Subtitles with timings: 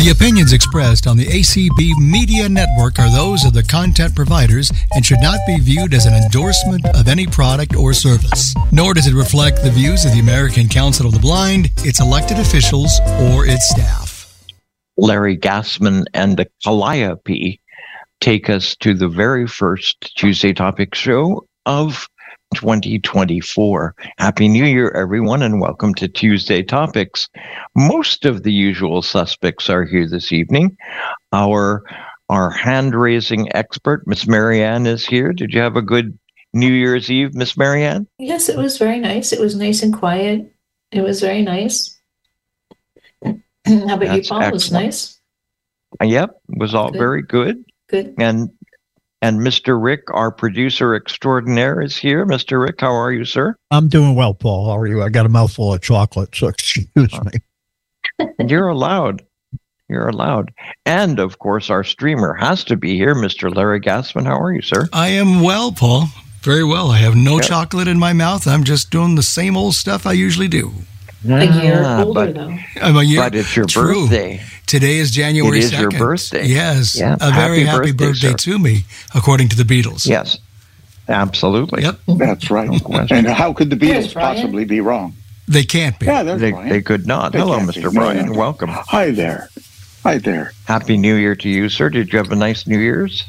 [0.00, 5.04] The opinions expressed on the ACB Media Network are those of the content providers and
[5.04, 8.54] should not be viewed as an endorsement of any product or service.
[8.72, 12.38] Nor does it reflect the views of the American Council of the Blind, its elected
[12.38, 14.42] officials, or its staff.
[14.96, 17.60] Larry Gassman and the Calliope
[18.22, 22.08] take us to the very first Tuesday Topic show of
[22.54, 23.94] 2024.
[24.18, 27.28] Happy New Year, everyone, and welcome to Tuesday Topics.
[27.74, 30.76] Most of the usual suspects are here this evening.
[31.32, 31.84] Our
[32.28, 35.32] our hand raising expert, Miss Marianne, is here.
[35.32, 36.16] Did you have a good
[36.52, 38.06] New Year's Eve, Miss Marianne?
[38.18, 39.32] Yes, it was very nice.
[39.32, 40.52] It was nice and quiet.
[40.92, 41.98] It was very nice.
[43.24, 44.42] How about That's you, Paul?
[44.42, 45.20] It was nice.
[46.02, 46.98] Yep, was all Good.
[46.98, 47.64] very good.
[47.88, 48.14] Good.
[48.18, 48.50] And
[49.22, 49.82] and Mr.
[49.82, 52.24] Rick, our producer extraordinaire, is here.
[52.26, 52.62] Mr.
[52.62, 53.54] Rick, how are you, sir?
[53.70, 54.66] I'm doing well, Paul.
[54.66, 55.02] How are you?
[55.02, 57.32] I got a mouthful of chocolate, so excuse me.
[58.46, 59.22] You're allowed.
[59.88, 60.52] You're allowed.
[60.86, 63.54] And of course, our streamer has to be here, Mr.
[63.54, 64.24] Larry Gassman.
[64.24, 64.88] How are you, sir?
[64.92, 66.06] I am well, Paul.
[66.42, 66.90] Very well.
[66.90, 67.42] I have no Yep.
[67.48, 68.46] chocolate in my mouth.
[68.46, 70.72] I'm just doing the same old stuff I usually do.
[71.28, 72.58] A year Ah, older, but, though.
[72.80, 73.20] I'm a year.
[73.20, 74.04] but it's your True.
[74.04, 74.40] birthday.
[74.66, 75.80] Today is January It is 2nd.
[75.80, 76.46] your birthday.
[76.46, 76.96] Yes.
[76.98, 77.16] Yeah.
[77.20, 80.06] A very Happy happy birthday, birthday, to me, according to the Beatles.
[80.06, 80.38] Yes,
[81.08, 81.82] absolutely.
[81.82, 81.98] Yep.
[82.16, 82.82] That's right.
[82.82, 83.18] question.
[83.18, 85.14] And how could the Beatles possibly be wrong?
[85.48, 86.06] They can't be.
[86.06, 87.32] Yeah, They, they could not.
[87.32, 87.80] They Hello, can't be.
[87.80, 87.92] Mr.
[87.92, 88.26] No, Brian.
[88.32, 88.38] no.
[88.38, 88.70] Welcome.
[88.70, 89.50] Hi there.
[90.04, 90.52] Hi there.
[90.66, 91.90] Happy New Year to you, sir.
[91.90, 93.24] Did you have a nice New Year's?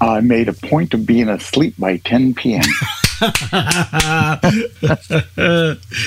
[0.00, 2.62] I made a point of being asleep by 10 p.m.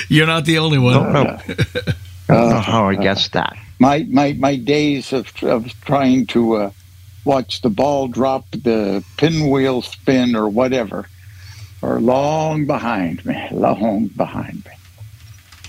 [0.08, 1.12] You're not the only one.
[1.12, 1.40] Don't.
[2.28, 3.56] Uh, how I guess that.
[3.78, 6.70] my, my, my days of, of trying to uh,
[7.24, 11.06] watch the ball drop, the pinwheel spin, or whatever
[11.82, 13.46] are long behind me.
[13.50, 14.70] Long behind me.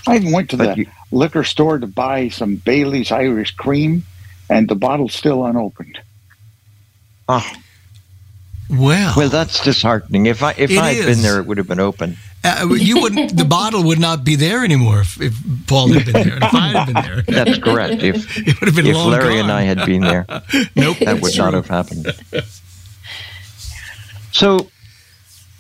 [0.08, 4.06] I even went to But the you- liquor store to buy some Bailey's Irish cream,
[4.50, 6.00] and the bottle's still unopened.
[7.28, 7.52] Oh,
[8.70, 10.26] Well, well, that's disheartening.
[10.26, 12.18] If I if I had been there, it would have been open.
[12.44, 13.38] uh, you wouldn't.
[13.38, 15.36] The bottle would not be there anymore if, if
[15.68, 16.38] Paul had been there.
[16.38, 18.02] If I had been there, That's correct.
[18.02, 19.50] If it would have been if Larry gone.
[19.50, 20.26] and I had been there,
[20.76, 22.08] nope, that would not have happened.
[24.32, 24.68] So,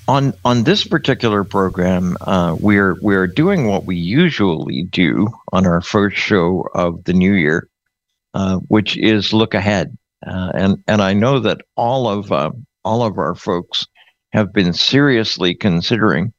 [0.07, 5.81] on on this particular program, uh, we're we're doing what we usually do on our
[5.81, 7.69] first show of the new year,
[8.33, 9.95] uh, which is look ahead.
[10.25, 12.51] Uh, and and I know that all of uh,
[12.85, 13.85] all of our folks
[14.31, 16.31] have been seriously considering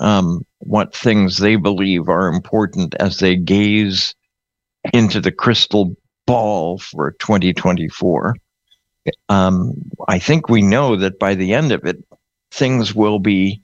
[0.00, 4.14] um, what things they believe are important as they gaze
[4.92, 5.94] into the crystal
[6.26, 8.34] ball for 2024
[9.28, 9.74] um,
[10.08, 12.02] I think we know that by the end of it,
[12.50, 13.62] things will be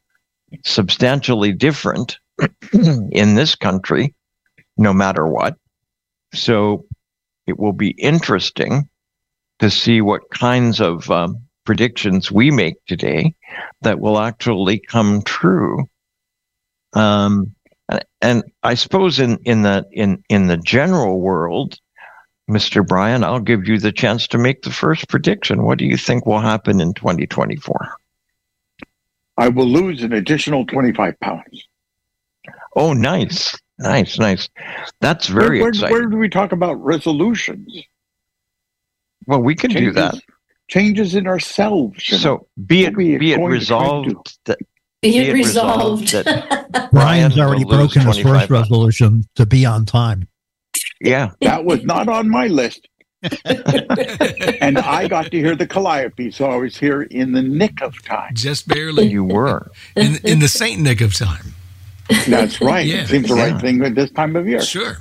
[0.65, 2.19] substantially different
[2.73, 4.15] in this country,
[4.77, 5.57] no matter what.
[6.35, 6.87] So
[7.47, 8.89] it will be interesting
[9.59, 13.35] to see what kinds of um, predictions we make today
[13.83, 15.89] that will actually come true.
[16.95, 17.55] Um,
[18.23, 21.79] and- I suppose in, in the in in the general world,
[22.51, 22.87] Mr.
[22.87, 25.65] Brian, I'll give you the chance to make the first prediction.
[25.65, 27.97] What do you think will happen in 2024?
[29.39, 31.69] I will lose an additional 25 pounds.
[32.75, 33.57] Oh, nice.
[33.79, 34.49] Nice, nice.
[35.01, 35.93] That's very where, where, exciting.
[35.93, 37.85] where do we talk about resolutions?
[39.27, 40.15] well, we can do that.
[40.69, 42.09] Changes in ourselves.
[42.11, 42.23] you know.
[42.23, 44.59] So be it What we be it going to try and resolved that
[45.03, 46.91] Be Be it it resolved resolved.
[46.93, 50.27] Brian's already broken his first resolution to be on time.
[51.01, 52.89] yeah, that was not on my list.
[54.61, 58.01] and I got to hear the Calliope, so I was here in the nick of
[58.05, 58.33] time.
[58.35, 59.71] just barely you were.
[59.97, 61.55] in in the Saint Nick of time.
[62.29, 62.87] That's right.
[62.87, 63.03] Yeah.
[63.03, 63.53] it seems the Yeah.
[63.53, 64.63] right thing at this time of year.
[64.63, 64.99] Sure.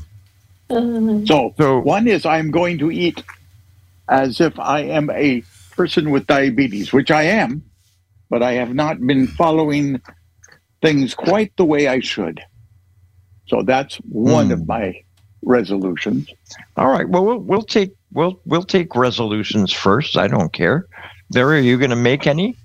[0.69, 3.23] So, So one is I'm going to eat
[4.09, 5.41] as if I am a
[5.75, 7.63] person with diabetes, which I am,
[8.29, 10.01] but I have not been following
[10.81, 12.41] things quite the way I should.
[13.47, 14.51] So that's one Hmm.
[14.53, 15.01] of my
[15.43, 16.27] resolutions.
[16.77, 17.07] all right.
[17.07, 20.17] Well, we'll we'll take we'll we'll take resolutions first.
[20.17, 20.85] I don't care.
[21.33, 22.55] Larry, are you going to make any?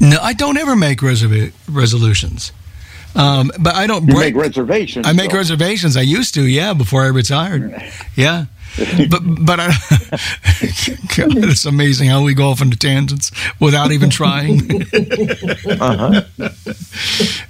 [0.00, 2.52] No, I don't ever make reserva- resolutions.
[3.14, 4.34] Um, but I don't You break.
[4.34, 5.06] make reservations.
[5.06, 5.36] I make though.
[5.36, 5.96] reservations.
[5.96, 7.74] I used to, yeah, before I retired.
[8.16, 8.46] Yeah.
[9.10, 9.68] but but I,
[11.16, 13.30] God, it's amazing how we go off into tangents
[13.60, 14.60] without even trying.
[15.82, 16.48] Uh huh.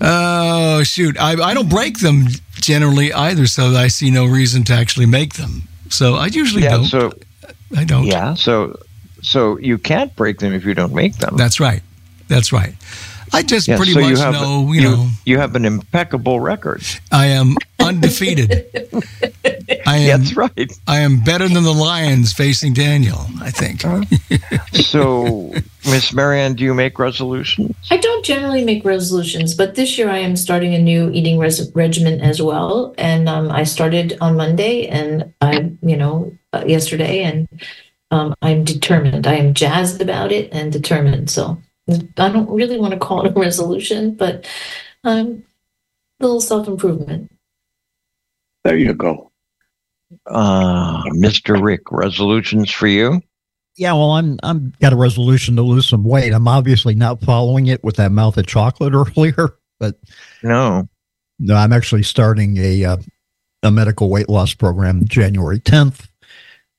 [0.01, 4.73] oh shoot, I I don't break them generally either, so I see no reason to
[4.75, 5.63] actually make them.
[5.91, 6.71] So I usually Yeah.
[6.77, 6.85] don't.
[6.87, 7.13] So
[7.77, 8.05] I don't.
[8.07, 8.35] yeah.
[8.35, 8.79] So
[9.23, 11.37] so you can't break them if you don't make them.
[11.37, 11.83] That's right.
[12.29, 12.75] That's right.
[13.35, 16.83] I just pretty so much you have know, you, know, you have an impeccable record.
[17.11, 18.67] I am undefeated.
[19.87, 20.21] I am.
[20.21, 20.73] That's right.
[20.87, 23.27] I am better than the Lions facing Daniel.
[23.41, 23.83] I think.
[24.73, 25.53] So,
[25.85, 27.75] Miss Marianne, do you make resolutions?
[27.91, 31.71] I don't generally make resolutions, but this year I am starting a new eating res-
[31.75, 32.95] regimen as well.
[32.99, 37.49] And um, I started on Monday, and I, you know, uh, yesterday, and
[38.11, 39.27] um, I'm determined.
[39.27, 41.31] I am jazzed about it and determined.
[41.31, 41.59] So
[41.89, 44.47] I don't really want to call it a resolution, but
[45.05, 45.43] um,
[46.21, 47.33] a little self improvement.
[48.65, 49.32] There you go.
[50.27, 51.61] Uh, Mr.
[51.63, 53.21] Rick, resolutions for you?
[53.77, 56.33] Yeah, well, I'm I'm got a resolution to lose some weight.
[56.33, 59.99] I'm obviously not following it with that mouth of chocolate earlier, but
[60.43, 60.89] No.
[61.39, 62.97] no, I'm actually starting a uh,
[63.63, 66.07] a medical weight loss program January 10th,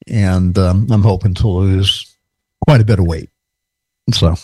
[0.08, 2.16] and um, I'm hoping to lose
[2.68, 3.30] quite a bit of weight.
[4.12, 4.36] So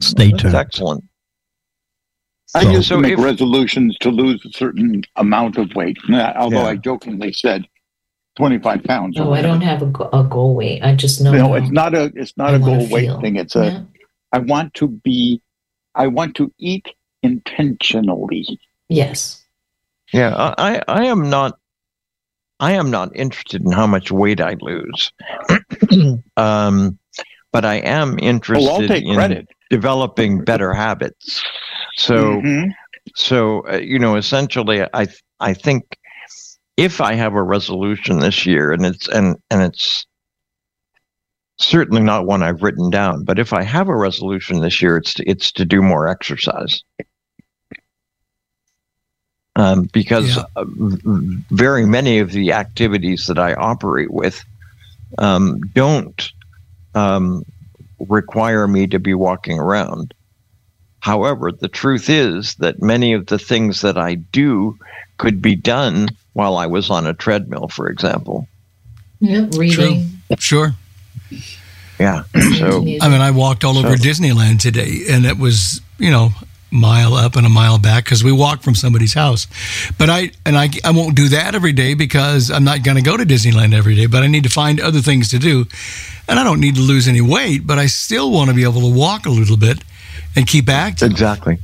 [0.00, 0.54] stay That's tuned.
[0.54, 1.04] excellent.
[2.54, 5.98] I So- used So to make if- resolutions to lose a certain amount of weight.
[6.10, 6.68] Although Yeah.
[6.70, 7.66] I jokingly said
[8.36, 9.16] 25 pounds.
[9.16, 10.82] No, I don't have a, go- a goal weight.
[10.82, 11.32] I just know.
[11.32, 13.20] No, how it's not a it's not I a goal weight feel.
[13.20, 13.36] thing.
[13.36, 13.80] It's a Yeah.
[14.32, 15.40] I want to be
[15.94, 16.86] I want to eat
[17.22, 18.58] intentionally.
[18.88, 19.42] Yes.
[20.12, 21.58] Yeah, I, I I am not.
[22.60, 25.12] I am not interested in how much weight I lose.
[26.36, 26.98] um,
[27.52, 29.46] but I am interested Oh, I'll take in credit.
[29.70, 31.42] developing better habits.
[31.96, 32.70] So, Mhm.
[33.14, 35.06] so uh, you know, essentially, I
[35.40, 35.98] I think
[36.76, 40.06] if I have a resolution this year, and it's and and it's
[41.58, 45.14] certainly not one I've written down, but if I have a resolution this year, it's
[45.14, 46.82] to, it's to do more exercise.
[49.56, 50.44] Um, because Yeah.
[51.50, 54.44] very many of the activities that I operate with
[55.18, 56.30] um, don't
[56.94, 57.42] um,
[57.98, 60.12] require me to be walking around.
[61.00, 64.76] However, the truth is that many of the things that I do
[65.18, 68.46] could be done while I was on a treadmill, for example.
[69.20, 70.10] Yeah, reading.
[70.38, 70.74] Sure.
[71.98, 72.24] Yeah.
[72.58, 72.78] So.
[72.82, 76.30] I mean, I walked all over So- Disneyland today, and it was, you know,
[76.70, 79.46] mile up and a mile back because we walked from somebody's house.
[79.98, 83.02] But I and I, I won't do that every day because I'm not going to
[83.02, 84.06] go to Disneyland every day.
[84.06, 85.66] But I need to find other things to do,
[86.28, 87.66] and I don't need to lose any weight.
[87.66, 89.82] But I still want to be able to walk a little bit
[90.34, 91.10] and keep active.
[91.10, 91.58] exactly.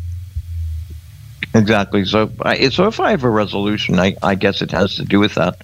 [1.54, 2.04] Exactly.
[2.04, 5.20] So, I, so if I have a resolution, I, I guess it has to do
[5.20, 5.60] with that.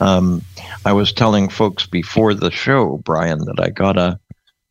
[0.00, 0.42] Um,
[0.84, 4.18] I was telling folks before the show, Brian, that I got a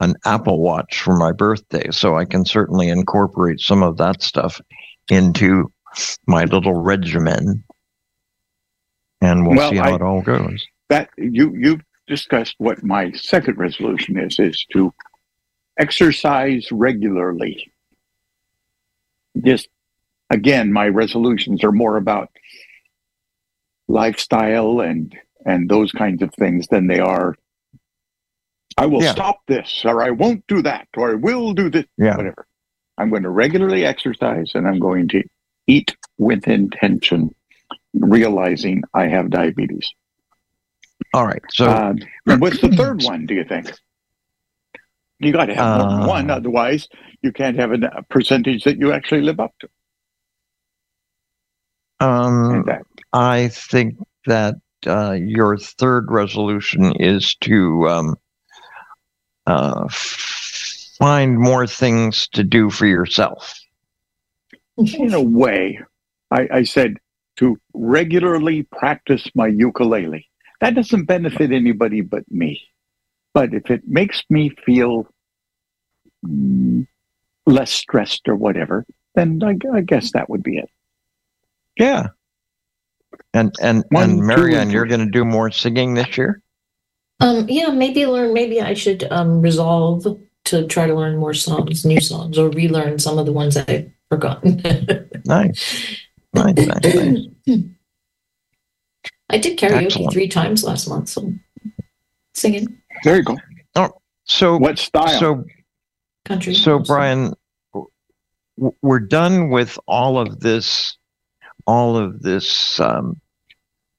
[0.02, 4.60] an Apple Watch for my birthday, so I can certainly incorporate some of that stuff
[5.10, 5.72] into
[6.28, 7.64] my little regimen,
[9.22, 10.66] and we'll Well, see how I- it all goes.
[10.90, 14.94] That you you've discussed what my second resolution is is to
[15.80, 17.72] exercise regularly.
[19.44, 19.70] Just
[20.30, 22.30] again, my resolutions are more about
[23.88, 27.36] lifestyle and and those kinds of things than they are
[28.78, 29.12] I will Yeah.
[29.14, 32.18] stop this or I won't do that or I will do this Yeah.
[32.18, 32.46] whatever.
[32.98, 35.24] I'm going to regularly exercise and I'm going to
[35.68, 37.34] eat with intention,
[37.94, 39.88] realizing I have diabetes.
[41.14, 41.42] All right.
[41.52, 43.72] So, and what's the third one, do you think?
[45.20, 46.88] You got to have Uh, one, otherwise,
[47.22, 49.70] you can't have a percentage that you actually live up to.
[52.00, 52.66] Um,
[53.14, 54.56] I think that
[54.86, 58.16] uh, your third resolution is to um,
[59.48, 63.54] uh, find more things to do for yourself.
[64.78, 65.80] in a way,
[66.32, 66.98] I, I said
[67.38, 70.28] to regularly practice my ukulele.
[70.62, 72.62] That doesn't benefit anybody but me.
[73.34, 75.08] But if it makes me feel
[76.26, 76.88] mm,
[77.46, 78.86] less stressed or whatever,
[79.16, 80.70] then I, I guess that would be it.
[81.78, 82.08] Yeah.
[83.34, 86.42] And and One, and Marianne, and you're going to do more singing this year.
[87.20, 88.34] Um, yeah, maybe learn.
[88.34, 90.06] Maybe I should um resolve
[90.46, 93.92] to try to learn more songs, new songs, or relearn some of the ones I've
[94.10, 94.62] forgotten.
[95.28, 95.98] Nice,
[96.34, 96.84] nice, nice,
[97.48, 97.58] nice.
[99.30, 100.14] I did karaoke Excellent.
[100.14, 101.34] three times last month, so
[102.36, 103.38] singing There you go.
[103.76, 103.90] Oh,
[104.26, 105.20] So What style?
[105.20, 105.46] so
[106.26, 106.54] country.
[106.54, 106.78] So.
[106.78, 107.34] Brian,
[108.84, 110.96] we're done with all of this,
[111.66, 113.20] all of this um,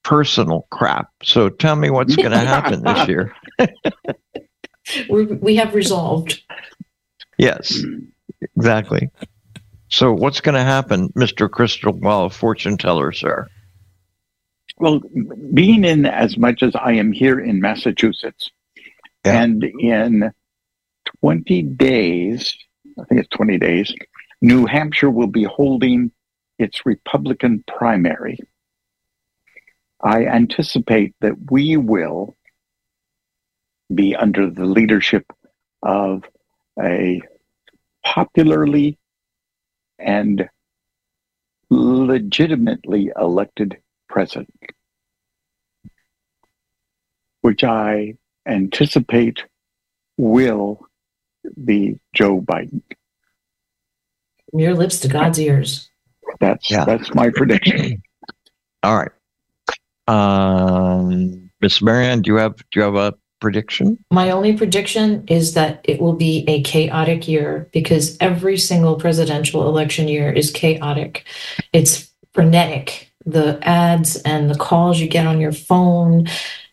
[0.03, 1.09] personal crap.
[1.23, 3.33] So, tell me what's going to happen this year.
[5.09, 6.41] we we have resolved.
[7.37, 7.81] Yes,
[8.55, 9.09] exactly.
[9.89, 13.47] So, what's going to happen, Mister Crystal Ball fortune teller, sir?
[14.79, 15.01] Well,
[15.53, 18.51] being in as much as I am here in Massachusetts,
[19.25, 19.41] Yeah.
[19.41, 20.31] and in
[21.21, 22.55] 20 days,
[22.99, 23.91] I think it's 20 days,
[24.41, 26.11] New Hampshire will be holding
[26.59, 28.39] its Republican primary.
[30.01, 32.35] I anticipate that we will
[33.93, 35.25] be under the leadership
[35.81, 36.23] of
[36.79, 37.21] a
[38.05, 38.97] popularly
[39.99, 40.49] and
[41.69, 44.71] legitimately elected president,
[47.41, 49.43] which I anticipate
[50.17, 50.87] will
[51.63, 52.81] be Joe Biden.
[54.51, 55.89] From your lips to God's ears.
[56.39, 56.85] That's Yeah.
[56.85, 58.01] that's my prediction.
[58.83, 59.11] All right.
[60.07, 63.97] Um, Miss Marianne, do you have do you have a prediction?
[64.11, 69.67] My only prediction is that it will be a chaotic year because every single presidential
[69.67, 71.25] election year is chaotic.
[71.73, 73.11] It's frenetic.
[73.25, 76.27] The ads and the calls you get on your phone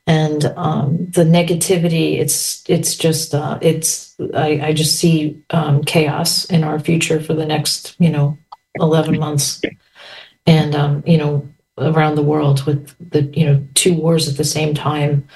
[0.07, 6.45] and um, the negativity it's it's just uh, it's I, I just see um, chaos
[6.45, 8.37] in our future for the next you know
[8.81, 9.61] 11 months
[10.47, 14.45] and um, you know around the world with the you know two wars at the
[14.45, 15.27] same time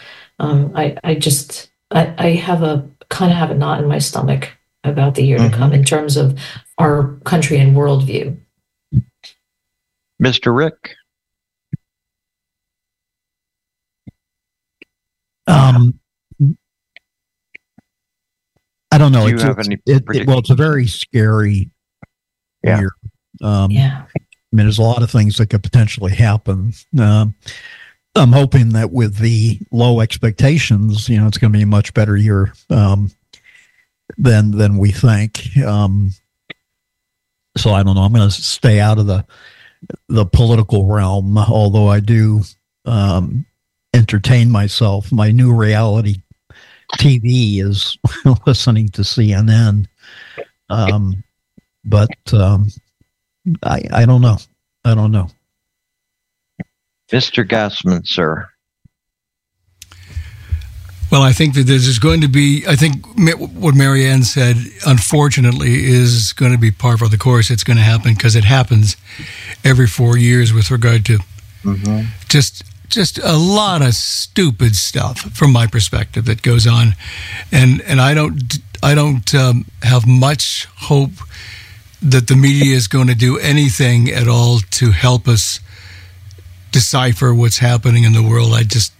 [0.40, 3.98] um, I, I just I, I have a kind of have a knot in my
[3.98, 4.50] stomach
[4.84, 5.50] about the year Mhm.
[5.50, 6.38] to come in terms of
[6.78, 8.36] our country and worldview.
[10.22, 10.54] Mr.
[10.56, 10.94] Rick?
[15.46, 15.98] Um,
[18.90, 19.24] I don't know.
[19.24, 21.70] Do you It's, have it's- any it- it- well, it's a very scary
[22.62, 22.80] Yeah.
[22.80, 22.90] year.
[23.42, 24.04] Um, Yeah.
[24.16, 26.72] I mean, there's a lot of things that could potentially happen.
[26.98, 27.34] Um,
[28.14, 31.92] I'm hoping that with the low expectations, you know, it's going to be a much
[31.92, 33.10] better year um,
[34.16, 35.56] than than we think.
[35.58, 36.12] Um,
[37.56, 38.02] so I don't know.
[38.02, 39.24] I'm going to stay out of the
[40.08, 42.40] the political realm, although I do
[42.86, 43.44] um,
[43.94, 45.12] entertain myself.
[45.12, 46.16] My new reality
[46.98, 47.98] TV is
[48.46, 49.86] listening to CNN,
[50.70, 51.22] um,
[51.84, 52.68] but um,
[53.62, 54.38] I I don't know.
[54.84, 55.28] I don't know.
[57.10, 57.46] Mr.
[57.46, 58.48] Gassman, sir.
[61.10, 63.06] Well, I think that there's going to be, I think
[63.54, 67.50] what Marianne said, unfortunately, is going to be par for the course.
[67.50, 68.94] It's going to happen because it happens
[69.64, 71.18] every four years with regard to
[72.28, 76.94] just just a lot of stupid stuff from my perspective that goes on,
[77.52, 81.12] and and I don't I don't um, have much hope
[82.02, 85.60] that the media is going to do anything at all to help us
[86.70, 88.52] decipher what's happening in the world.
[88.52, 88.92] I just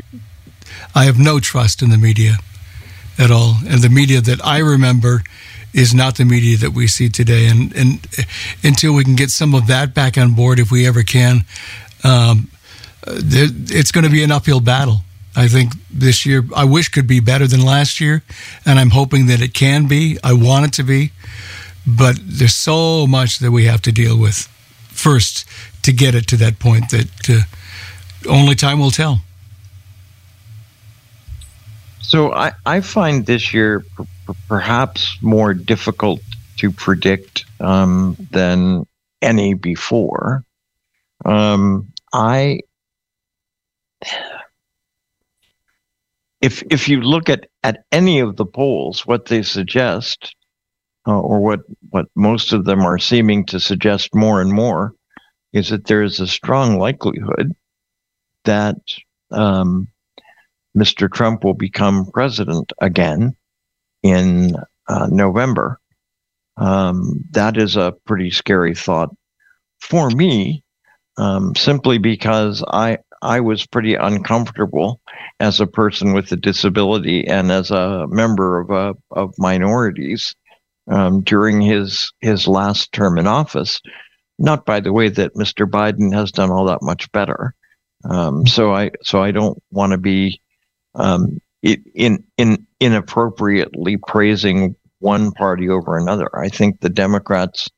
[0.94, 2.36] I have no trust in the media
[3.18, 5.22] at all, and the media that I remember
[5.74, 7.46] is not the media that we see today.
[7.46, 8.06] And and
[8.64, 11.44] until we can get some of that back on board, if we ever can,
[12.04, 12.50] um,
[13.06, 15.02] it's going to be an uphill battle.
[15.36, 18.22] I think this year I wish could be better than last year,
[18.64, 20.18] and I'm hoping that it can be.
[20.24, 21.12] I want it to be,
[21.86, 24.48] but there's so much that we have to deal with
[24.88, 25.46] first
[25.82, 27.40] to get it to that point that uh,
[28.28, 29.20] only time will tell.
[32.00, 34.04] So I, I find this year p-
[34.48, 36.20] perhaps more difficult
[36.56, 38.86] to predict um, than
[39.20, 40.44] any before.
[41.24, 42.60] Um, I
[46.40, 50.34] if if you look at, at any of the polls, what they suggest,
[51.08, 51.60] uh, or what
[51.90, 54.92] what most of them are seeming to suggest more and more,
[55.54, 57.56] is that there is a strong likelihood
[58.44, 58.76] that
[59.30, 59.88] um,
[60.76, 61.10] Mr.
[61.10, 63.34] Trump will become president again
[64.02, 64.54] in
[64.88, 65.80] uh, November.
[66.58, 69.10] Um, that is a pretty scary thought
[69.80, 70.62] for me,
[71.16, 75.00] um, simply because I I was pretty uncomfortable
[75.40, 80.34] as a person with a disability and as a member of a, of minorities
[80.88, 83.80] um, during his his last term in office.
[84.38, 85.68] Not by the way that Mr.
[85.68, 87.54] Biden has done all that much better.
[88.08, 90.40] Um, so I so I don't want to be
[90.94, 96.28] um, in in inappropriately praising one party over another.
[96.38, 97.68] I think the Democrats,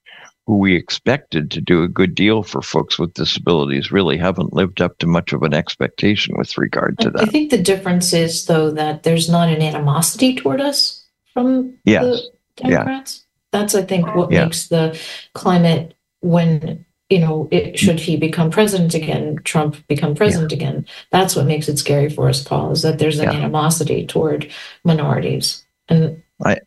[0.47, 4.81] who we expected to do a good deal for folks with disabilities, really haven't lived
[4.83, 7.23] up to much of an expectation with regard to that.
[7.23, 12.05] I think the difference is though that there's not an animosity toward us from Yes.
[12.05, 13.25] the Democrats.
[13.53, 14.45] That's I think what Yeah.
[14.45, 14.99] makes the
[15.35, 20.87] climate when you know it should he become president again, Trump become president again.
[21.11, 23.39] That's what makes it scary for us, Paul, is that there's an Yeah.
[23.39, 24.49] animosity toward
[24.85, 25.65] minorities.
[25.89, 26.59] And I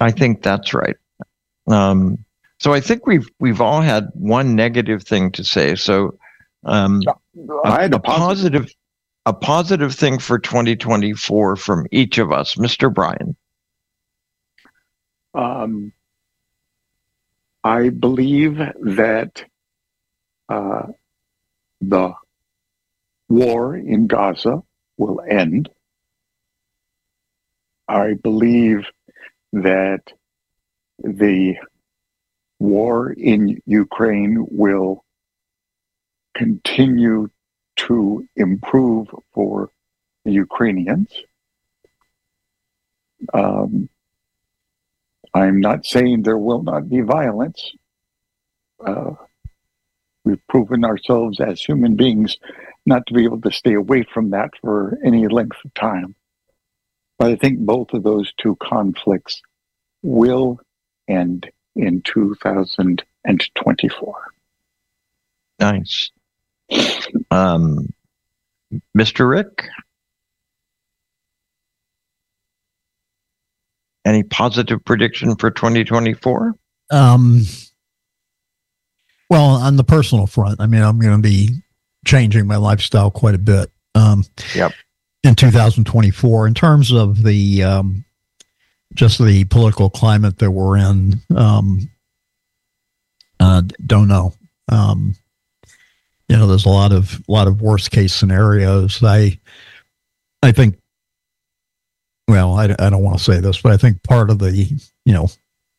[0.00, 0.96] I think that's right.
[1.66, 2.24] Um,
[2.58, 5.74] so I think we've we've all had one negative thing to say.
[5.74, 6.18] So
[6.64, 7.02] um,
[7.64, 8.62] I had a a positive.
[8.62, 8.74] positive
[9.26, 12.92] a positive thing for 2024 from each of us, Mr.
[12.92, 13.36] Brian.
[15.34, 15.92] Um,
[17.64, 19.44] I believe that
[20.48, 20.86] uh,
[21.80, 22.14] the
[23.28, 24.62] war in Gaza
[24.96, 25.68] will end.
[27.86, 28.86] I believe
[29.52, 30.12] that
[30.98, 31.56] the
[32.58, 35.04] war in Ukraine will
[36.34, 37.28] continue
[37.76, 39.70] to improve for
[40.24, 41.12] the Ukrainians.
[43.32, 43.88] Um,
[45.38, 47.70] I'm not saying there will not be violence.
[48.84, 49.12] Uh,
[50.24, 52.36] we've proven ourselves as human beings
[52.84, 56.16] not to be able to stay away from that for any length of time.
[57.18, 59.40] But I think both of those two conflicts
[60.02, 60.58] will
[61.06, 64.24] end in 2024.
[65.60, 66.10] Nice.
[67.30, 67.92] Um,
[68.96, 69.28] Mr.
[69.28, 69.68] Rick?
[74.08, 76.54] Any positive prediction for 2024?
[76.90, 77.42] Um,
[79.28, 81.50] well, on the personal front, I mean, I'm going to be
[82.06, 83.70] changing my lifestyle quite a bit.
[83.94, 84.24] Um,
[84.54, 84.72] yep.
[85.24, 88.06] In 2024, in terms of the um,
[88.94, 91.90] just the political climate that we're in, um,
[93.40, 94.32] uh, don't know.
[94.70, 95.16] Um,
[96.28, 99.02] you know, there's a lot of a lot of worst case scenarios.
[99.02, 99.38] I
[100.42, 100.78] I think.
[102.28, 105.12] Well, I, I don't want to say this, but I think part of the you
[105.12, 105.28] know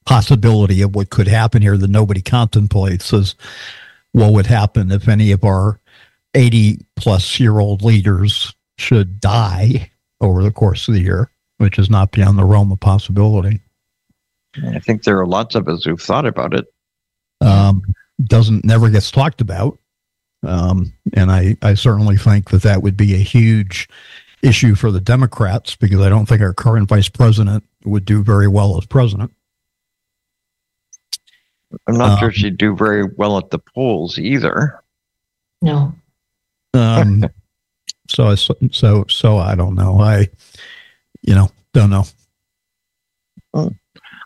[0.06, 3.36] possibility of what could happen here that nobody contemplates is
[4.12, 5.80] what would happen if any of our
[6.34, 11.90] 80 plus year old leaders should die over the course of the year, which is
[11.90, 13.62] not beyond the realm of possibility.
[14.66, 16.66] I think there are lots of us who've thought about it.
[17.42, 17.84] Um,
[18.24, 19.80] doesn't never gets talked about.
[20.44, 23.88] Um, and I, I certainly think that that would be a huge
[24.42, 28.48] issue for the Democrats because I don't think our current vice president would do very
[28.48, 29.32] well as president.
[31.88, 34.82] I'm not um, sure she'd do very well at the polls either.
[35.62, 35.94] No.
[36.74, 37.26] Um,
[38.10, 40.00] so, so, so I don't know.
[40.00, 40.30] I,
[41.22, 42.06] you know, don't know.
[43.54, 43.68] Hmm.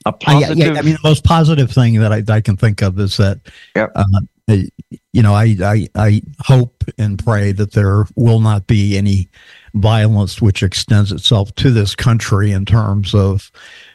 [0.05, 0.57] A positive.
[0.57, 3.15] I, yeah, I mean, the most positive thing that I, I can think of is
[3.17, 3.39] that,
[3.73, 3.91] yep.
[3.95, 4.03] uh,
[4.47, 9.29] you know, I, I, I hope and pray that there will not be any
[9.73, 13.51] violence which extends itself to this country in terms of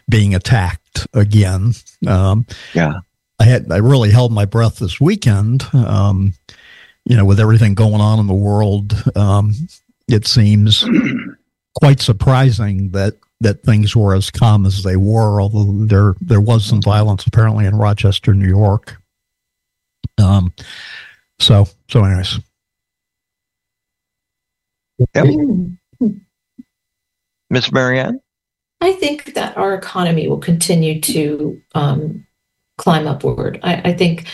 [0.09, 1.73] being attacked again.
[2.07, 2.95] Um, yeah.
[3.39, 5.65] I had I really held my breath this weekend.
[5.73, 6.35] Um,
[7.05, 9.55] you know, with everything going on in the world, um,
[10.09, 10.85] it seems
[11.81, 15.41] quite surprising that that things were as calm as they were.
[15.41, 19.01] Although there there was some violence apparently in Rochester, New York.
[20.19, 20.53] Um,
[21.39, 22.41] so so anyways.
[24.99, 25.27] Yep.
[27.51, 28.21] Miss Marianne?
[28.81, 32.27] I think that our economy will continue to um,
[32.77, 33.59] climb upward.
[33.63, 34.27] I, I think,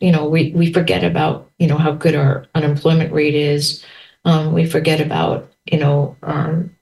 [0.00, 3.84] you know, we, we forget about, you know, how good our unemployment rate is.
[4.24, 6.74] Um, we forget about, you know, um,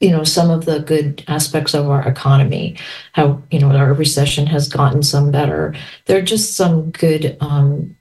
[0.00, 2.76] you know, some of the good aspects of our economy,
[3.12, 5.74] how, you know, our recession has gotten some better.
[6.04, 7.95] There are just some good um,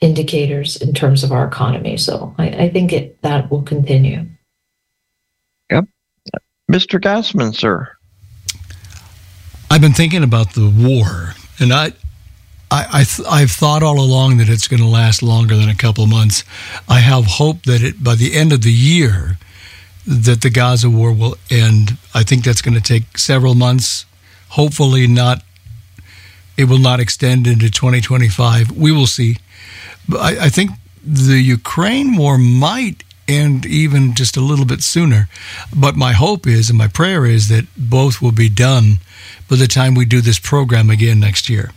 [0.00, 1.96] indicators in terms of our economy.
[1.96, 4.26] So I, I think it, that will continue.
[5.70, 5.86] Yep.
[6.70, 7.00] Mr.
[7.00, 7.90] Gassman, sir.
[9.70, 11.92] I've been thinking about the war, and I,
[12.70, 16.04] I, I have thought all along that it's going to last longer than a couple
[16.04, 16.44] of months.
[16.88, 19.38] I have hope that it by the end of the year
[20.06, 21.96] that the Gaza war will end.
[22.14, 24.06] I think that's going to take several months.
[24.50, 25.42] Hopefully, not.
[26.56, 28.70] It will not extend into 2025.
[28.70, 29.36] We will see.
[30.08, 30.70] But I, I think
[31.02, 35.28] the Ukraine war might end even just a little bit sooner.
[35.74, 38.98] But my hope is, and my prayer is, that both will be done
[39.48, 41.72] by the time we do this program again next year.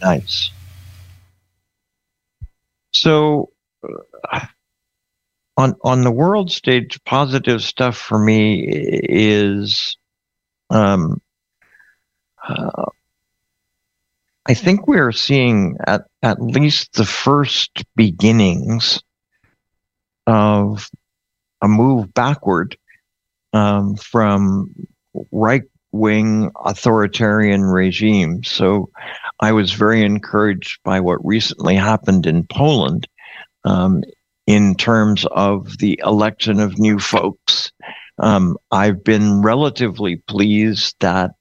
[0.00, 0.50] Nice.
[2.92, 3.50] So,
[4.30, 4.46] uh,
[5.56, 9.96] on on the world stage, positive stuff for me is,
[10.70, 11.20] um,
[12.46, 12.86] uh,
[14.48, 19.02] I think we are seeing at at least the first beginnings
[20.26, 20.88] of
[21.60, 22.76] a move backward
[23.52, 24.74] um, from
[25.32, 28.42] right wing authoritarian regime.
[28.42, 28.90] So
[29.38, 33.06] I was very encouraged by what recently happened in Poland
[33.64, 34.02] um,
[34.46, 37.70] in terms of the election of new folks.
[38.18, 41.32] Um, I've been relatively pleased that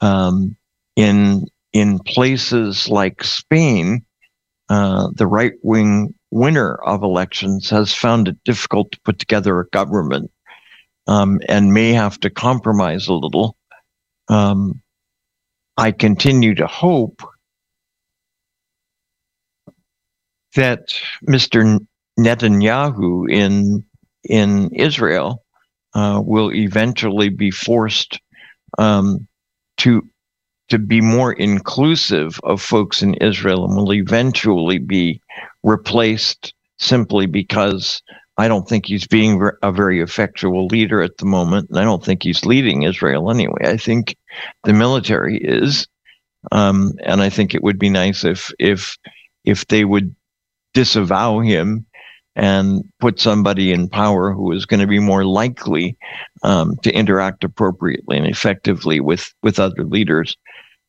[0.00, 0.56] um,
[0.96, 4.06] in in places like Spain,
[4.70, 9.68] uh, the right wing winner of elections has found it difficult to put together a
[9.68, 10.30] government
[11.06, 13.56] um, and may have to compromise a little.
[14.28, 14.80] Um,
[15.76, 17.22] I continue to hope
[20.54, 20.94] that
[21.28, 21.84] Mr.
[22.18, 23.84] Netanyahu in
[24.22, 25.44] in Israel
[25.94, 28.20] uh, will eventually be forced
[28.78, 29.26] um,
[29.78, 30.08] to
[30.68, 35.20] to be more inclusive of folks in Israel and will eventually be
[35.62, 38.02] replaced simply because
[38.36, 42.04] I don't think he's being a very effectual leader at the moment, and I don't
[42.04, 43.62] think he's leading Israel anyway.
[43.64, 44.16] I think
[44.64, 45.86] the military is,
[46.50, 48.96] um, and I think it would be nice if if
[49.44, 50.14] if they would
[50.72, 51.86] disavow him
[52.36, 55.96] and put somebody in power who is going to be more likely
[56.42, 60.36] um, to interact appropriately and effectively with with other leaders.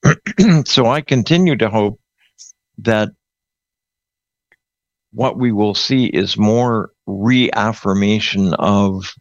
[0.65, 1.99] so I continue to hope
[2.79, 3.09] that
[5.11, 9.13] what we will see is more reaffirmation of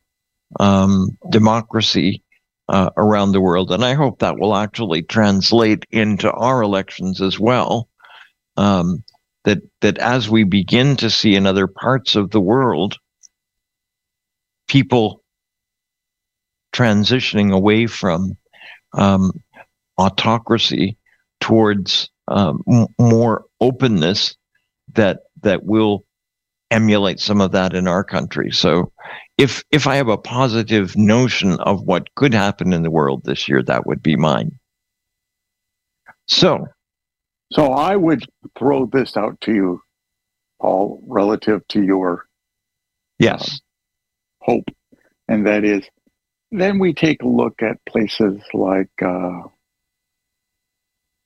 [0.59, 2.23] um, democracy
[2.69, 3.71] uh, around the world.
[3.71, 7.89] And I hope that will actually translate into our elections as well.
[8.57, 9.05] Um,
[9.45, 12.97] that, that as we begin to see in other parts of the world,
[14.69, 15.23] people
[16.75, 18.37] transitioning away from
[18.95, 19.33] um,
[19.99, 20.97] autocracy
[21.41, 24.37] towards um, m- more openness
[24.95, 26.05] that that will
[26.71, 28.51] emulate some of that in our country.
[28.51, 28.93] So
[29.39, 33.49] if if I have a positive notion of what could happen in the world this
[33.49, 34.59] year, that would be mine.
[36.27, 36.67] So
[37.53, 38.25] so I would
[38.59, 39.83] throw this out to you,
[40.61, 42.27] Paul, relative to your
[43.19, 43.61] yes
[44.43, 44.65] uh, hope,
[45.29, 45.85] and that is,
[46.51, 49.43] then we take a look at places like uh,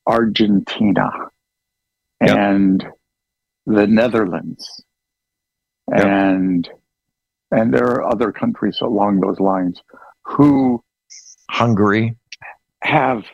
[0.09, 1.11] Argentina
[2.25, 2.37] yep.
[2.37, 2.87] and
[3.66, 4.83] the Netherlands,
[5.94, 6.05] yep.
[6.05, 6.68] and
[7.51, 9.83] and there are other countries along those lines
[10.25, 10.83] who
[11.51, 12.16] Hungary
[12.83, 13.25] have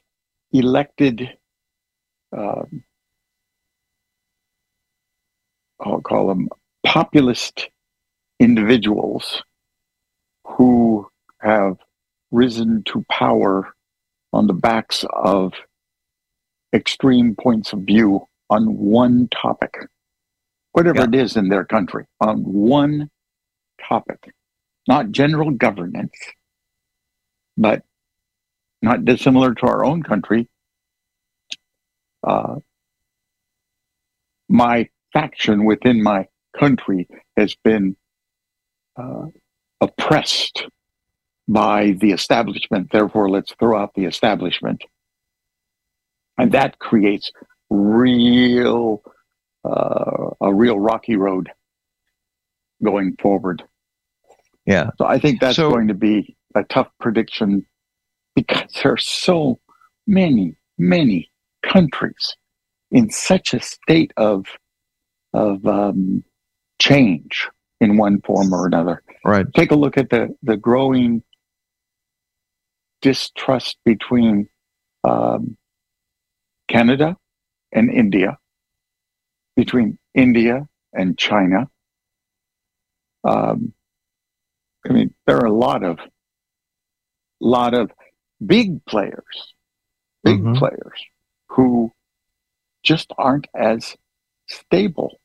[0.52, 1.30] elected.
[2.36, 2.62] Uh,
[5.80, 6.48] I'll call them
[6.84, 7.68] populist
[8.40, 9.42] individuals
[10.44, 11.08] who
[11.40, 11.76] have
[12.30, 13.74] risen to power
[14.32, 15.52] on the backs of
[16.74, 19.74] extreme points of view on one topic
[20.74, 21.04] whatever yeah.
[21.04, 23.08] it is in their country, on one
[23.88, 24.34] topic,
[24.88, 26.18] not general governance,
[27.56, 27.82] but
[28.82, 30.48] not dissimilar to our own country.
[32.26, 32.56] Uh,
[34.48, 36.26] my faction within my
[36.58, 37.06] country
[37.36, 37.96] has been
[38.96, 39.26] uh,
[39.80, 40.66] oppressed
[41.46, 42.90] by the establishment.
[42.90, 44.82] Therefore, let's throw out the establishment.
[46.38, 47.30] And that creates
[47.70, 49.02] real
[49.64, 51.50] uh, a real rocky road
[52.82, 53.62] going forward.
[54.66, 54.90] Yeah.
[54.98, 57.66] So I think that's so, going to be a tough prediction
[58.34, 59.60] because there are so
[60.06, 61.30] many, many
[61.62, 62.36] countries
[62.90, 64.46] in such a state of
[65.32, 66.22] of um,
[66.80, 67.48] change
[67.80, 69.02] in one form or another.
[69.24, 69.46] Right.
[69.54, 71.22] Take a look at the the growing
[73.02, 74.48] distrust between
[75.02, 75.56] um,
[76.74, 77.16] Canada
[77.70, 78.36] and India
[79.54, 81.70] between India and China.
[83.22, 83.72] Um,
[84.84, 86.00] I mean, there are a lot of
[87.40, 87.92] lot of
[88.44, 89.54] big players,
[90.24, 90.54] big mm-hmm.
[90.54, 91.00] players
[91.50, 91.92] who
[92.82, 93.96] just aren't as
[94.48, 95.20] stable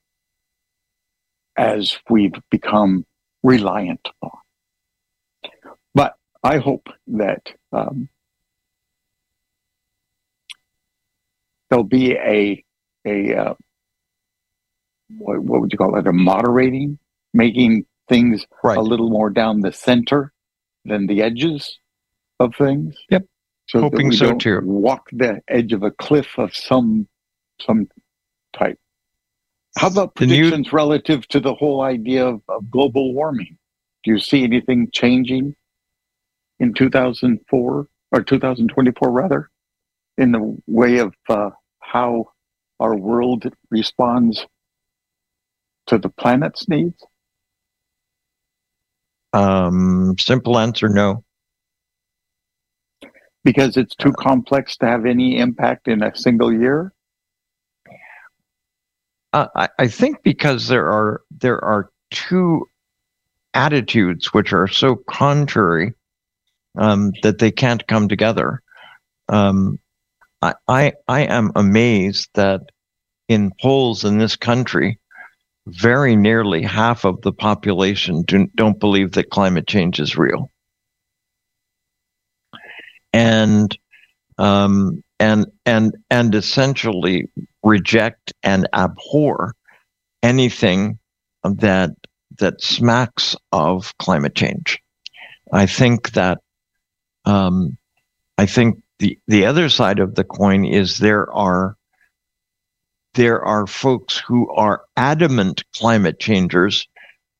[1.57, 3.07] as we've become
[3.41, 4.37] reliant on.
[5.95, 8.07] But I hope that um,
[11.69, 12.63] there'll be a
[13.05, 13.53] a uh,
[15.17, 16.07] what, what would you call it?
[16.07, 16.99] A moderating,
[17.33, 18.77] making things right.
[18.77, 20.33] a little more down the center
[20.85, 21.79] than the edges
[22.39, 22.95] of things.
[23.09, 23.25] Yep.
[23.67, 24.61] So Hoping so too.
[24.63, 27.07] Walk the edge of a cliff of some
[27.61, 27.87] some
[28.53, 28.79] type.
[29.77, 30.75] How about predictions new...
[30.75, 33.57] relative to the whole idea of, of, global warming?
[34.03, 35.55] Do you see anything changing
[36.59, 39.49] in 2004 or 2024 rather,
[40.17, 41.51] in the way of uh,
[41.91, 42.31] how
[42.79, 44.45] our world responds
[45.87, 47.03] to the planet's needs?
[49.33, 51.23] Um, simple answer no.
[53.43, 56.93] Because it's too uh, complex to have any impact in a single year?
[59.33, 62.67] Uh, I, I think because there are there are two
[63.53, 65.93] attitudes which are so contrary
[66.77, 68.61] um, that they can't come together.
[69.27, 69.79] Um,
[70.41, 72.61] I, I I am amazed that
[73.27, 74.99] in polls in this country,
[75.67, 80.49] very nearly half of the population do, don't believe that climate change is real.
[83.13, 83.77] And
[84.37, 87.29] um, and and and essentially
[87.63, 89.53] reject and abhor
[90.23, 90.97] anything
[91.43, 91.91] that
[92.39, 94.79] that smacks of climate change.
[95.51, 96.39] I think that
[97.25, 97.77] um,
[98.37, 101.75] I think the the other side of the coin is there are
[103.15, 106.87] there are folks who are adamant climate changers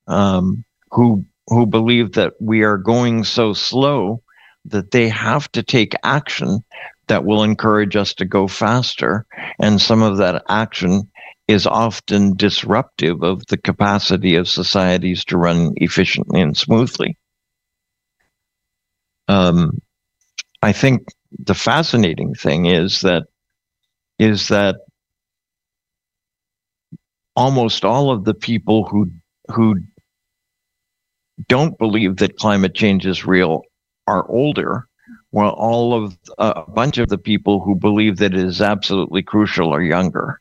[0.07, 4.21] um, who who believe that we are going so slow
[4.65, 6.63] that they have to take action
[7.07, 9.25] that will encourage us to go faster.
[9.59, 11.09] And some of that action
[11.47, 17.17] is often disruptive of the capacity of societies to run efficiently and smoothly.
[19.27, 19.81] Um,
[20.61, 23.23] I think the fascinating thing is that
[24.17, 24.77] is that
[27.35, 29.11] almost all of the people who
[29.51, 29.81] who
[31.47, 33.63] don't believe that climate change is real
[34.07, 34.87] are older,
[35.31, 39.23] while all of uh, a bunch of the people who believe that it is absolutely
[39.23, 40.39] crucial are younger.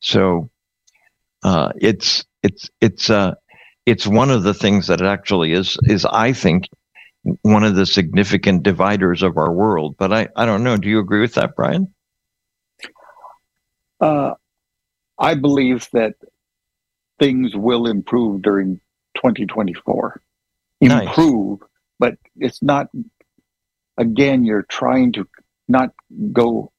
[0.00, 0.50] So
[1.42, 3.34] uh, it's it's it's uh,
[3.86, 6.68] it's one of the things that actually is is I think
[7.42, 9.96] one of the significant dividers of our world.
[9.98, 10.76] But I I don't know.
[10.76, 11.92] Do you agree with that, Brian?
[14.00, 14.34] Uh,
[15.18, 16.14] I believe that
[17.20, 18.80] things will improve during
[19.16, 20.20] 2024.
[20.80, 21.06] Nice.
[21.06, 21.60] Improve,
[22.00, 22.88] but it's not,
[23.96, 25.28] again, you're trying to
[25.68, 25.90] not
[26.32, 26.72] go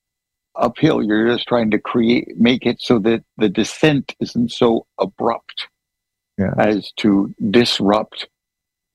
[0.55, 1.01] uphill.
[1.01, 5.69] You're just trying to create, make it so that the descent isn't so abrupt
[6.37, 6.53] Yeah.
[6.57, 8.27] as to disrupt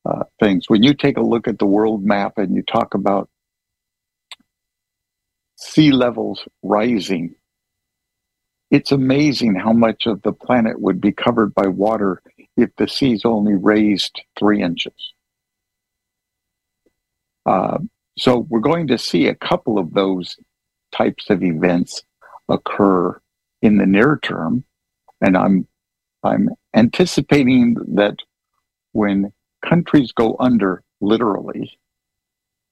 [0.09, 0.65] uh, things.
[0.69, 3.29] When you take a look at the world map and you talk about
[5.57, 7.35] sea levels rising,
[8.71, 12.23] it's amazing how much of the planet would be covered by water
[12.57, 15.15] if the seas only raised three inches.
[17.47, 17.79] Uh,
[18.19, 20.37] so we're going to see a couple of those
[20.93, 22.03] types of events
[22.49, 23.21] occur
[23.63, 24.65] in the near term,
[25.21, 25.67] and I'm
[26.23, 28.17] I'm anticipating that
[28.93, 29.33] when
[29.69, 31.79] countries go under, literally,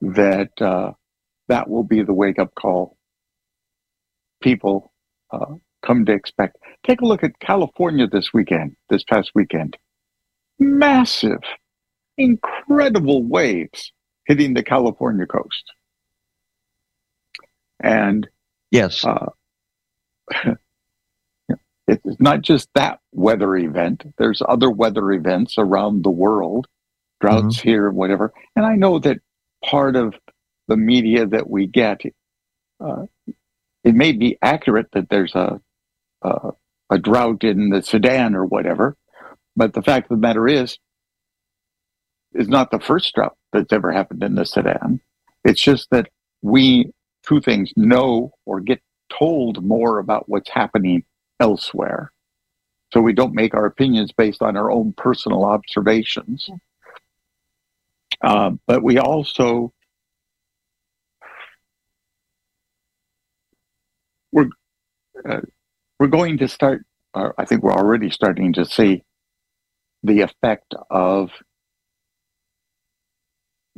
[0.02, 0.92] that uh,
[1.48, 2.96] that will be the wake up call.
[4.42, 4.92] People
[5.32, 5.54] uh,
[5.84, 6.58] come to expect.
[6.86, 9.76] Take a look at California this weekend, this past weekend.
[10.58, 11.42] Massive,
[12.18, 13.92] incredible waves
[14.26, 15.72] hitting the California coast.
[17.82, 18.28] And
[18.70, 19.06] Yes.
[19.06, 19.26] uh,
[21.88, 24.04] it's not just that weather event.
[24.18, 26.66] There's other weather events around the world,
[27.20, 28.32] droughts here, whatever.
[28.54, 29.18] And I know that
[29.64, 30.14] part of
[30.68, 32.00] the media that we get,
[32.80, 33.06] uh,
[33.84, 35.60] it may be accurate that there's a,
[36.22, 36.50] a
[36.90, 38.96] a drought in the Sudan or whatever,
[39.56, 40.78] but the fact of the matter is,
[42.34, 45.00] is not the first drought that's ever happened in the Sudan.
[45.44, 46.08] It's just that
[46.42, 46.92] we,
[47.26, 51.04] two things, know or get told more about what's happening
[51.40, 52.12] elsewhere.
[52.92, 56.48] So we don't make our opinions based on our own personal observations.
[58.22, 59.72] Uh, but we also
[64.32, 64.48] we're
[65.28, 65.40] uh,
[65.98, 66.84] we're going to start.
[67.14, 69.02] Uh, I think we're already starting to see
[70.02, 71.30] the effect of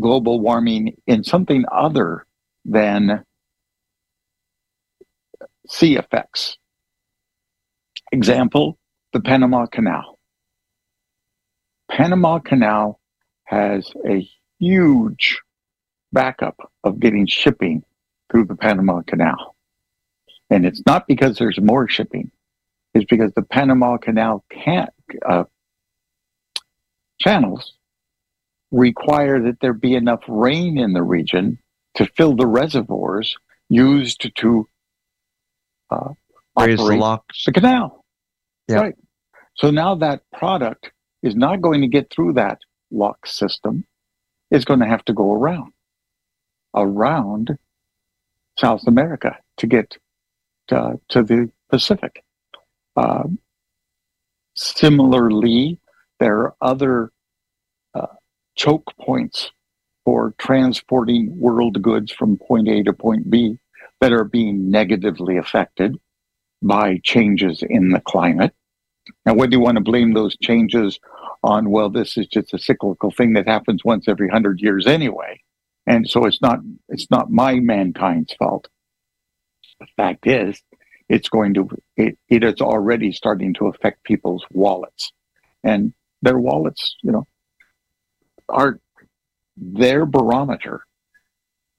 [0.00, 2.26] global warming in something other
[2.64, 3.24] than
[5.68, 6.56] sea effects.
[8.12, 8.78] Example,
[9.12, 10.18] the Panama Canal.
[11.90, 12.97] Panama Canal
[13.48, 15.40] has a huge
[16.12, 17.82] backup of getting shipping
[18.30, 19.56] through the Panama Canal.
[20.50, 22.30] And it's not because there's more shipping.
[22.92, 24.90] It's because the Panama Canal can't,
[25.26, 25.44] uh,
[27.18, 27.74] channels
[28.70, 31.58] require that there be enough rain in the region
[31.94, 33.34] to fill the reservoirs
[33.70, 34.68] used to
[35.90, 36.10] uh,
[36.58, 37.44] Raise the locks.
[37.44, 38.04] the canal.
[38.68, 38.80] Yeah.
[38.80, 38.94] Right.
[39.56, 40.90] So now that product
[41.22, 42.58] is not going to get through that
[42.90, 43.84] lock system.
[44.50, 45.72] is going to have to go around,
[46.74, 47.58] around
[48.58, 49.96] South America to get
[50.70, 52.24] uh, to the Pacific.
[52.96, 53.38] Um,
[54.54, 55.78] similarly,
[56.18, 57.12] there are other
[57.94, 58.06] uh,
[58.56, 59.50] choke points
[60.04, 63.58] for transporting world goods from point A to point B
[64.00, 65.96] that are being negatively affected
[66.62, 68.54] by changes in the climate.
[69.26, 70.98] Now, whether you want to blame those changes
[71.42, 75.40] on, well, this is just a cyclical thing that happens once every hundred years anyway,
[75.86, 78.68] and so it's not it's not my mankind's fault.
[79.80, 80.60] The fact is,
[81.08, 85.12] it's going to it, it is already starting to affect people's wallets,
[85.62, 85.92] and
[86.22, 87.26] their wallets, you know,
[88.48, 88.80] are
[89.56, 90.82] their barometer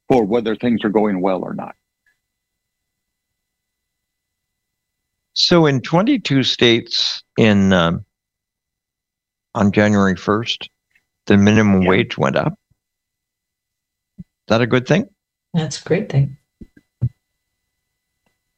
[0.07, 1.75] for whether things are going well or not.
[5.39, 8.03] So in 22 states in um,
[9.55, 10.67] on January 1st,
[11.27, 11.89] the minimum Yeah.
[11.89, 12.53] wage went up.
[14.19, 15.05] Is that a good thing?
[15.53, 16.35] That's a great thing.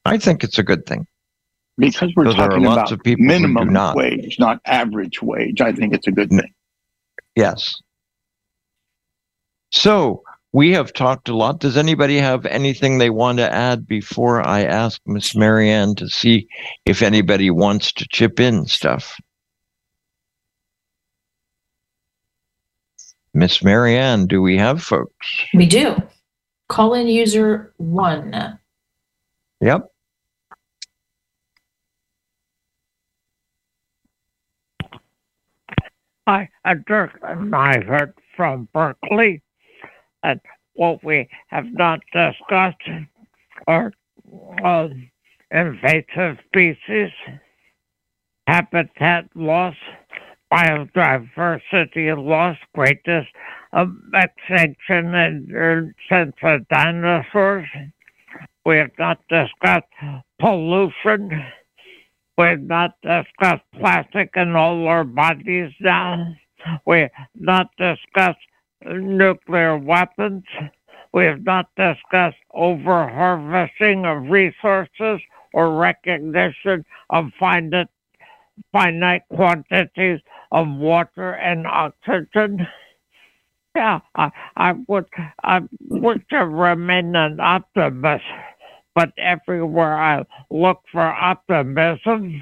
[0.06, 1.06] I think it's a good thing.
[1.78, 3.96] Because we're So there are talking lots about of people minimum not.
[3.96, 5.62] wage, not average wage.
[5.62, 6.52] I think it's a good thing.
[7.36, 7.80] Yes.
[9.72, 11.60] So we have talked a lot.
[11.60, 16.48] Does anybody have anything they want to add before I ask Miss Marianne to see
[16.86, 19.18] if anybody wants to chip in stuff?
[23.34, 25.46] Miss Marianne, do we have folks?
[25.54, 25.96] We do.
[26.68, 28.60] Call in user one.
[29.62, 29.88] Yep.
[36.28, 39.42] Hi, I'm Dirk Nyford from Berkeley.
[40.24, 40.40] And
[40.74, 42.82] what we have not discussed
[43.68, 43.92] are
[44.64, 45.10] um,
[45.52, 47.12] invasive species,
[48.48, 49.76] habitat loss,
[50.52, 53.30] biodiversity loss, greatest
[53.74, 57.68] um, extinction in, in since the dinosaurs.
[58.66, 59.88] We have not discussed
[60.40, 61.30] pollution.
[62.38, 66.34] We have not discussed plastic in all our bodies now.
[66.86, 68.40] We have not discussed
[68.86, 70.44] nuclear weapons.
[71.14, 75.22] We have not discussed over harvesting of resources
[75.54, 77.88] or recognition of finite,
[78.72, 80.20] finite quantities
[80.52, 82.66] of water and oxygen.
[83.76, 85.06] Yeah, I, I would
[85.44, 88.26] I would remain an optimist,
[88.96, 92.42] but everywhere I look for optimism,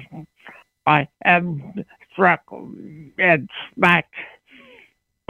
[0.86, 2.42] I am struck
[3.18, 4.14] and smacked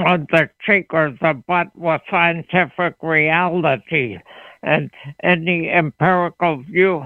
[0.03, 4.19] on the cheek or the butt with scientific reality
[4.63, 4.91] and
[5.23, 7.05] any empirical view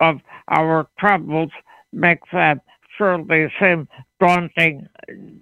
[0.00, 1.50] of our troubles
[1.92, 2.60] makes them
[2.96, 4.86] surely seem daunting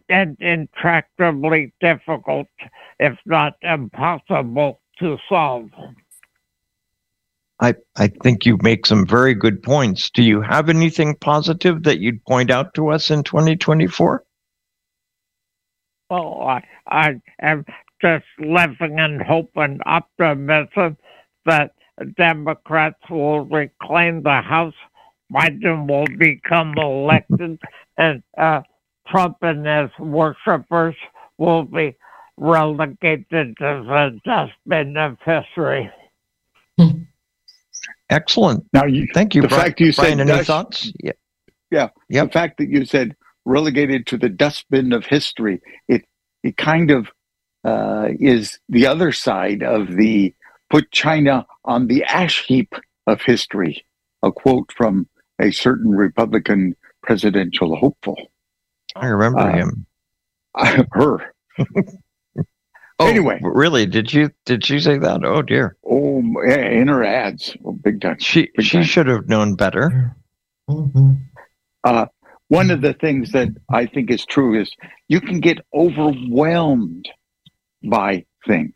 [0.08, 2.48] and intractably difficult,
[2.98, 5.70] if not impossible, to solve.
[7.60, 10.10] I, I think you make some very good points.
[10.10, 14.24] Do you have anything positive that you'd point out to us in 2024?
[16.10, 17.64] Well, I, I am
[18.00, 20.96] just living in hope and optimism
[21.44, 21.72] that
[22.16, 24.74] Democrats will reclaim the House,
[25.32, 27.58] Biden will become elected,
[27.98, 28.62] and uh,
[29.08, 30.94] Trump and his worshippers
[31.36, 31.96] will be
[32.36, 35.90] relegated to the dustbin of history.
[38.10, 38.64] Excellent.
[38.72, 40.20] Now, you, Thank you, the Bri- fact you said Brian.
[40.20, 40.92] Any dust- thoughts?
[41.02, 41.12] Yeah.
[41.70, 41.94] Yep.
[42.08, 43.14] the fact that you said
[43.48, 46.04] relegated to the dustbin of history, it
[46.42, 47.08] it kind of
[47.64, 50.34] uh, is the other side of the
[50.70, 52.72] put China on the ash heap
[53.06, 53.84] of history.
[54.22, 55.08] A quote from
[55.40, 58.16] a certain Republican presidential hopeful.
[58.96, 59.86] I remember Uh, him.
[60.92, 61.32] Her.
[63.00, 63.38] Oh, anyway.
[63.42, 63.86] really?
[63.86, 65.24] Did you did you say that?
[65.24, 65.76] Oh dear.
[65.88, 68.16] Oh, yeah, in her ads, oh, big time.
[68.18, 68.82] She Big she time.
[68.84, 70.16] should have known better.
[72.48, 74.70] One of the things that I think is true is
[75.08, 77.08] you can get overwhelmed
[77.84, 78.74] by things.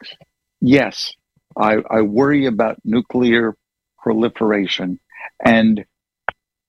[0.60, 1.12] Yes,
[1.56, 3.56] I, I worry about nuclear
[3.98, 5.00] proliferation
[5.44, 5.84] and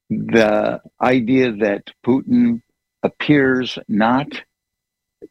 [0.10, 2.62] the idea that Putin
[3.02, 4.28] appears not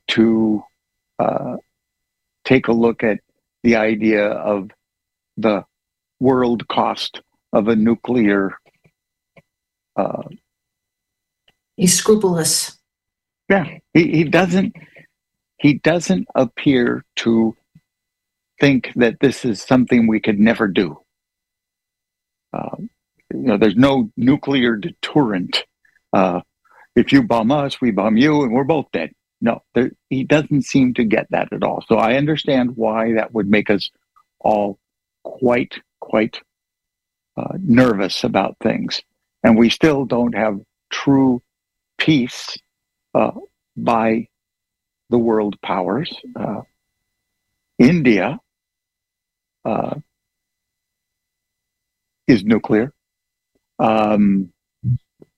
[0.08, 0.62] to
[1.18, 1.56] uh,
[2.44, 3.18] take a look at
[3.62, 4.70] the idea of
[5.36, 5.64] the
[6.20, 7.20] world cost
[7.52, 8.52] of a nuclear
[9.96, 10.22] uh,
[11.82, 12.78] He's scrupulous.
[13.50, 14.76] Yeah, he, he doesn't
[15.58, 17.56] he doesn't appear to
[18.60, 21.00] think that this is something we could never do.
[22.52, 22.76] Uh,
[23.32, 25.64] you know, there's no nuclear deterrent.
[26.12, 26.42] Uh,
[26.94, 29.10] if you bomb us, we bomb you, and we're both dead.
[29.40, 31.82] No, there, he doesn't seem to get that at all.
[31.88, 33.90] So I understand why that would make us
[34.38, 34.78] all
[35.24, 36.42] quite, quite
[37.36, 39.02] uh, nervous about things.
[39.42, 41.42] And we still don't have true
[42.02, 42.58] peace
[43.14, 43.30] uh,
[43.76, 44.26] by
[45.10, 46.12] the world powers.
[46.34, 46.62] Uh,
[47.78, 48.40] India
[49.64, 49.94] uh,
[52.26, 52.92] is nuclear.
[53.78, 54.52] Um,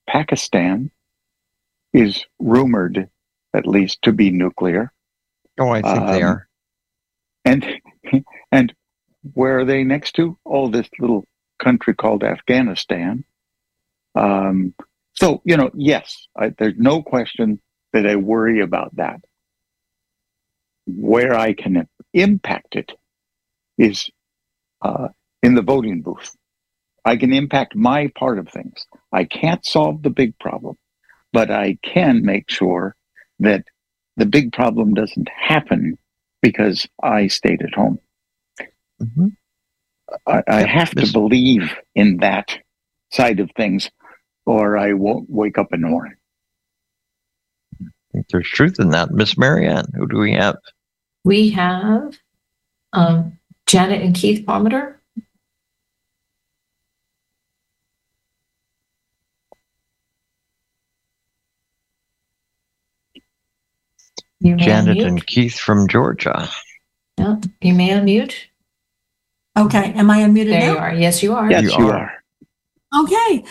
[0.07, 0.91] Pakistan
[1.93, 3.09] is rumored,
[3.53, 4.91] at least, to be nuclear.
[5.59, 6.47] Oh, I think they Um, are.
[7.45, 7.81] And
[8.51, 8.73] and
[9.33, 10.37] where are they next to?
[10.45, 11.25] Oh, this little
[11.59, 13.23] country called Afghanistan.
[14.15, 14.73] Um,
[15.15, 17.61] so you know, yes, I, there's no question
[17.93, 19.21] that I worry about that.
[20.87, 22.91] Where I can impact it
[23.77, 24.09] is
[24.81, 25.09] uh,
[25.43, 26.35] in the voting booth.
[27.05, 28.85] I can impact my part of things.
[29.11, 30.77] I can't solve the big problem,
[31.33, 32.95] but I can make sure
[33.39, 33.65] that
[34.17, 35.97] the big problem doesn't happen
[36.41, 37.99] because I stayed at home.
[39.01, 39.35] Mhm.
[40.27, 42.57] I, I have to believe in that
[43.11, 43.89] side of things,
[44.45, 46.15] or I won't wake up in the morning.
[47.81, 49.11] I think there's truth in that.
[49.11, 50.57] Miss Marianne, who do we have?
[51.23, 52.17] We have
[52.93, 53.37] um,
[53.67, 55.01] Janet and Keith Palmer.
[64.43, 65.05] Janet unmute.
[65.07, 66.47] and Keith from Georgia.
[67.17, 68.35] Yeah, you may unmute.
[69.57, 70.71] Okay, am I unmuted There now?
[70.73, 70.93] you are.
[70.93, 71.49] Yes, you are.
[71.49, 72.11] Yes, You you, are.
[72.93, 73.03] are.
[73.03, 73.43] Okay.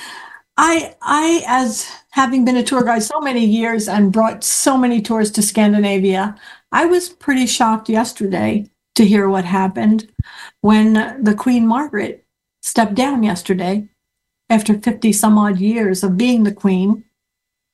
[0.56, 5.02] I I as having been a tour guide so many years and brought so many
[5.02, 6.36] tours to Scandinavia,
[6.70, 10.10] I was pretty shocked yesterday to hear what happened
[10.60, 12.24] when the Queen Margaret
[12.62, 13.88] stepped down yesterday
[14.48, 17.04] after 50 some odd years of being the queen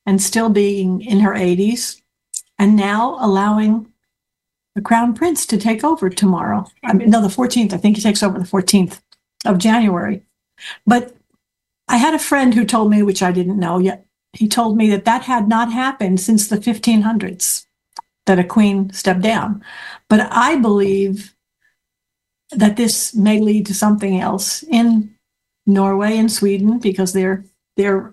[0.07, 2.01] and still being in her 80s
[2.59, 3.93] and now allowing
[4.75, 6.65] the crown prince to take over tomorrow.
[6.83, 9.01] I mean no the 14th, I think he takes over the 14th
[9.45, 10.23] of January.
[10.87, 11.17] But
[11.91, 14.89] I had a friend who told me, which I didn't know yet, he told me
[14.91, 17.67] that that had not happened since the 1500s,
[18.27, 19.63] that a queen stepped down.
[20.09, 21.35] But I believe
[22.53, 25.17] that this may lead to something else in
[25.67, 27.45] Norway and Sweden because their
[27.77, 28.13] their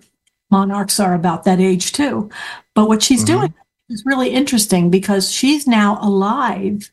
[0.50, 2.30] monarchs are about that age too.
[2.74, 3.26] But what she's Mhm.
[3.26, 3.54] doing
[3.90, 6.90] is really interesting because she's now alive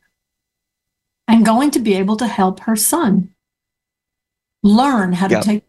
[1.27, 3.29] and going to be able to help her son
[4.61, 5.63] learn how to take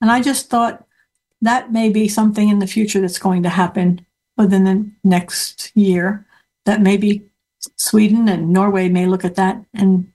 [0.00, 0.86] and I just thought
[1.42, 4.04] that may be something in the future that's going to happen
[4.36, 6.26] within the next year.
[6.66, 7.24] That maybe
[7.76, 10.10] Sweden and Norway may look at that and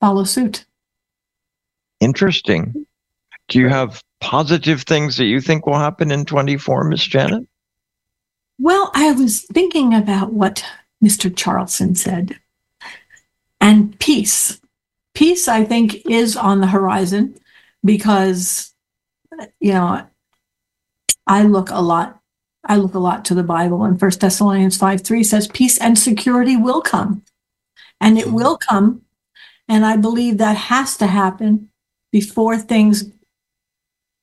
[0.00, 0.64] follow suit.
[2.00, 2.86] Interesting.
[3.48, 7.46] Do you have positive things that you think will happen in 24, Miss Janet?
[8.58, 10.64] Well, I was thinking about what
[11.02, 11.36] Mr.
[11.36, 12.38] Charlson said.
[13.60, 14.60] And peace.
[15.14, 17.36] Peace, I think, is on the horizon
[17.84, 18.71] because,
[19.60, 20.06] you know,
[21.26, 22.18] I look a lot.
[22.64, 25.98] I look a lot to the Bible, and First Thessalonians 5 3 says, Peace and
[25.98, 27.22] security will come.
[28.00, 28.34] And it mm-hmm.
[28.34, 29.02] will come.
[29.68, 31.70] And I believe that has to happen
[32.12, 33.04] before things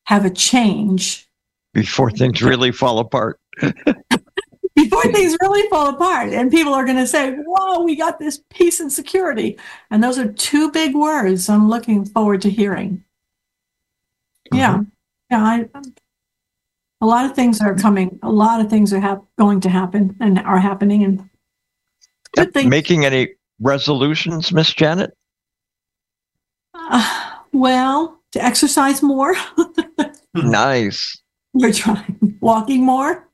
[0.06, 1.28] have a change
[1.74, 3.40] Before things really fall apart.
[4.76, 8.42] before things really fall apart and people are going to say whoa we got this
[8.50, 9.58] peace and security
[9.92, 13.04] and those are two big words i'm looking forward to hearing
[14.54, 14.84] yeah mm-hmm.
[15.30, 15.66] Yeah I,
[17.02, 20.16] a lot of things are coming a lot of things are hap- going to happen
[20.20, 21.30] and are happening and
[22.36, 25.12] good things Making any resolutions, Miss Janet?
[26.74, 29.36] uh, well to exercise more
[30.34, 31.22] Nice.
[31.54, 33.28] we're trying walking more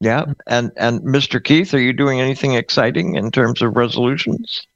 [0.00, 0.24] Yeah.
[0.46, 1.42] And and Mr.
[1.42, 4.66] Keith, are you doing anything exciting in terms of resolutions?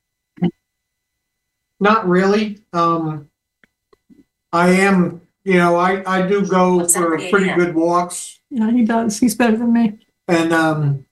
[1.80, 2.58] Not really.
[2.72, 3.28] Um,
[4.52, 7.56] I am, you know, I, I do go What's that for for pretty you?
[7.56, 11.04] good walks yeah he does he's better than me and, um,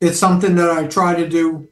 [0.00, 1.68] it's something that I try to do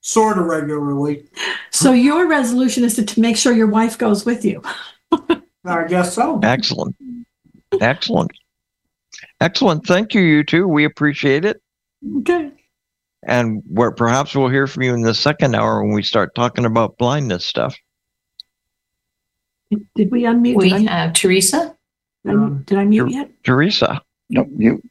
[0.00, 1.28] sort of regularly.
[1.70, 4.62] so your resolution is to, to make sure your wife goes with you
[5.64, 6.40] I guess so.
[6.42, 6.96] Excellent.
[7.80, 8.30] Excellent.
[9.40, 9.86] Excellent.
[9.86, 10.66] Thank you, you two.
[10.66, 11.60] We appreciate it.
[12.18, 12.50] okay
[13.24, 16.64] And where perhaps we'll hear from you in the second hour when we start talking
[16.64, 17.76] about blindness stuff.
[19.70, 20.56] Did, did we unmute?
[20.56, 21.76] We did, I, have Teresa.
[22.24, 23.30] did I- did I mute yet?
[23.44, 24.02] Teresa.
[24.28, 24.82] No, mute.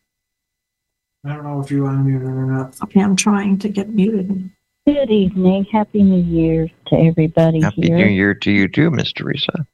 [1.26, 2.82] I don't know if you unmuted or not.
[2.84, 4.50] Okay, I'm trying to get muted.
[4.88, 5.66] Good evening.
[5.72, 7.98] Happy New Year to everybody Happy here.
[7.98, 9.66] New Year to you too, Miss Teresa.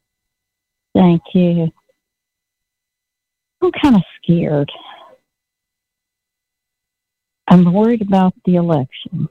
[0.95, 1.71] Thank you.
[3.61, 4.71] I'm kind of scared.
[7.47, 9.29] I'm worried about the elections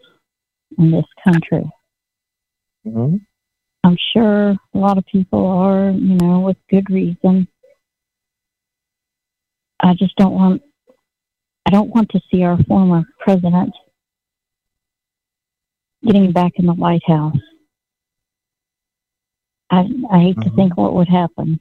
[0.78, 1.68] in this country.
[2.86, 3.20] Mhm.
[3.84, 7.48] I'm sure a lot of people are, you know, with good reason.
[9.80, 10.62] I just don't want
[11.66, 13.74] I don't want to see our former president
[16.04, 17.36] getting back in the White House.
[19.70, 20.56] I I hate to Mhm.
[20.56, 21.60] think what would happen.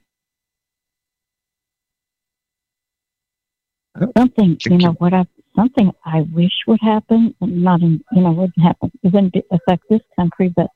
[4.16, 8.32] Something, you know, what I something I wish would happen, and not in, you know,
[8.32, 8.92] wouldn't happen.
[9.02, 10.70] It wouldn't affect this country, but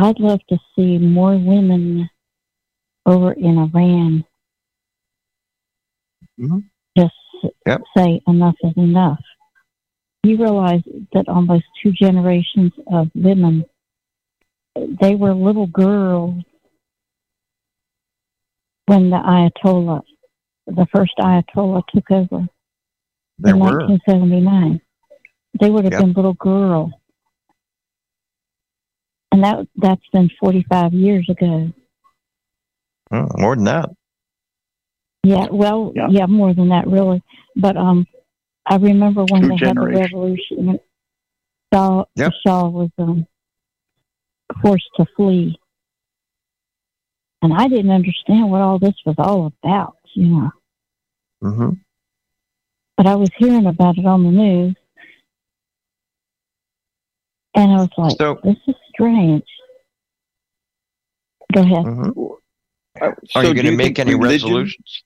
[0.00, 2.08] I'd love to see more women
[3.04, 4.24] over in Iran
[6.38, 6.70] Mhm.
[6.96, 7.14] just
[7.66, 7.82] Yep.
[7.96, 9.20] say enough is enough.
[10.22, 10.82] You realize
[11.12, 13.64] that almost two generations of women,
[14.76, 16.44] they were little girls
[18.86, 20.02] when the Ayatollah,
[20.66, 22.48] the first Ayatollah took over
[23.38, 23.66] There in were.
[23.88, 24.80] 1979.
[25.58, 26.02] they would have Yep.
[26.02, 26.92] been little girls.
[29.32, 31.70] And that that's been 45 years ago.
[33.10, 33.90] Oh, more than that.
[35.22, 36.06] Yeah, well, Yeah.
[36.10, 36.26] yeah.
[36.26, 37.22] more than that, really.
[37.56, 38.06] But um,
[38.66, 40.78] I remember when Two they had the revolution.
[41.72, 42.32] Shah, Yep.
[42.46, 43.26] Shah was um,
[44.62, 45.58] forced to flee,
[47.42, 50.50] and I didn't understand what all this was all about, you know.
[51.42, 51.70] hmm
[52.96, 54.76] But I was hearing about it on the news,
[57.54, 59.44] and I was like, So- "This is strange."
[61.54, 61.84] Go ahead.
[61.84, 62.10] hmm
[63.00, 65.02] Uh, Are you going to make any religion- resolutions?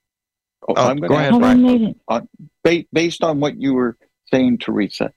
[0.66, 1.62] Oh, Oh, I'm go gonna ahead, ask- Have I Brian.
[1.62, 2.28] made it?
[2.64, 3.99] ba- based on what you were
[4.32, 5.12] saying, Teresa,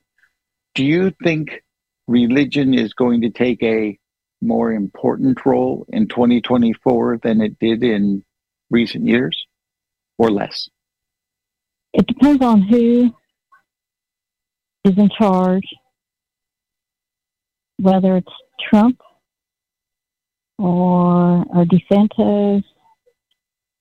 [0.73, 1.63] do you think
[2.07, 3.97] religion is going to take a
[4.41, 8.23] more important role in 2024 than it did in
[8.69, 9.45] recent years,
[10.17, 10.67] or less?
[11.93, 13.15] It depends on who
[14.83, 15.67] is in charge,
[17.77, 18.99] whether it's Trump
[20.57, 22.63] or, or DeSantis,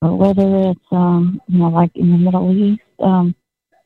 [0.03, 3.35] or whether it's um, you know like in the Middle East, um,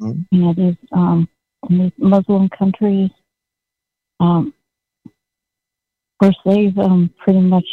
[0.01, 0.27] Mhm.
[0.31, 1.29] you know these um,
[1.69, 3.11] these Muslim countries.
[4.21, 4.55] Um,
[5.07, 5.13] of
[6.21, 7.67] course, they've um, pretty much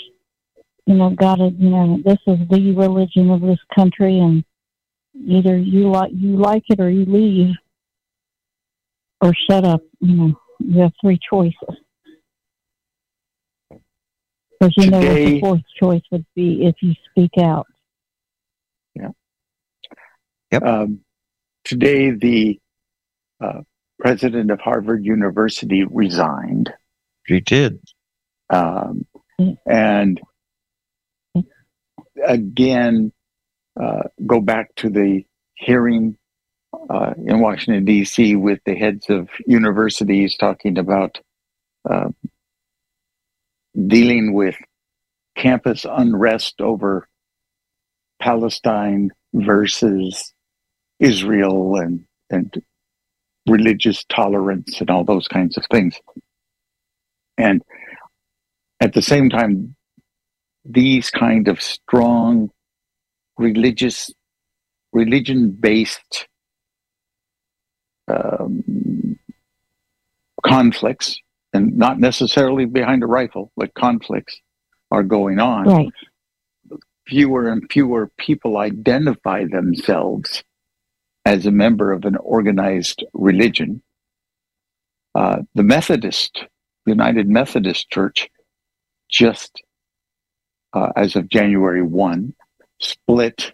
[0.85, 1.53] you know got it.
[1.53, 4.43] You know, this is the religion of this country, and
[5.27, 7.55] either you like you like it or you leave
[9.21, 11.75] or shut up you know you have three choices
[14.67, 17.67] because you know what Today- the fourth choice would be if you speak out
[20.51, 20.59] Yeah.
[20.59, 21.03] Um,
[21.63, 22.59] today, the
[23.41, 23.61] uh,
[23.99, 26.71] president of Harvard University resigned.
[27.25, 27.79] She did.
[28.49, 29.05] Um,
[29.39, 29.57] Mm.
[29.65, 30.21] and
[32.25, 33.11] again,
[33.77, 36.17] uh, go back to the hearing
[36.89, 41.19] uh, in Washington, D.C., with the heads of universities talking about
[41.89, 42.09] uh,
[43.87, 44.55] dealing with
[45.35, 47.07] campus unrest over
[48.21, 50.33] Palestine versus
[50.99, 52.61] Israel and, and
[53.47, 55.99] religious tolerance and all those kinds of things.
[57.37, 57.61] And
[58.79, 59.75] at the same time,
[60.63, 62.49] these kind of strong
[63.37, 64.11] religious,
[64.93, 66.27] religion based
[68.07, 69.19] um,
[70.43, 71.19] conflicts,
[71.55, 74.39] and not necessarily behind a rifle, but conflicts
[74.91, 75.65] are going on.
[75.65, 75.93] right
[77.07, 80.43] Fewer and fewer people identify themselves
[81.23, 83.83] as a member of an organized religion.
[85.13, 86.45] Uh, the Methodist,
[86.87, 88.27] United Methodist Church,
[89.09, 89.61] just
[90.73, 92.33] uh, as of January 1,
[92.79, 93.53] split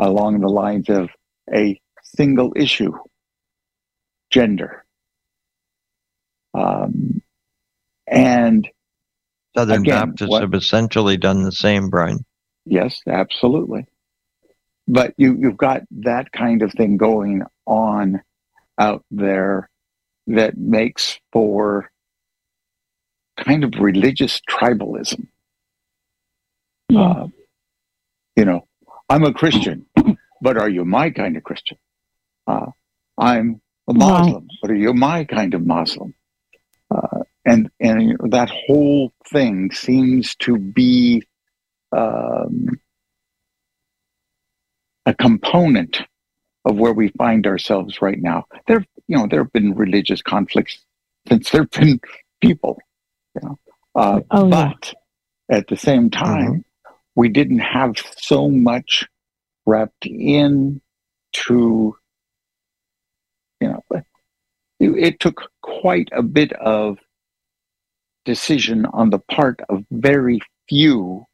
[0.00, 1.08] along the lines of
[1.54, 2.92] a single issue
[4.30, 4.84] gender.
[6.54, 7.21] Um,
[8.12, 8.68] and
[9.56, 12.24] Southern Again, Baptists what- have essentially done the same, Brian.
[12.64, 13.86] Yes, absolutely.
[14.86, 18.22] But you, you've got that kind of thing going on
[18.78, 19.68] out there
[20.28, 21.90] that makes for
[23.36, 25.26] kind of religious tribalism.
[26.88, 27.26] yeah Uh,
[28.36, 28.66] you know,
[29.08, 29.86] I'm a Christian,
[30.40, 31.78] but are you my kind of Christian?
[32.46, 32.66] Uh,
[33.18, 36.14] I'm a Muslim, but are you my kind of Muslim?
[36.90, 41.22] Uh, and and that whole thing seems to be
[41.96, 42.68] um,
[45.06, 46.02] a component
[46.64, 48.44] of where we find ourselves right now.
[48.68, 50.78] There, you know, there have been religious conflicts
[51.28, 52.00] since there have been
[52.40, 52.78] people.
[53.34, 53.58] You know,
[53.94, 54.72] uh, Oh, yeah.
[54.78, 54.94] but
[55.50, 56.64] at the same time,
[57.16, 59.06] we didn't have so much
[59.66, 60.80] wrapped in
[61.32, 61.96] to,
[63.60, 64.04] you know, it,
[64.80, 66.98] it took quite a bit of
[68.24, 71.24] decision on the part of very few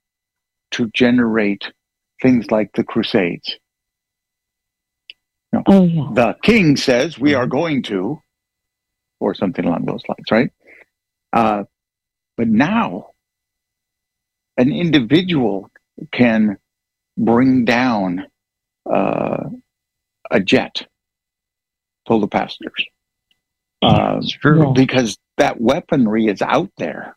[0.73, 1.65] to generate
[2.23, 3.59] things like the Crusades.
[5.67, 8.21] oh yeah The king says we are going to,
[9.21, 10.51] or something along those lines, right?
[11.33, 11.65] Uh,
[12.37, 13.11] but now,
[14.57, 15.71] an individual
[16.13, 16.59] can
[17.17, 18.27] bring down
[18.91, 19.45] uh,
[20.31, 20.87] a jet,
[22.07, 22.85] told the pastors.
[23.83, 24.73] Uh, It's true.
[24.73, 27.17] Because that weaponry is out there.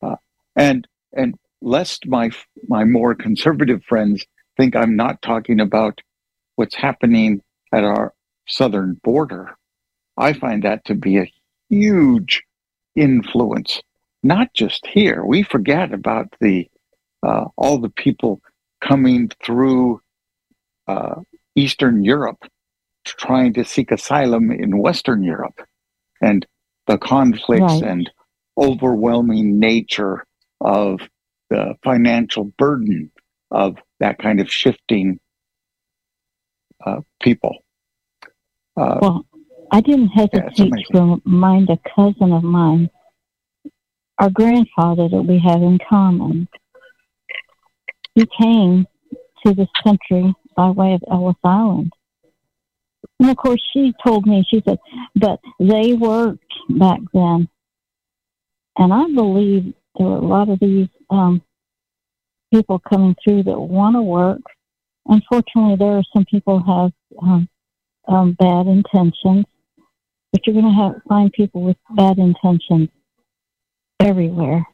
[0.00, 0.16] Uh,
[0.56, 2.30] and and lest my
[2.68, 4.24] my more conservative friends
[4.56, 6.00] think I'm not talking about
[6.56, 7.42] what's happening
[7.72, 8.12] at our
[8.46, 9.56] southern border,
[10.16, 11.32] I find that to be a
[11.68, 12.42] huge
[12.96, 13.80] influence.
[14.22, 16.68] Not just here, we forget about the
[17.22, 18.40] uh, all the people
[18.80, 20.00] coming through
[20.86, 21.16] uh,
[21.54, 22.44] Eastern Europe
[23.04, 25.60] trying to seek asylum in Western Europe
[26.20, 26.46] and
[26.88, 27.82] the conflicts Right.
[27.84, 28.10] and
[28.56, 30.24] overwhelming nature
[30.60, 31.00] of
[31.50, 33.12] the financial burden
[33.50, 35.20] of that kind of shifting
[36.84, 37.56] uh, people.
[38.76, 39.26] Uh, Well,
[39.70, 40.84] I didn't hesitate amazing.
[40.94, 42.90] to remind a cousin of mine,
[44.18, 46.48] our grandfather that we have in common.
[48.14, 48.86] He came
[49.46, 51.92] to this country by way of Ellis Island.
[53.20, 54.78] And of course, she told me, she said,
[55.14, 57.48] but they worked back then.
[58.78, 61.42] And I believe there were a lot of these um,
[62.52, 64.40] people coming through that want to work.
[65.06, 67.48] Unfortunately, there are some people who have um,
[68.06, 69.44] um, bad intentions,
[70.32, 72.88] but you're going to have find people with bad intentions
[74.00, 74.64] everywhere.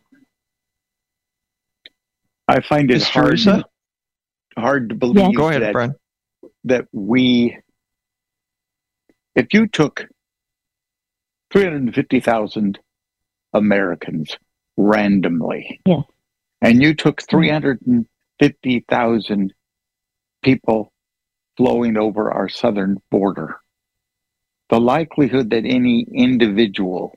[2.46, 3.64] I find it Miss hard, Teresa?
[4.58, 5.94] hard to believe Go ahead, that, Brian.
[6.64, 7.56] that we,
[9.34, 10.06] if you took
[11.52, 12.78] 350,000
[13.52, 14.36] Americans
[14.76, 16.04] randomly, Yes.
[16.60, 19.54] and you took 350,000
[20.42, 20.92] people
[21.56, 23.56] flowing over our southern border,
[24.70, 27.16] the likelihood that any individual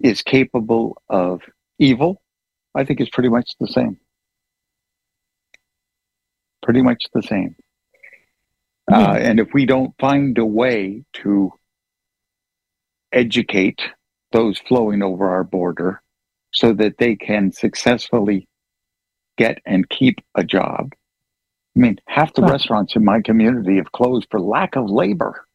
[0.00, 1.40] is capable of
[1.78, 2.20] evil,
[2.74, 3.98] I think is pretty much the same.
[6.62, 7.56] Pretty much the same.
[8.90, 11.52] Uh, and if we don't find a way to
[13.12, 13.80] educate
[14.32, 16.02] those flowing over our border
[16.52, 18.48] so that they can successfully
[19.36, 20.92] get and keep a job.
[21.76, 25.46] I mean, half the restaurants in my community have closed for lack of labor,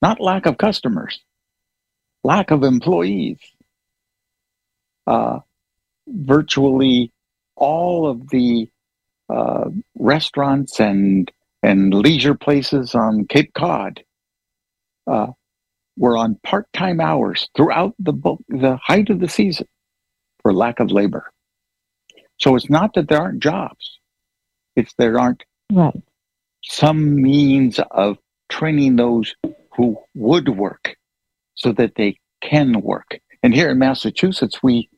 [0.00, 1.20] not lack of customers,
[2.24, 3.38] lack of employees.
[5.06, 5.40] Uh,
[6.08, 7.12] virtually
[7.56, 8.68] all of the
[9.28, 9.64] uh,
[9.96, 11.30] restaurants and
[11.62, 14.02] and leisure places on Cape Cod
[15.06, 15.28] uh,
[15.96, 18.12] were on part-time hours throughout the
[18.48, 19.66] the height of the season
[20.42, 21.30] for lack of labor.
[22.38, 23.98] So it's not that there aren't jobs;
[24.76, 26.02] it's there aren't Right.
[26.64, 28.18] some means of
[28.50, 29.34] training those
[29.74, 30.96] who would work
[31.54, 33.18] so that they can work.
[33.42, 34.88] And here in Massachusetts, we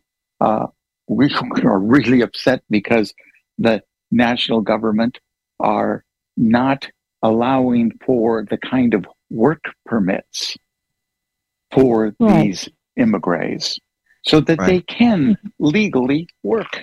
[0.41, 0.67] uh,
[1.09, 1.31] we
[1.65, 3.15] are really upset because
[3.59, 5.19] the national government
[5.61, 6.05] are
[6.37, 6.89] not
[7.23, 10.57] allowing for the kind of work permits
[11.73, 12.45] for Right.
[12.45, 13.79] these immigrants
[14.25, 16.83] so that they can legally work.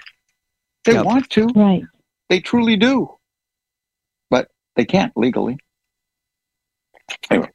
[0.85, 1.05] They Yep.
[1.05, 1.83] want to, Right.
[2.29, 3.17] they truly do,
[4.29, 5.57] but they can't legally.
[7.29, 7.49] Anyway,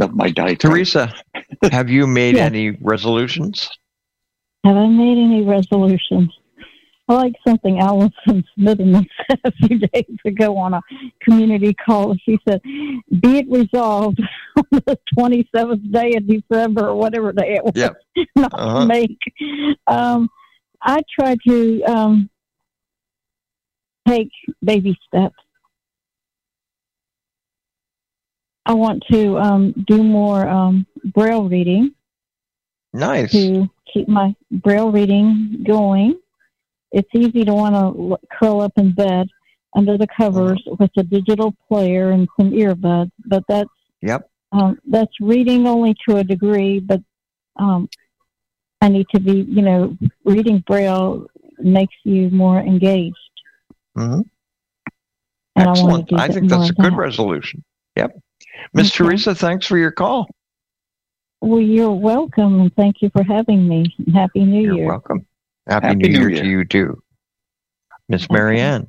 [0.00, 0.60] of my diet.
[0.60, 1.12] Teresa,
[1.72, 2.44] have you made Yeah.
[2.44, 3.70] any resolutions?
[4.64, 6.38] Have I made any resolutions?
[7.08, 10.82] I like something Allison Smitherman said a few days ago on a
[11.22, 12.16] community call.
[12.24, 14.20] She said, "Be it resolved
[14.56, 17.96] on the 27th day of December or whatever day it was, Yep.
[18.36, 18.80] not Uh-huh.
[18.80, 19.18] to make."
[19.86, 20.28] Um,
[20.82, 22.30] I try to um,
[24.08, 24.30] take
[24.64, 25.36] baby steps.
[28.64, 31.92] I want to um, do more um, braille reading
[32.92, 33.30] Nice.
[33.30, 36.18] to keep my braille reading going.
[36.96, 39.28] It's easy to want to curl up in bed
[39.74, 43.68] under the covers with a digital player and some earbuds, but that's
[44.00, 44.30] Yep.
[44.52, 46.80] um, that's reading only to a degree.
[46.80, 47.02] But
[47.56, 47.86] um,
[48.80, 49.94] I need to be, you know,
[50.24, 51.26] reading braille
[51.58, 53.16] makes you more engaged,
[53.94, 54.20] hmm
[55.56, 56.08] and I Excellent.
[56.08, 56.98] to I think that's a good that.
[56.98, 57.62] resolution.
[57.96, 58.18] Yep.
[58.72, 58.96] Miss Okay.
[59.04, 60.28] Teresa, thanks for your call.
[61.42, 63.94] Well, you're welcome, and thank you for having me.
[64.14, 64.86] Happy New You're Year.
[64.86, 65.26] welcome.
[65.66, 66.42] Happy, Happy New, New Year, Year.
[66.42, 67.02] to you too.
[68.08, 68.86] Miss Marianne.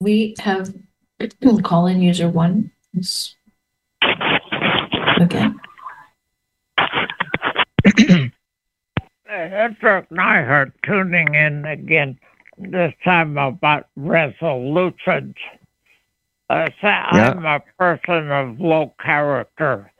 [0.00, 0.72] We have
[1.62, 2.70] call-in user one.
[2.94, 3.34] Yes.
[5.20, 5.48] Okay.
[9.30, 12.18] It's Rick Nyhart tuning in again,
[12.56, 15.34] this time about resolutions.
[16.48, 19.92] Uh, say I'm a person of low character.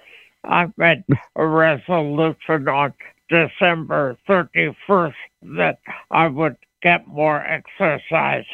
[0.44, 1.04] I made
[1.36, 2.94] a resolution on
[3.28, 5.78] December 31st that
[6.10, 8.46] I would get more exercise,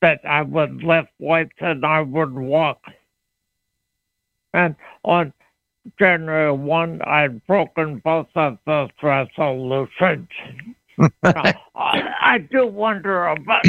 [0.00, 2.80] that I would lift weights and I would walk.
[4.54, 5.32] And on
[5.98, 10.28] January 1, I'd broken both of those resolutions.
[11.22, 13.64] I, I do wonder about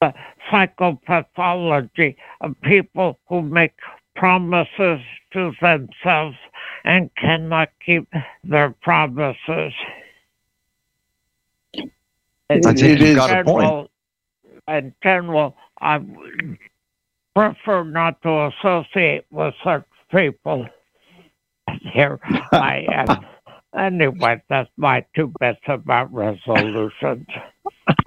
[0.00, 0.14] the
[0.50, 3.72] psychopathology of people who make
[4.20, 5.00] promises
[5.32, 6.36] to themselves
[6.84, 8.06] and cannot keep
[8.44, 9.72] their promises.
[12.50, 13.90] I think you've got a point.
[14.68, 16.00] In general, I
[17.34, 20.66] prefer not to associate with such people.
[21.92, 22.20] Here
[22.52, 23.24] I am.
[23.74, 27.26] Anyway, that's my two bits about resolutions.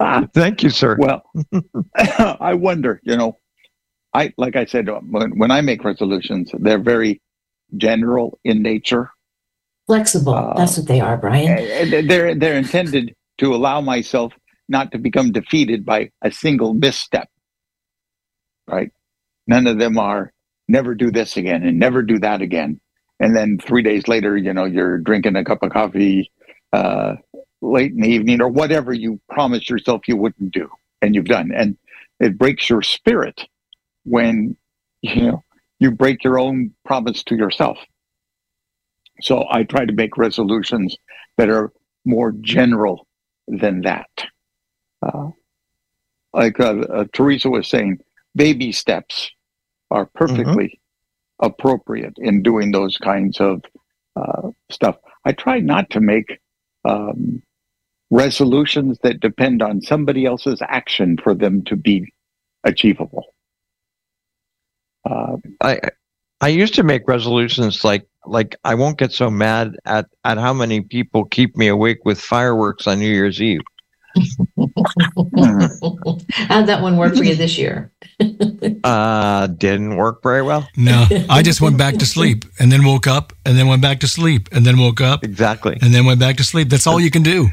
[0.32, 0.96] Thank you, sir.
[0.96, 1.24] Well,
[1.96, 3.38] I wonder, you know,
[4.14, 7.20] I like I said when, when I make resolutions, they're very
[7.76, 9.10] general in nature.
[9.86, 10.34] Flexible.
[10.34, 12.06] Uh, That's what they are, Brian.
[12.06, 14.32] They're they're intended to allow myself
[14.68, 17.28] not to become defeated by a single misstep.
[18.66, 18.90] Right?
[19.46, 20.32] None of them are
[20.68, 22.80] never do this again and never do that again.
[23.20, 26.30] And then three days later, you know, you're drinking a cup of coffee
[26.72, 27.16] uh,
[27.60, 30.68] late in the evening or whatever you promised yourself you wouldn't do,
[31.02, 31.52] and you've done.
[31.54, 31.76] And
[32.20, 33.46] it breaks your spirit
[34.04, 34.56] when
[35.02, 35.44] you know
[35.78, 37.78] you break your own promise to yourself.
[39.20, 40.96] So I try to make resolutions
[41.36, 41.72] that are
[42.04, 43.06] more general
[43.46, 44.08] than that.
[45.02, 45.30] Uh,
[46.32, 47.98] like uh, uh, Teresa was saying,
[48.34, 49.30] baby steps
[49.90, 50.80] are perfectly
[51.40, 53.62] appropriate in doing those kinds of
[54.16, 54.96] uh, stuff.
[55.24, 56.40] I try not to make
[56.84, 57.42] um,
[58.10, 62.12] resolutions that depend on somebody else's action for them to be
[62.64, 63.33] achievable.
[65.04, 65.80] Uh, I
[66.40, 70.52] I used to make resolutions like like I won't get so mad at at how
[70.52, 73.60] many people keep me awake with fireworks on New Year's Eve.
[76.32, 77.90] How'd that one work for you this year?
[78.84, 80.68] Uh didn't work very well.
[80.76, 84.00] No, I just went back to sleep and then woke up and then went back
[84.00, 85.78] to sleep and then woke up Exactly.
[85.80, 86.68] and then went back to sleep.
[86.68, 87.48] That's all you can do.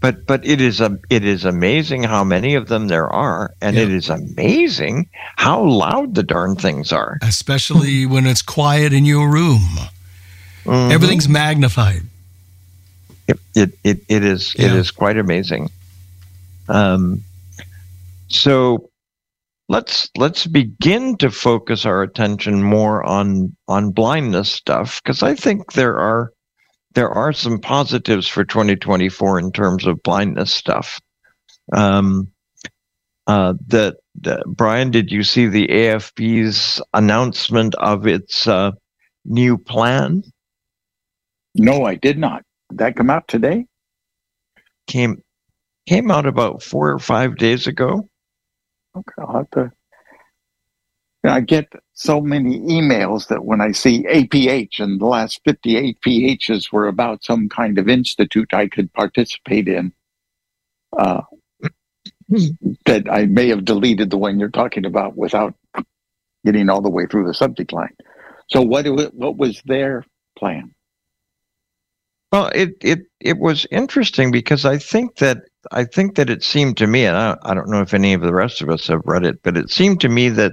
[0.00, 3.76] But but it is a it is amazing how many of them there are, and
[3.76, 3.82] Yeah.
[3.84, 7.18] it is amazing how loud the darn things are.
[7.22, 9.62] Especially when it's quiet in your room.
[10.64, 10.90] Mhm.
[10.92, 12.02] Everything's magnified.
[13.26, 14.74] It it it, it is Yeah.
[14.74, 15.70] is quite amazing.
[16.68, 17.22] Um,
[18.28, 18.90] so
[19.68, 25.72] let's let's begin to focus our attention more on on blindness stuff because I think
[25.72, 26.32] there are
[26.96, 30.98] there are some positives for 2024 in terms of blindness stuff.
[31.72, 32.32] Um,
[33.26, 33.96] uh, the
[34.46, 38.72] Brian, did you see the AFB's announcement of its uh,
[39.26, 40.22] new plan?
[41.54, 42.42] no, I did not.
[42.70, 43.66] Did that come out today?
[44.86, 45.22] came
[45.86, 48.08] came out about four or five days ago.
[48.96, 49.70] Okay, I'll have to.
[51.24, 51.66] I get
[51.98, 57.24] so many emails that when I see APH and the last 50 APHs were about
[57.24, 59.92] some kind of institute I could participate in,
[60.96, 61.22] uh,
[62.84, 65.54] that I may have deleted the one you're talking about without
[66.44, 67.96] getting all the way through the subject line.
[68.50, 70.04] So what what was their
[70.38, 70.74] plan?
[72.30, 75.38] Well, it it it was interesting because I think that
[75.72, 78.20] I think that it seemed to me, and I, I don't know if any of
[78.20, 80.52] the rest of us have read it, but it seemed to me that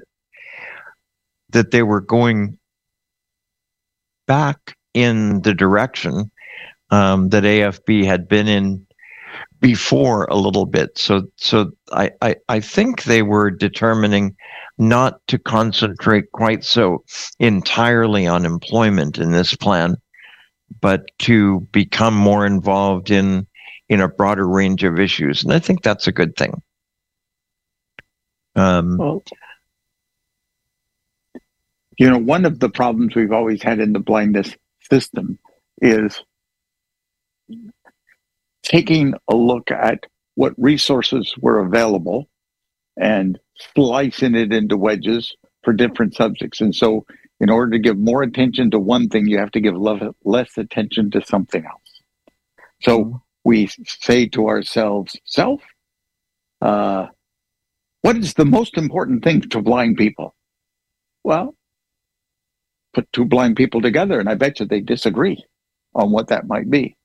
[1.54, 2.58] that they were going
[4.28, 6.30] back in the direction
[6.92, 8.86] um, that AFB had been in
[9.60, 10.98] before a little bit.
[10.98, 14.36] So so I, I I think they were determining
[14.78, 17.04] not to concentrate quite so
[17.40, 19.98] entirely on employment in this plan
[20.82, 23.48] but to become more involved in
[23.90, 26.62] in a broader range of issues, and I think that's a good thing.
[28.56, 29.24] Um, Well,
[32.04, 34.58] you know, one of the problems we've always had in the blindness
[34.92, 35.40] system
[35.82, 36.22] is
[38.62, 42.28] taking a look at what resources were available
[43.00, 43.40] and
[43.74, 45.34] slicing it into wedges
[45.64, 46.60] for different subjects.
[46.60, 47.06] And so,
[47.40, 51.10] in order to give more attention to one thing, you have to give less attention
[51.12, 52.02] to something else.
[52.82, 55.62] So, we say to ourselves, self,
[56.62, 57.08] uh,
[58.02, 60.36] what is the most important thing to blind people?
[61.24, 61.56] Well,
[62.94, 65.44] put two blind people together, and I bet you they disagree
[65.96, 66.96] on what that might be.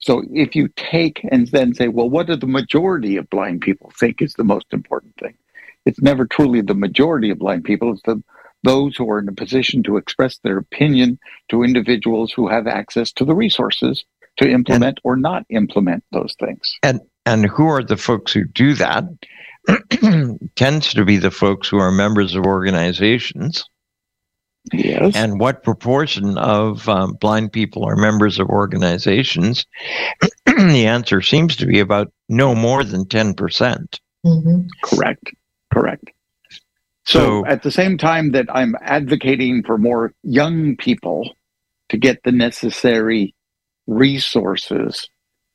[0.00, 3.92] So if you take and then say, well, what do the majority of blind people
[3.98, 5.34] think is the most important thing?
[5.86, 7.92] It's never truly the majority of blind people.
[7.92, 8.22] It's the
[8.64, 13.12] those who are in a position to express their opinion to individuals who have access
[13.12, 14.04] to the resources
[14.38, 16.76] to implement or not implement those things.
[16.82, 19.04] and and who are the folks who do that?
[20.56, 23.64] Tends to be the folks who are members of organizations.
[24.72, 25.14] Yes.
[25.16, 29.66] And what proportion of um, blind people are members of organizations?
[30.46, 34.00] the answer seems to be about no more than ten percent.
[34.24, 34.66] Mhm.
[34.82, 35.32] Correct.
[35.72, 36.10] Correct.
[37.06, 41.30] So, So- at the same time that I'm advocating for more young people
[41.90, 43.34] to get the necessary
[43.86, 45.08] resources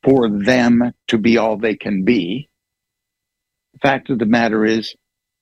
[0.04, 2.50] for them to be all they can be,
[3.74, 4.96] the fact of the matter is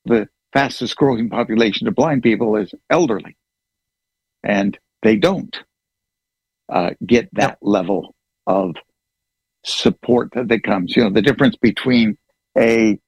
[0.05, 3.38] the fastest growing population of blind people is elderly.
[4.43, 5.63] And they don't
[6.69, 8.15] uh, get that level
[8.47, 8.75] of
[9.63, 10.95] support that, that comes.
[10.95, 12.17] You know, the difference between
[12.57, 12.99] a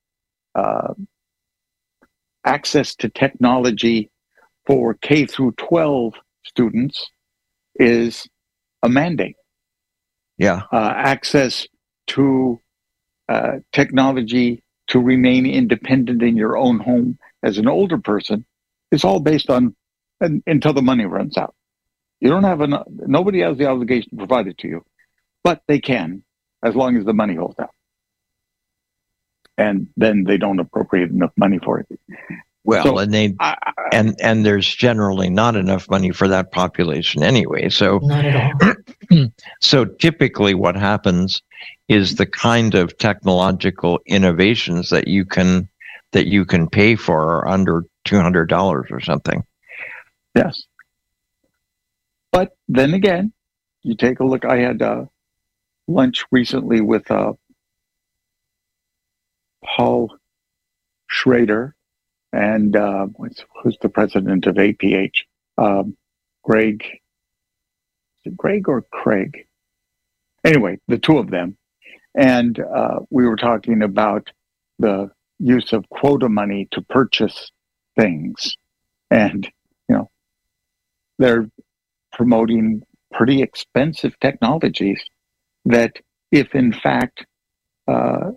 [0.55, 0.93] uh,
[2.45, 4.09] access to technology
[4.65, 6.13] for K through 12
[6.45, 7.09] students
[7.75, 8.27] is
[8.83, 9.35] a mandate.
[10.37, 10.63] Yeah.
[10.71, 11.67] Uh, access
[12.07, 12.59] to
[13.29, 18.45] uh, technology to remain independent in your own home as an older person
[18.91, 19.75] is all based on
[20.23, 21.55] and, until the money runs out.
[22.19, 24.85] You don't have enough, nobody has the obligation to provide it to you,
[25.43, 26.23] but they can
[26.63, 27.71] as long as the money holds out.
[29.57, 31.99] And then they don't appropriate enough money for it.
[32.63, 36.51] Well, So, and they I, I, and and there's generally not enough money for that
[36.51, 37.69] population anyway.
[37.69, 38.63] So Not at
[39.11, 39.25] all.
[39.59, 41.41] so typically what happens
[41.89, 45.67] is the kind of technological innovations that you can
[46.13, 49.43] that you can pay for are under two hundred dollars or something.
[50.35, 50.63] Yes.
[52.31, 53.33] But then again,
[53.83, 54.45] you take a look.
[54.45, 55.05] I had uh,
[55.87, 57.33] lunch recently with uh,
[59.63, 60.15] Paul
[61.07, 61.75] Schroeder
[62.33, 63.07] and uh,
[63.61, 65.13] who's the president of APH?
[65.57, 65.95] Um,
[66.41, 66.83] Greg.
[68.35, 69.45] Greg or Craig?
[70.43, 71.55] Anyway, the two of them.
[72.15, 74.31] And uh, we were talking about
[74.79, 77.51] the use of quota money to purchase
[77.95, 78.55] things.
[79.11, 79.49] And,
[81.19, 81.47] they're
[82.11, 82.81] promoting
[83.13, 85.01] pretty expensive technologies
[85.65, 85.93] that
[86.31, 87.25] if in fact
[87.87, 88.31] uh,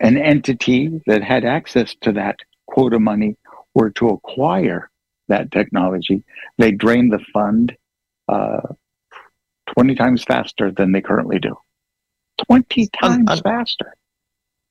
[0.00, 3.36] an entity that had access to that quota money
[3.74, 4.90] were to acquire
[5.28, 6.22] that technology,
[6.58, 7.76] they drain the fund
[8.28, 8.60] uh,
[9.74, 11.56] 20 times faster than they currently do.
[12.48, 13.94] 20 times un- faster.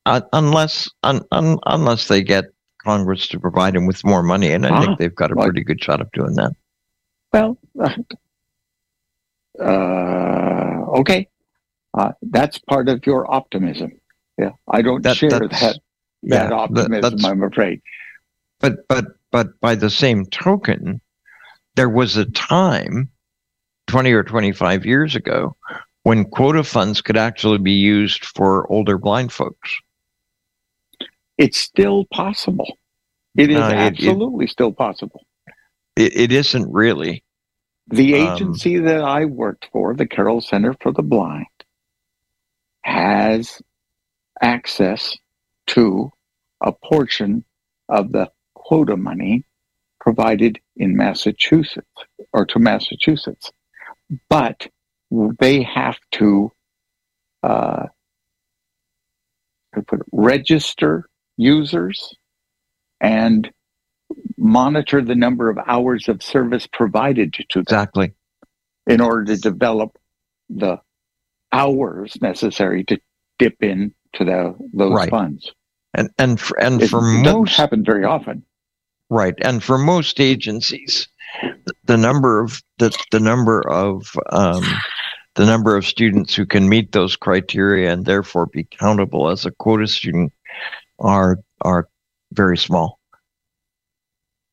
[0.05, 2.45] Uh, unless un, un, unless they get
[2.83, 5.43] Congress to provide them with more money, and I Ah, think they've got a right.
[5.45, 6.53] pretty good shot of doing that.
[7.31, 7.57] Well,
[9.59, 9.63] uh,
[10.99, 11.27] okay.
[11.93, 13.91] Uh, that's part of your optimism.
[14.37, 15.79] Yeah, I don't That- share that's- that
[16.21, 17.25] Yeah, that that- optimism.
[17.25, 17.81] I'm afraid.
[18.59, 21.01] but but but by the same token,
[21.75, 23.09] there was a time,
[23.87, 25.55] twenty or twenty five years ago,
[26.03, 29.75] when quota funds could actually be used for older blind folks.
[31.37, 32.77] It's still possible.
[33.35, 35.23] It is No, it- it- absolutely still possible.
[35.95, 37.23] It, it isn't really.
[37.87, 41.47] The Um, agency that I worked for, the Carroll Center for the Blind,
[42.83, 43.61] has
[44.41, 45.17] access
[45.67, 46.11] to
[46.61, 47.43] a portion
[47.89, 49.43] of the quota money
[49.99, 51.87] provided in Massachusetts
[52.33, 53.51] or to Massachusetts.
[54.29, 54.67] But
[55.39, 56.51] they have to
[57.43, 57.87] uh,
[59.87, 62.13] put register users
[63.01, 63.51] and
[64.37, 68.13] monitor the number of hours of service provided to them Exactly.
[68.87, 69.97] in order to develop
[70.49, 70.79] the
[71.51, 72.99] hours necessary to
[73.37, 75.09] dip in to the, those Right.
[75.09, 75.51] funds.
[75.95, 78.43] And and for, and It for most happen very often.
[79.09, 81.07] right, and for most agencies,
[81.65, 84.63] the- the number of the the number of um,
[85.35, 89.51] the number of students who can meet those criteria and therefore be countable as a
[89.51, 90.31] quota student
[90.99, 91.87] are are
[92.33, 92.98] very small.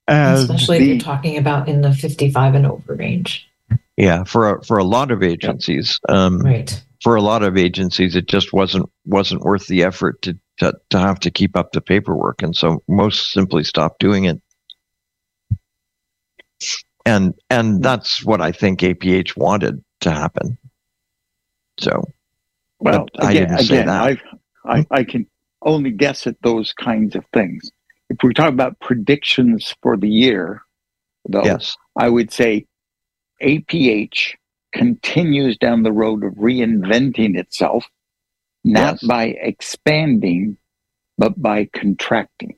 [0.09, 3.49] As Especially if you're talking about in the 55 and over range.
[3.97, 6.81] Yeah, for a, for a lot of agencies, um, Right.
[7.03, 10.99] for a lot of agencies, it just wasn't wasn't worth the effort to, to to
[10.99, 14.41] have to keep up the paperwork, and so most simply stopped doing it.
[17.05, 20.59] And and that's what I think APH wanted to happen.
[21.79, 22.03] So,
[22.81, 24.19] Well, But I again, didn't say again that.
[24.65, 25.27] I, I, I can
[25.63, 27.71] only guess at those kinds of things.
[28.09, 30.63] If we talk about predictions for the year,
[31.29, 32.67] though, yes, I would say
[33.43, 34.35] APH
[34.73, 37.87] continues down the road of reinventing itself,
[38.65, 39.03] not Yes.
[39.05, 40.57] by expanding,
[41.19, 42.57] but by contracting.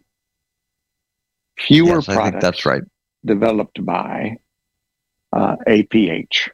[1.58, 2.82] Fewer yes, products that's right.
[3.24, 4.36] developed by
[5.32, 6.50] uh, APH.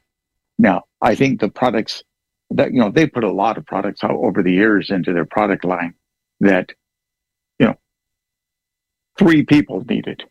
[0.59, 2.03] Now, I think the products
[2.51, 5.25] that you know they put a lot of products out over the years into their
[5.25, 5.95] product line
[6.41, 6.73] that
[9.19, 10.25] three people needed.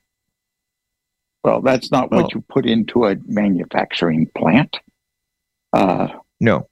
[1.44, 4.78] Well, that's not Well- what you put into a manufacturing plant.
[5.74, 6.08] Uh,
[6.40, 6.68] No,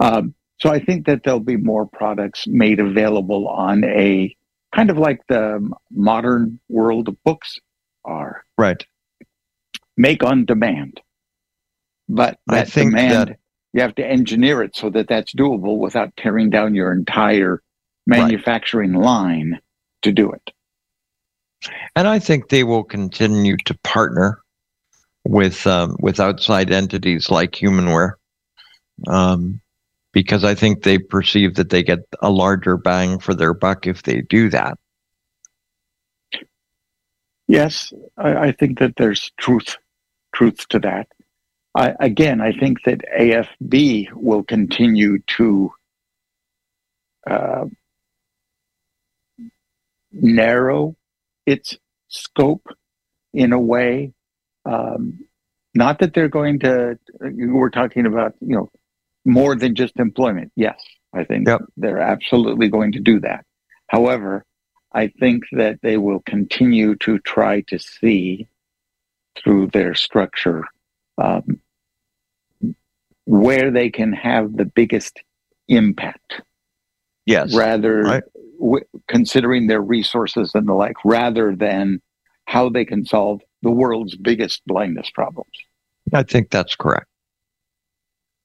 [0.00, 4.34] um, so I think that there'll be more products made available on a
[4.74, 7.58] kind of like the modern world of books
[8.04, 8.84] are right.
[9.96, 11.00] make on demand.
[12.08, 13.38] But I that think demand, that-
[13.72, 17.62] you have to engineer it so that that's doable without tearing down your entire
[18.06, 19.58] manufacturing line
[20.02, 20.50] to do it.
[21.96, 24.40] And I think they will continue to partner
[25.24, 28.12] with um, with outside entities like Humanware,
[29.06, 29.60] um,
[30.12, 34.02] because I think they perceive that they get a larger bang for their buck if
[34.02, 34.78] they do that.
[37.46, 39.76] Yes, I, I think that there's truth
[40.34, 41.08] truth to that.
[41.74, 45.72] I, again, I think that AFB will continue to
[47.28, 47.64] uh,
[50.12, 50.94] narrow
[51.46, 51.76] its
[52.08, 52.66] scope
[53.32, 54.12] in a way.
[54.64, 55.24] Um,
[55.74, 56.98] not that they're going to.
[57.20, 58.70] we're talking about, you know,
[59.24, 60.52] more than just employment.
[60.56, 60.80] Yes,
[61.12, 61.62] I think Yep.
[61.76, 63.44] they're absolutely going to do that.
[63.88, 64.44] However,
[64.92, 68.46] I think that they will continue to try to see
[69.36, 70.64] through their structure
[71.18, 71.60] um,
[73.24, 75.20] where they can have the biggest
[75.68, 76.42] impact
[77.26, 78.22] Yes, rather right.
[78.64, 82.00] W- considering their resources and the like rather than
[82.46, 85.52] how they can solve the world's biggest blindness problems
[86.12, 87.06] I think that's correct.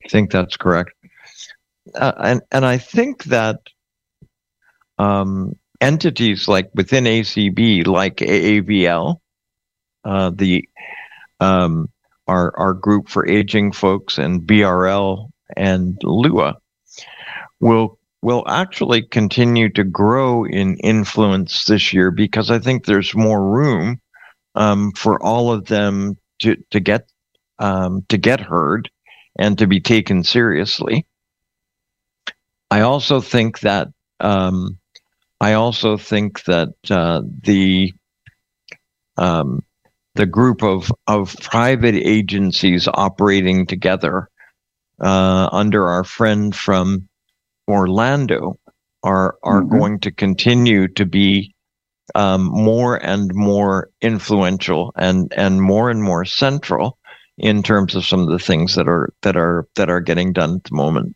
[0.06, 0.92] I think that's correct,
[1.94, 3.60] uh, and and I think that
[4.98, 9.18] um, entities like within ACB, like AAVL,
[10.06, 10.68] uh, the
[11.42, 11.90] um,
[12.28, 16.56] our our group for aging folks, and BRL and Lua,
[17.60, 23.42] will will actually continue to grow in influence this year because I think there's more
[23.42, 24.02] room
[24.56, 27.10] um, for all of them to to get
[27.60, 28.90] um, to get heard
[29.38, 31.06] and to be taken seriously.
[32.72, 33.90] I also think that
[34.20, 34.78] um,
[35.42, 37.94] I also think that uh, the
[39.18, 39.64] um,
[40.16, 44.30] the group of of private agencies operating together
[45.00, 47.09] uh, under our friend from
[47.70, 48.60] Orlando
[49.04, 49.70] are are Mhm.
[49.70, 51.56] going to continue to be
[52.16, 56.98] um, more and more influential and and more and more central
[57.38, 60.56] in terms of some of the things that are that are that are getting done
[60.58, 61.16] at the moment.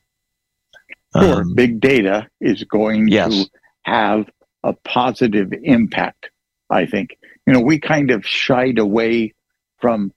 [1.20, 3.32] Sure, Um, big data is going Yes.
[3.32, 3.50] to
[3.86, 4.30] have
[4.64, 6.30] a positive impact
[6.70, 9.34] i think you know we kind of shied away
[9.80, 10.12] from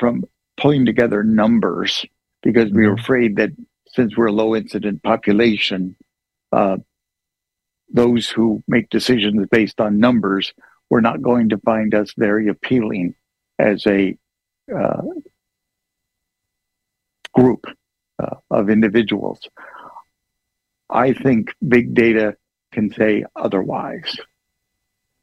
[0.00, 0.24] from
[0.58, 2.04] pulling together numbers
[2.42, 3.50] because we were afraid that
[3.98, 5.96] since we're a low incident population
[6.52, 6.76] uh,
[7.92, 10.52] those who make decisions based on numbers
[10.88, 13.14] were not going to find us very appealing
[13.58, 14.16] as a
[14.74, 15.02] uh,
[17.32, 17.64] group
[18.22, 19.40] uh, of individuals.
[20.88, 22.36] I think big data
[22.72, 24.16] can say otherwise,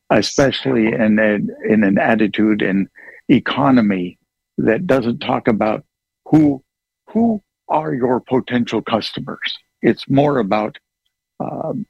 [0.09, 2.89] especially in an, in an attitude and
[3.30, 4.17] economy
[4.57, 5.86] that doesn't talk about
[6.26, 6.61] who
[7.09, 9.57] who are your potential customers.
[9.82, 10.78] It's more about
[11.39, 11.86] um,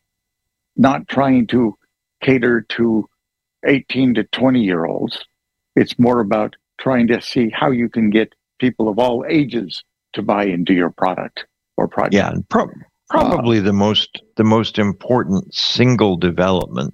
[0.75, 1.77] not trying to
[2.21, 3.07] cater to
[3.65, 5.23] 18 to 20 year olds.
[5.75, 10.21] It's more about trying to see how you can get people of all ages to
[10.21, 11.45] buy into your product
[11.77, 12.13] or project.
[12.13, 12.69] yeah, and pro-
[13.09, 16.93] probably the most the most important single development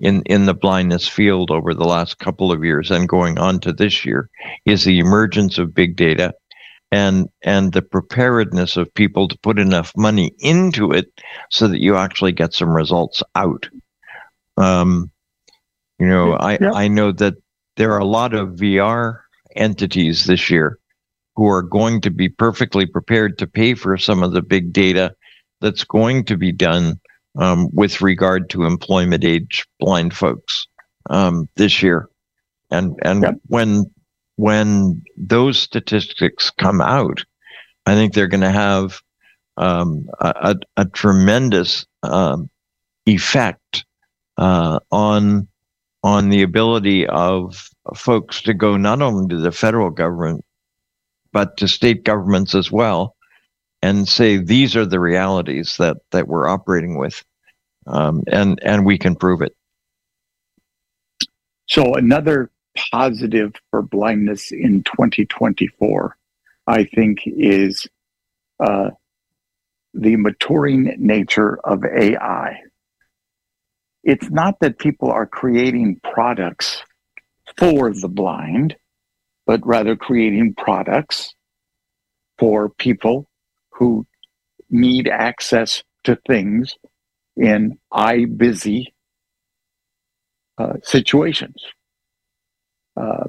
[0.00, 3.72] in in the blindness field over the last couple of years and going on to
[3.72, 4.28] this year
[4.66, 6.34] is the emergence of big data
[6.92, 11.06] and and the preparedness of people to put enough money into it
[11.50, 13.68] so that you actually get some results out
[14.56, 15.10] um
[15.98, 16.72] you know i Yeah.
[16.72, 17.34] i know that
[17.76, 19.20] there are a lot of vr
[19.56, 20.78] entities this year
[21.34, 25.14] who are going to be perfectly prepared to pay for some of the big data
[25.60, 27.00] that's going to be done
[27.38, 30.66] um, with regard to employment age blind folks
[31.10, 32.08] um, this year.
[32.70, 33.34] And and Yep.
[33.48, 33.90] when
[34.36, 37.24] when those statistics come out,
[37.86, 39.00] I think they're going to have
[39.56, 42.50] um, a, a, tremendous um,
[43.06, 43.84] effect
[44.36, 45.48] uh, on
[46.02, 50.44] on the ability of folks to go not only to the federal government
[51.32, 53.16] but to state governments as well,
[53.82, 57.22] and say these are the realities that that we're operating with,
[57.86, 59.54] um, and and we can prove it.
[61.66, 62.50] So another
[62.90, 66.16] positive for blindness in 2024,
[66.66, 67.86] I think, is
[68.60, 68.90] uh,
[69.94, 72.60] the maturing nature of AI.
[74.04, 76.82] It's not that people are creating products
[77.58, 78.76] for the blind,
[79.46, 81.34] but rather creating products
[82.38, 83.28] for people
[83.70, 84.06] who
[84.70, 86.76] need access to things
[87.36, 88.94] in eye busy
[90.58, 91.56] uh, situations.
[92.96, 93.24] Uh,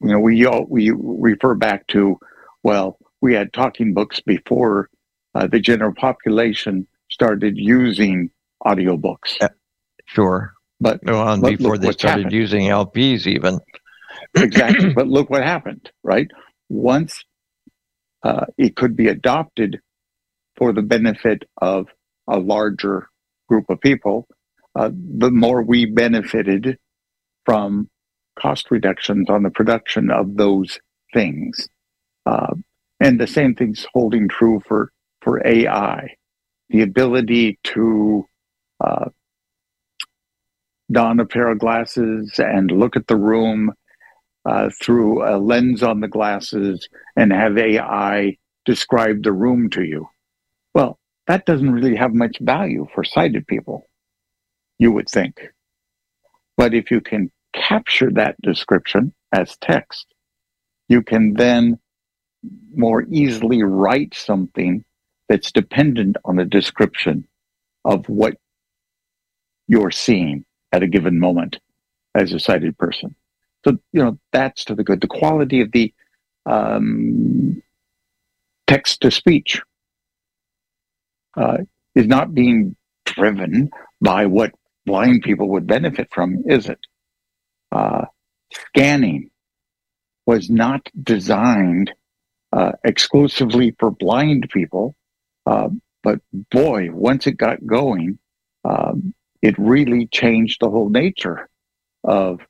[0.00, 2.18] you know, we all, we refer back to
[2.62, 4.88] well, we had talking books before
[5.34, 8.30] uh, the general population started using
[8.66, 9.36] audiobooks.
[10.06, 12.32] Sure, But on Look- before look they started happened.
[12.32, 13.60] using LPs even.
[14.36, 14.92] exactly.
[14.94, 16.28] but look what happened, right?
[16.68, 17.24] Once
[18.22, 19.80] uh, it could be adopted
[20.56, 21.86] for the benefit of
[22.28, 23.08] a larger
[23.48, 24.26] group of people,
[24.74, 26.78] uh, the more we benefited
[27.46, 27.88] from
[28.40, 30.80] cost reductions on the production of those
[31.12, 31.68] things.
[32.26, 32.54] Uh,
[33.00, 36.14] and the same thing's holding true for, for AI.
[36.70, 38.26] The ability to
[38.84, 39.10] uh,
[40.90, 43.72] don a pair of glasses and look at the room
[44.44, 50.08] uh, through a lens on the glasses and have AI describe the room to you.
[50.74, 53.86] Well, that doesn't really have much value for sighted people,
[54.78, 55.40] you would think.
[56.56, 60.06] But if you can capture that description as text,
[60.88, 61.78] you can then
[62.74, 64.84] more easily write something
[65.28, 67.26] that's dependent on a description
[67.84, 68.36] of what
[69.68, 71.58] you're seeing at a given moment
[72.14, 73.14] as a sighted person.
[73.64, 75.00] So, you know, that's to the good.
[75.00, 75.92] The quality of the
[76.46, 77.62] um,
[78.66, 79.60] text to speech
[81.36, 81.58] uh,
[81.94, 82.74] is not being
[83.04, 83.70] driven
[84.00, 84.52] by what
[84.86, 86.78] blind people would benefit from, is it?
[87.72, 88.06] Uh,
[88.52, 89.30] scanning
[90.26, 91.92] was not designed
[92.52, 94.94] uh, exclusively for blind people,
[95.46, 95.68] uh,
[96.02, 98.18] but boy, once it got going,
[98.64, 101.48] um, it really changed the whole nature
[102.04, 102.40] of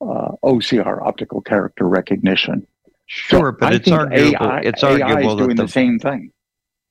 [0.00, 2.66] uh, OCR, optical character recognition.
[3.06, 4.46] Sure, so but I it's arguable.
[4.46, 6.32] AI, it's arguable AI doing the, the same thing.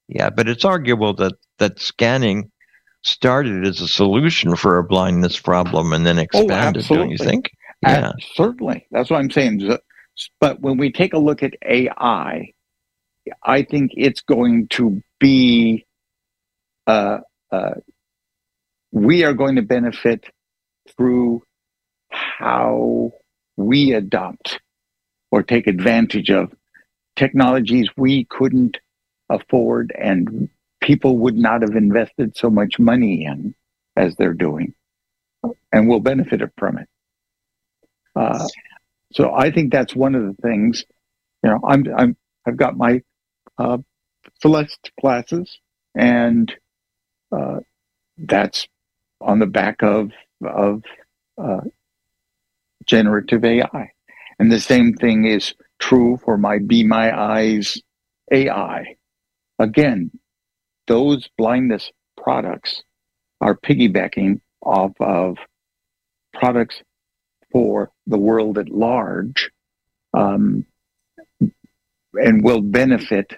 [0.07, 2.51] Yeah, but it's arguable that that scanning
[3.01, 6.85] started as a solution for a blindness problem and then oh, expanded.
[6.89, 7.51] Oh, don't you think?
[7.81, 8.85] Yeah, certainly.
[8.91, 9.77] That's what I'm saying.
[10.39, 12.53] But when we take a look at AI,
[13.43, 15.85] I think it's going to be.
[16.87, 17.19] Uh,
[17.51, 17.75] uh,
[18.91, 20.25] we are going to benefit
[20.97, 21.43] through
[22.09, 23.11] how
[23.55, 24.59] we adopt
[25.31, 26.51] or take advantage of
[27.15, 28.77] technologies we couldn't
[29.29, 30.49] afford and
[30.81, 33.55] people would not have invested so much money in
[33.97, 34.73] as they're doing
[35.71, 36.87] and will benefit from it.
[38.15, 38.47] Uh,
[39.13, 40.85] so I think that's one of the things,
[41.43, 42.17] you know, I'm, I'm,
[42.47, 43.01] I've got my,
[43.57, 43.79] uh,
[44.41, 45.59] Celeste classes
[45.95, 46.53] and,
[47.31, 47.59] uh,
[48.17, 48.67] that's
[49.21, 50.11] on the back of,
[50.45, 50.83] of,
[51.41, 51.61] uh,
[52.85, 53.91] generative AI.
[54.39, 57.81] And the same thing is true for my Be My Eyes
[58.31, 58.95] AI.
[59.59, 60.11] Again,
[60.89, 62.83] those blindness products
[63.39, 65.37] are piggybacking off of
[66.33, 66.81] products
[67.51, 69.51] for the world at large
[70.13, 70.65] um,
[72.13, 73.33] and will benefit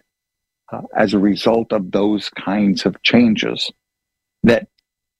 [0.71, 3.69] uh, as a result of those kinds of changes
[4.43, 4.67] that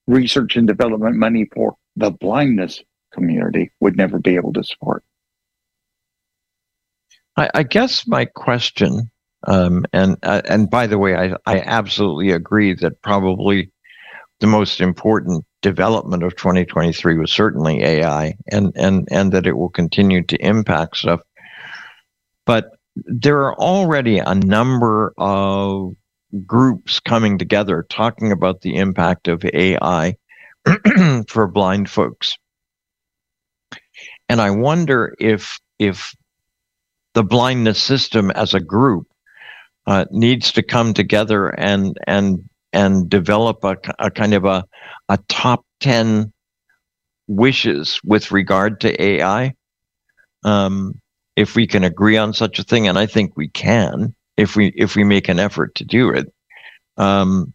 [0.07, 2.81] research and development money for the blindness
[3.13, 5.03] community would never be able to support.
[7.35, 9.11] I, I guess my question,
[9.47, 13.71] um, and uh, and by the way, I, I absolutely agree that probably
[14.39, 19.69] the most important development of 2023 was certainly AI, and and and that it will
[19.69, 21.21] continue to impact stuff.
[22.45, 25.93] But there are already a number of
[26.45, 30.15] groups coming together talking about the impact of AI
[31.27, 32.37] for blind folks.
[34.29, 36.13] And I wonder if if
[37.13, 39.10] the blindness system as a group
[39.91, 44.63] uh, needs to come together and and and develop a, a kind of a
[45.09, 46.31] a top ten
[47.27, 49.53] wishes with regard to AI.
[50.45, 50.97] Um,
[51.35, 54.67] if we can agree on such a thing, and I think we can, if we
[54.77, 56.31] if we make an effort to do it.
[56.95, 57.53] Um,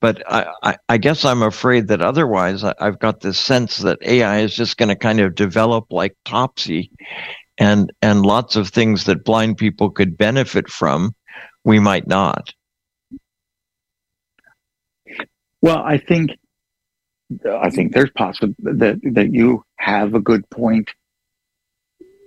[0.00, 3.98] but I, I, I, guess I'm afraid that otherwise I, have got this sense that
[4.00, 6.90] AI is just going to kind of develop like Topsy
[7.58, 11.14] and, and lots of things that blind people could benefit from,
[11.64, 12.52] we might not.
[15.62, 16.30] Well, I think,
[17.46, 20.90] I think there's possible that, that you have a good point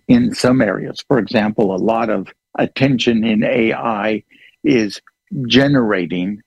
[0.08, 1.04] in some areas.
[1.08, 2.28] For example, a lot of
[2.58, 4.24] attention in AI
[4.64, 5.02] is
[5.48, 6.42] generating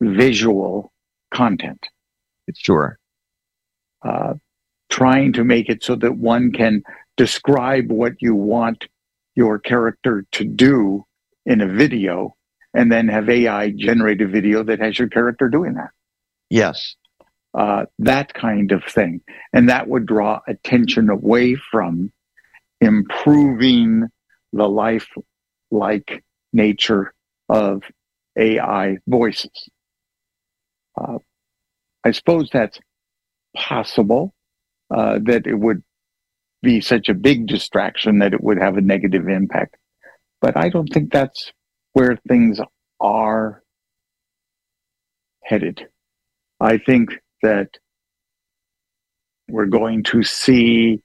[0.00, 0.92] visual
[1.32, 1.86] content.
[2.48, 2.98] It's sure.
[4.04, 4.34] Uh,
[4.88, 6.82] trying to make it so that one can
[7.16, 8.86] describe what you want
[9.34, 11.04] your character to do
[11.46, 12.34] in a video
[12.74, 15.90] and then have AI generate a video that has your character doing that.
[16.50, 16.96] Yes.
[17.56, 19.22] Uh, that kind of thing.
[19.54, 22.12] And that would draw attention away from
[22.82, 24.04] improving
[24.52, 25.08] the life
[25.70, 27.14] like nature
[27.48, 27.82] of
[28.36, 29.68] AI voices.
[31.00, 31.18] Uh,
[32.04, 32.78] I suppose that's
[33.56, 34.34] possible
[34.94, 35.82] uh, that it would
[36.62, 39.76] be such a big distraction that it would have a negative impact.
[40.40, 41.52] But I don't think that's
[41.92, 42.60] where things
[43.00, 43.62] are
[45.42, 45.88] headed.
[46.60, 47.10] I think
[47.42, 47.70] that
[49.48, 51.02] we're going to see,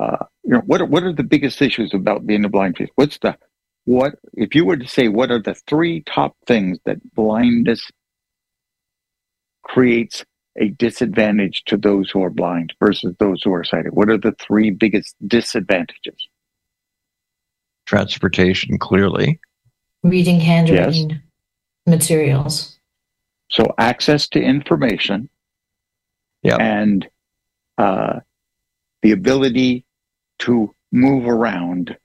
[0.00, 2.92] uh, you know, what are, what are the biggest issues about being a blind person?
[2.96, 3.36] What's the
[3.84, 7.88] what if you were to say what are the three top things that blindness
[9.62, 10.24] creates
[10.58, 13.92] a disadvantage to those who are blind versus those who are sighted?
[13.92, 16.28] What are the three biggest disadvantages?
[17.86, 19.40] Transportation, clearly.
[20.02, 21.18] Reading handwritten yes.
[21.86, 22.78] materials.
[23.50, 25.28] So access to information.
[26.42, 26.56] Yeah.
[26.56, 27.08] And
[27.78, 28.20] uh,
[29.02, 29.84] the ability
[30.40, 31.96] to move around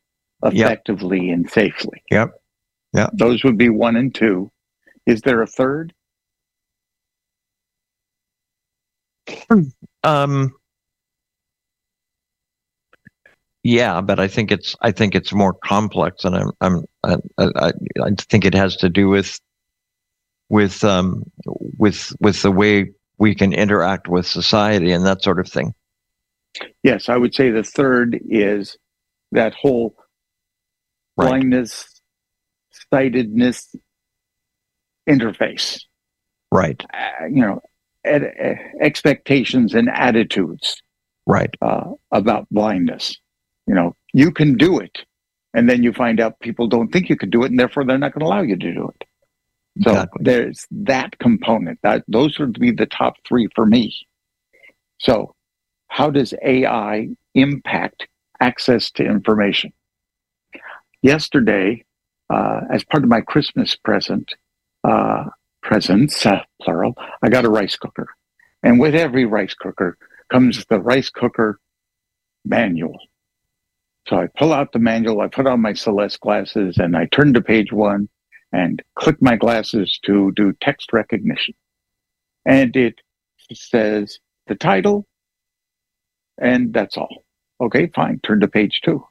[0.43, 1.35] effectively yep.
[1.35, 2.03] and safely.
[2.09, 2.31] Yep.
[2.93, 3.09] Yeah.
[3.13, 4.51] Those would be one and two.
[5.05, 5.93] Is there a third?
[10.03, 10.53] Um,
[13.63, 17.71] yeah, but I think it's I think it's more complex, and I'm I'm I, I,
[18.03, 19.39] I think it has to do with
[20.49, 21.23] with um
[21.77, 25.73] with with the way we can interact with society and that sort of thing.
[26.83, 28.77] Yes, I would say the third is
[29.31, 29.95] that whole
[31.15, 31.27] right.
[31.27, 32.01] blindness,
[32.91, 33.73] sightedness
[35.07, 35.81] interface.
[36.51, 36.83] Right.
[36.93, 37.61] Uh, you know,
[38.03, 40.81] ed- expectations and attitudes
[41.27, 43.17] right uh, about blindness
[43.71, 44.99] you know you can do it
[45.53, 47.97] and then you find out people don't think you can do it and therefore they're
[47.97, 49.07] not going to allow you to do it
[49.83, 50.23] so exactly.
[50.23, 53.95] there's that component that those would be the top three for me
[54.99, 55.33] so
[55.87, 58.07] how does ai impact
[58.41, 59.71] access to information
[61.01, 61.83] yesterday
[62.29, 64.35] uh, as part of my christmas present
[64.83, 65.25] uh,
[65.61, 68.07] presents, uh, plural, I got a rice cooker.
[68.63, 69.97] And with every rice cooker
[70.31, 71.59] comes the rice cooker
[72.45, 72.99] manual.
[74.07, 77.33] So I pull out the manual, I put on my Celeste glasses, and I turn
[77.33, 78.09] to page one
[78.51, 81.53] and click my glasses to do text recognition.
[82.45, 82.95] And it
[83.53, 85.07] says the title,
[86.39, 87.23] and that's all.
[87.61, 88.19] Okay, fine.
[88.23, 89.05] Turn to page two.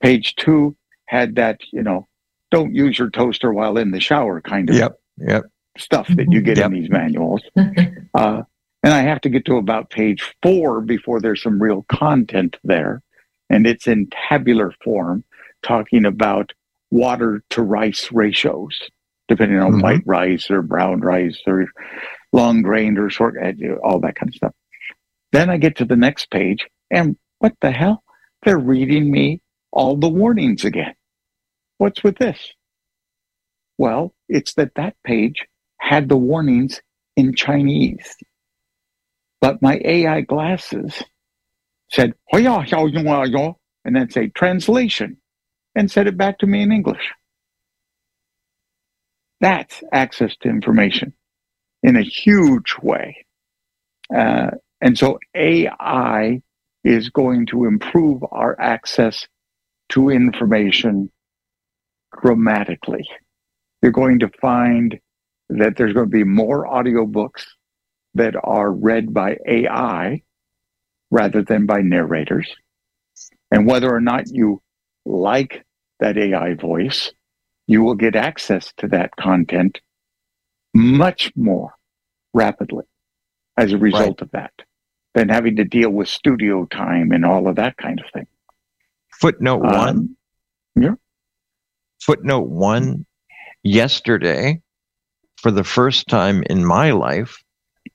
[0.00, 0.76] Page two
[1.06, 2.06] had that, you know,
[2.50, 5.44] don't use your toaster while in the shower kind of yep, yep
[5.78, 6.66] stuff that you get yep.
[6.66, 7.42] in these manuals.
[7.56, 8.42] uh,
[8.82, 13.02] and I have to get to about page four before there's some real content there.
[13.50, 15.24] And it's in tabular form,
[15.62, 16.52] talking about
[16.90, 18.80] water to rice ratios,
[19.28, 19.80] depending on mm-hmm.
[19.80, 21.66] white rice or brown rice or
[22.32, 23.52] long grained or short, uh,
[23.82, 24.54] all that kind of stuff.
[25.32, 28.02] Then I get to the next page, and what the hell?
[28.42, 30.94] They're reading me all the warnings again.
[31.78, 32.52] What's with this?
[33.78, 35.46] Well, it's that that page
[35.78, 36.80] had the warnings
[37.16, 38.16] in Chinese.
[39.40, 41.02] But my AI glasses
[41.90, 42.14] said,
[43.84, 45.18] and then say translation
[45.74, 47.12] and said it back to me in English.
[49.40, 51.14] That's access to information
[51.82, 53.26] in a huge way.
[54.14, 56.42] Uh, and so AI
[56.84, 59.26] is going to improve our access
[59.90, 61.10] to information
[62.22, 63.08] dramatically.
[63.82, 64.98] You're going to find
[65.50, 67.44] that there's going to be more audiobooks
[68.14, 70.22] that are read by AI
[71.10, 72.48] rather than by narrators.
[73.50, 74.62] And whether or not you
[75.04, 75.64] like
[75.98, 77.12] that AI voice,
[77.66, 79.80] you will get access to that content
[80.74, 81.72] much more
[82.32, 82.84] rapidly
[83.56, 84.22] as a result right.
[84.22, 84.52] of that
[85.14, 88.26] than having to deal with studio time and all of that kind of thing.
[89.20, 90.16] Footnote um, one.
[90.76, 90.94] Yeah.
[92.00, 93.06] Footnote one.
[93.62, 94.62] Yesterday,
[95.36, 97.42] for the first time in my life,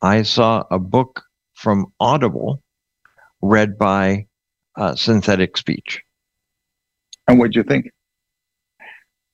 [0.02, 1.24] I saw a book
[1.56, 2.62] from Audible
[3.42, 4.28] read by
[4.76, 6.02] uh, synthetic speech.
[7.28, 7.92] And what'd you think?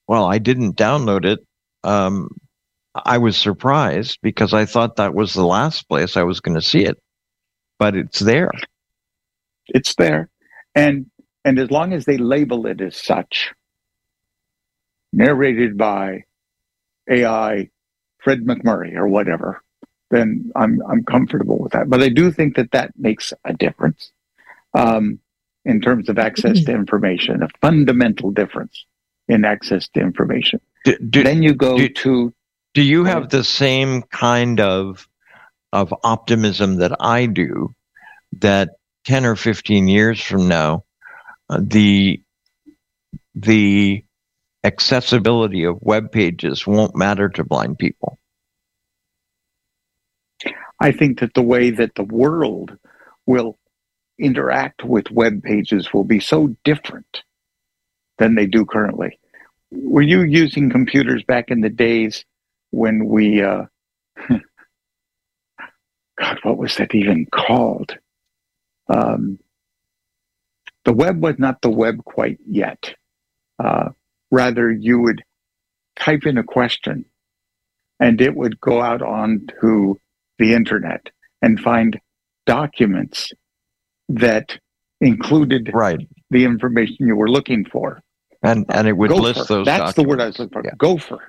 [0.08, 1.40] Well, I didn't download it.
[1.84, 2.28] Um,
[2.94, 6.62] I was surprised because I thought that was the last place I was going to
[6.62, 6.98] see it,
[7.78, 8.50] but it's there.
[9.68, 10.28] It's there,
[10.74, 11.06] and
[11.44, 13.52] and as long as they label it as such,
[15.12, 16.24] narrated by
[17.10, 17.70] AI
[18.22, 19.62] Fred MacMurray or whatever,
[20.12, 21.88] then I'm I'm comfortable with that.
[21.88, 24.12] But I do think that that makes a difference
[24.74, 25.18] um,
[25.64, 28.84] in terms of access to information, a fundamental difference
[29.26, 30.60] in access to information.
[30.84, 32.34] Do, do, then you go do, to.
[32.74, 35.08] Do you have the same kind of
[35.72, 37.74] of optimism that I do?
[38.40, 38.70] That
[39.04, 40.84] ten or fifteen years from now,
[41.48, 42.22] uh, the
[43.34, 44.04] the
[44.64, 48.18] accessibility of web pages won't matter to blind people?
[50.82, 52.76] I think that the way that the world
[53.24, 53.56] will
[54.18, 57.22] interact with web pages will be so different
[58.18, 59.20] than they do currently.
[59.70, 62.24] Were you using computers back in the days
[62.72, 63.66] when we, uh,
[66.18, 67.96] God, what was that even called?
[68.88, 69.38] Um,
[70.84, 72.92] the web was not the web quite yet.
[73.62, 73.90] Uh,
[74.32, 75.22] rather, you would
[75.94, 77.04] type in a question
[78.00, 79.94] and it would go out onto
[80.38, 81.06] the internet
[81.40, 81.98] and find
[82.46, 83.32] documents
[84.08, 84.58] that
[85.00, 86.06] included right.
[86.30, 88.00] the information you were looking for.
[88.42, 89.22] And and it would Gopher.
[89.22, 89.66] list those.
[89.66, 90.64] That's the word I was looking for.
[90.64, 91.28] Yeah, Gopher.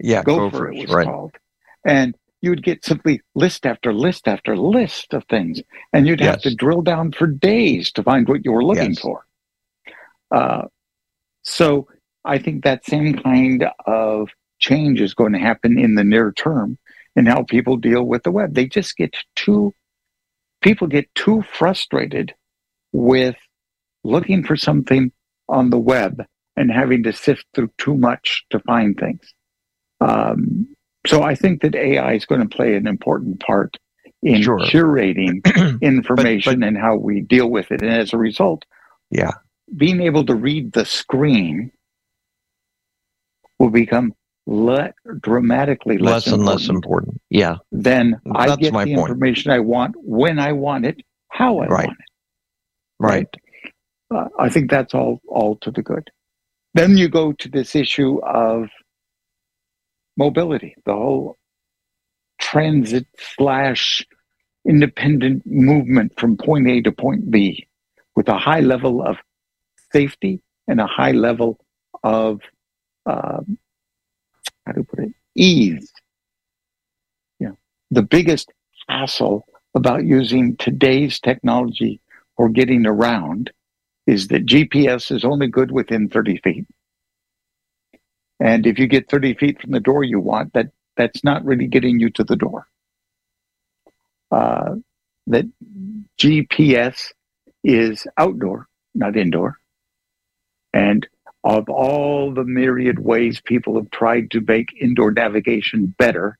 [0.00, 1.06] yeah Gopher, Gophers, it was right.
[1.06, 1.34] called.
[1.84, 5.60] And you would get simply list after list after list of things.
[5.92, 9.00] And you'd have to drill down for days to find what you were looking Yes.
[9.00, 9.24] for.
[10.30, 10.62] Uh,
[11.42, 11.88] so
[12.24, 14.28] I think that same kind of
[14.58, 16.78] change is going to happen in the near term
[17.16, 18.54] in how people deal with the web.
[18.54, 19.74] They just get too,
[20.62, 22.34] people get too frustrated
[22.92, 23.36] with
[24.04, 25.12] looking for something
[25.48, 26.24] on the web
[26.56, 29.34] and having to sift through too much to find things.
[30.00, 30.68] Um,
[31.06, 33.78] so I think that AI is going to play an important part
[34.22, 34.58] in Sure.
[34.58, 35.44] curating
[35.82, 37.82] information and how we deal with it.
[37.82, 38.64] And as a result,
[39.10, 39.32] Yeah.
[39.76, 41.72] being able to read the screen
[43.58, 44.14] will become
[44.46, 47.20] le- dramatically less, Less and less important.
[47.30, 47.56] Yeah.
[47.70, 48.90] Then I get the point.
[48.90, 51.86] information I want when I want it, how I Right.
[51.86, 52.06] want it.
[52.98, 53.26] Right.
[54.14, 56.10] Uh, I think that's all all to the good.
[56.74, 58.68] Then you go to this issue of
[60.16, 61.38] mobility, the whole
[62.38, 63.06] transit
[63.36, 64.04] slash
[64.68, 67.66] independent movement from point A to point B,
[68.16, 69.16] with a high level of
[69.92, 71.58] safety and a high level
[72.02, 72.40] of
[73.06, 73.58] um,
[74.66, 75.92] how you put it ease.
[77.40, 77.56] Know,
[77.90, 78.52] the biggest
[78.88, 82.00] hassle about using today's technology
[82.36, 83.50] for getting around
[84.06, 86.66] is that GPS is only good within 30 feet.
[88.40, 91.66] And if you get 30 feet from the door you want, that that's not really
[91.66, 92.66] getting you to the door.
[94.30, 94.76] Uh,
[95.28, 95.46] that
[96.18, 97.12] GPS
[97.64, 99.58] is outdoor, not indoor.
[100.74, 101.06] And
[101.44, 106.38] of all the myriad ways people have tried to make indoor navigation better,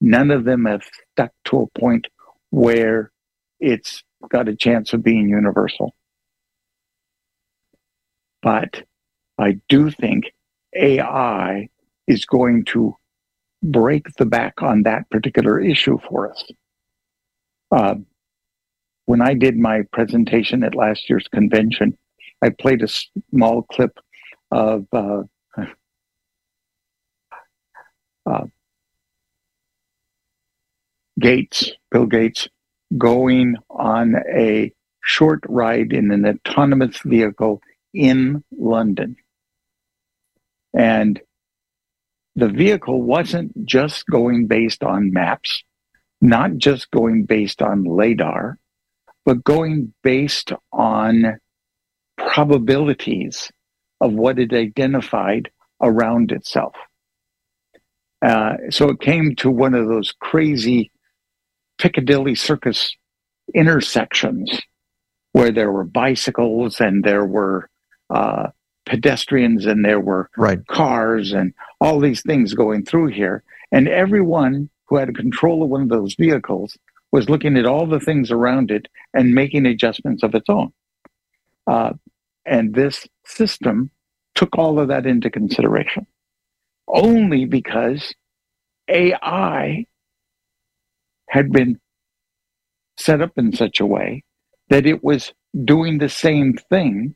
[0.00, 0.82] none of them have
[1.12, 2.06] stuck to a point
[2.50, 3.10] where
[3.58, 5.92] it's got a chance of being universal.
[8.42, 8.84] But
[9.38, 10.32] I do think
[10.74, 11.68] AI
[12.06, 12.96] is going to
[13.62, 16.44] break the back on that particular issue for us.
[17.72, 17.94] Uh,
[19.06, 21.96] when I did my presentation at last year's convention,
[22.42, 23.98] I played a small clip
[24.50, 25.22] of uh,
[28.26, 28.44] uh,
[31.18, 32.48] Gates, Bill Gates,
[32.96, 34.72] going on a
[35.02, 37.60] short ride in an autonomous vehicle
[37.92, 39.16] in London.
[40.76, 41.20] And
[42.36, 45.62] the vehicle wasn't just going based on maps,
[46.20, 48.58] not just going based on radar,
[49.24, 51.38] but going based on
[52.16, 53.50] probabilities
[54.00, 55.50] of what it identified
[55.82, 56.74] around itself.
[58.24, 60.90] Uh, so it came to one of those crazy
[61.78, 62.96] Piccadilly Circus
[63.54, 64.62] intersections
[65.32, 67.68] where there were bicycles and there were
[68.08, 68.48] uh,
[68.86, 70.64] pedestrians and there were Right.
[70.66, 73.42] cars and all these things going through here.
[73.72, 76.78] And everyone who had control of one of those vehicles
[77.12, 80.72] was looking at all the things around it and making adjustments of its own.
[81.66, 81.92] Uh,
[82.46, 83.90] and this system
[84.34, 86.06] took all of that into consideration
[86.88, 88.14] only because
[88.88, 89.86] AI
[91.28, 91.80] had been
[92.96, 94.22] set up in such a way
[94.68, 95.32] that it was
[95.64, 97.14] doing the same thing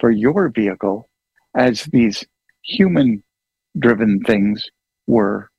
[0.00, 1.08] for your vehicle
[1.56, 2.24] as these
[2.62, 3.22] human
[3.78, 4.68] driven things
[5.06, 5.50] were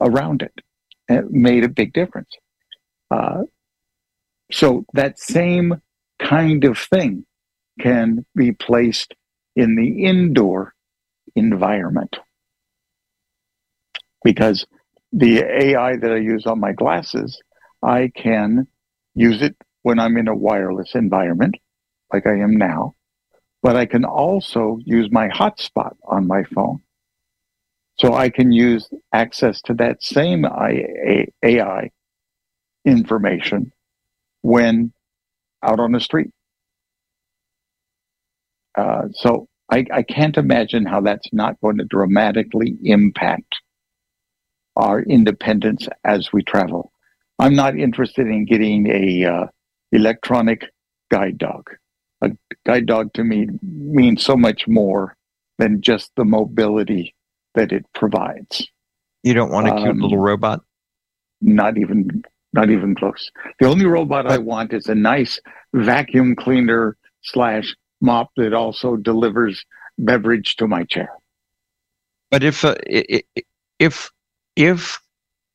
[0.00, 0.52] around it.
[1.08, 2.30] It made a big difference.
[3.10, 3.42] Uh,
[4.52, 5.80] so that same
[6.20, 7.24] kind of thing
[7.78, 9.14] can be placed
[9.56, 10.74] in the indoor
[11.36, 12.16] environment.
[14.24, 14.66] Because
[15.12, 17.40] the AI that I use on my glasses,
[17.82, 18.66] I can
[19.14, 21.56] use it when I'm in a wireless environment,
[22.12, 22.94] like I am now,
[23.62, 26.80] but I can also use my hotspot on my phone.
[27.98, 31.90] So I can use access to that same AI
[32.84, 33.72] information
[34.42, 34.92] when
[35.62, 36.30] out on the street.
[38.78, 43.56] Uh, so I, I can't imagine how that's not going to dramatically impact
[44.76, 46.92] our independence as we travel.
[47.40, 49.46] I'm not interested in getting a uh,
[49.92, 50.64] electronic
[51.10, 51.68] guide dog.
[52.22, 52.30] A
[52.64, 55.16] guide dog to me means so much more
[55.58, 57.14] than just the mobility
[57.54, 58.66] that it provides.
[59.24, 60.60] You don't want a cute Um, little robot.
[61.40, 62.22] Not even
[62.52, 63.30] not even close.
[63.60, 65.40] The only robot I want is a nice
[65.74, 69.64] vacuum cleaner slash mop that also delivers
[69.98, 71.10] beverage to my chair.
[72.30, 72.74] But if uh,
[73.78, 74.10] if
[74.56, 75.00] if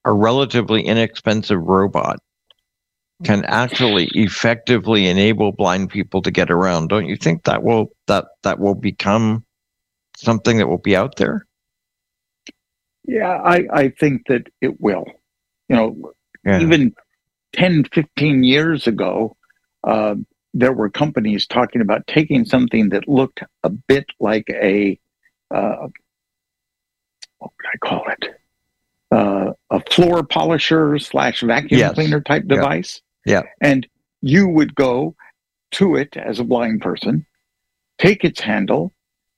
[0.06, 2.20] a relatively inexpensive robot
[3.24, 8.26] can actually effectively enable blind people to get around, don't you think that will that
[8.44, 9.46] that will become
[10.18, 11.46] something that will be out there?
[13.06, 15.06] Yeah, I, I think that it will.
[15.70, 16.12] You know,
[16.46, 16.60] Yeah.
[16.62, 16.94] even
[17.54, 19.36] 10, 15 years ago,
[19.84, 20.16] uh,
[20.54, 25.00] there were companies talking about taking something that looked a bit like a,
[25.52, 25.88] uh,
[27.40, 28.40] what would I call it?
[29.12, 31.94] Uh, a floor polisher slash vacuum Yes.
[31.94, 33.02] cleaner type device.
[33.26, 33.42] Yeah.
[33.44, 33.50] Yeah.
[33.62, 33.88] And
[34.22, 35.16] you would go
[35.72, 37.26] to it as a blind person,
[37.98, 38.92] take its handle,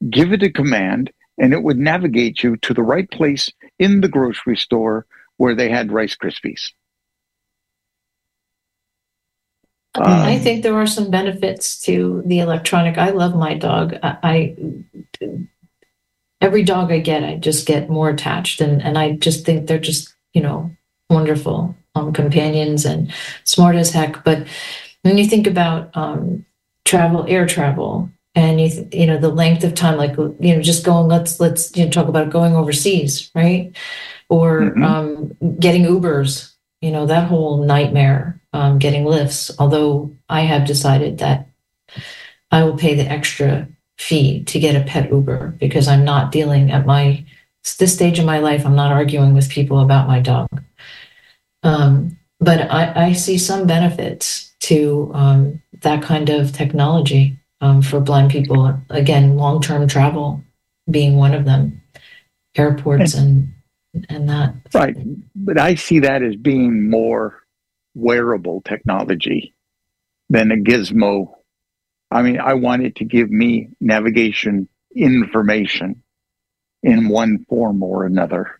[0.09, 4.07] give it a command, and it would navigate you to the right place in the
[4.07, 5.05] grocery store
[5.37, 6.71] where they had Rice Krispies.
[9.95, 12.97] I Um, think there are some benefits to the electronic.
[12.97, 13.95] I love my dog.
[14.03, 14.55] I, I
[16.41, 19.79] every dog I get, I just get more attached, and and I just think they're
[19.79, 20.71] just you know
[21.09, 23.13] wonderful um, companions and
[23.43, 24.23] smart as heck.
[24.23, 24.47] But
[25.03, 26.45] when you think about um,
[26.85, 30.61] travel, air travel, and you th- you know the length of time, like you know
[30.61, 33.75] just going, let's let's you know, talk about going overseas, right?
[34.29, 34.83] Or Mhm.
[34.83, 36.51] um, getting Ubers.
[36.81, 39.51] You know that whole nightmare um, getting lifts.
[39.59, 41.49] Although I have decided that
[42.51, 43.67] I will pay the extra
[43.97, 47.25] fee to get a pet Uber because I'm not dealing at my
[47.79, 48.65] this stage of my life.
[48.65, 50.47] I'm not arguing with people about my dog.
[51.63, 57.99] Um, but I, I see some benefits to um, that kind of technology um, for
[57.99, 58.79] blind people.
[58.89, 60.43] Again, long term travel
[60.89, 61.81] being one of them,
[62.55, 63.53] airports and
[64.09, 64.53] and that.
[64.73, 64.95] Right.
[65.35, 67.44] But I see that as being more
[67.95, 69.53] wearable technology
[70.29, 71.33] than a gizmo.
[72.11, 76.01] I mean, I want it to give me navigation information
[76.83, 78.59] in one form or another.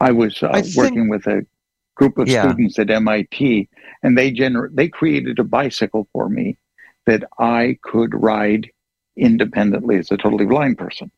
[0.00, 1.46] I was uh, I think- working with a
[1.94, 2.42] group of Yeah.
[2.48, 3.68] students at MIT,
[4.02, 6.58] and they gener- they created a bicycle for me
[7.06, 8.70] that I could ride
[9.16, 11.10] independently as a totally blind person.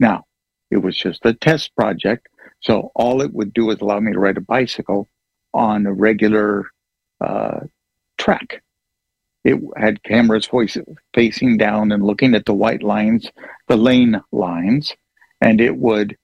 [0.00, 0.24] Now,
[0.70, 2.28] it was just a test project,
[2.60, 5.08] so all it would do is allow me to ride a bicycle
[5.54, 6.66] on a regular
[7.22, 7.60] uh,
[8.18, 8.62] track.
[9.44, 10.48] It had cameras
[11.14, 13.30] facing down and looking at the white lines,
[13.68, 14.94] the lane lines,
[15.40, 16.16] and it would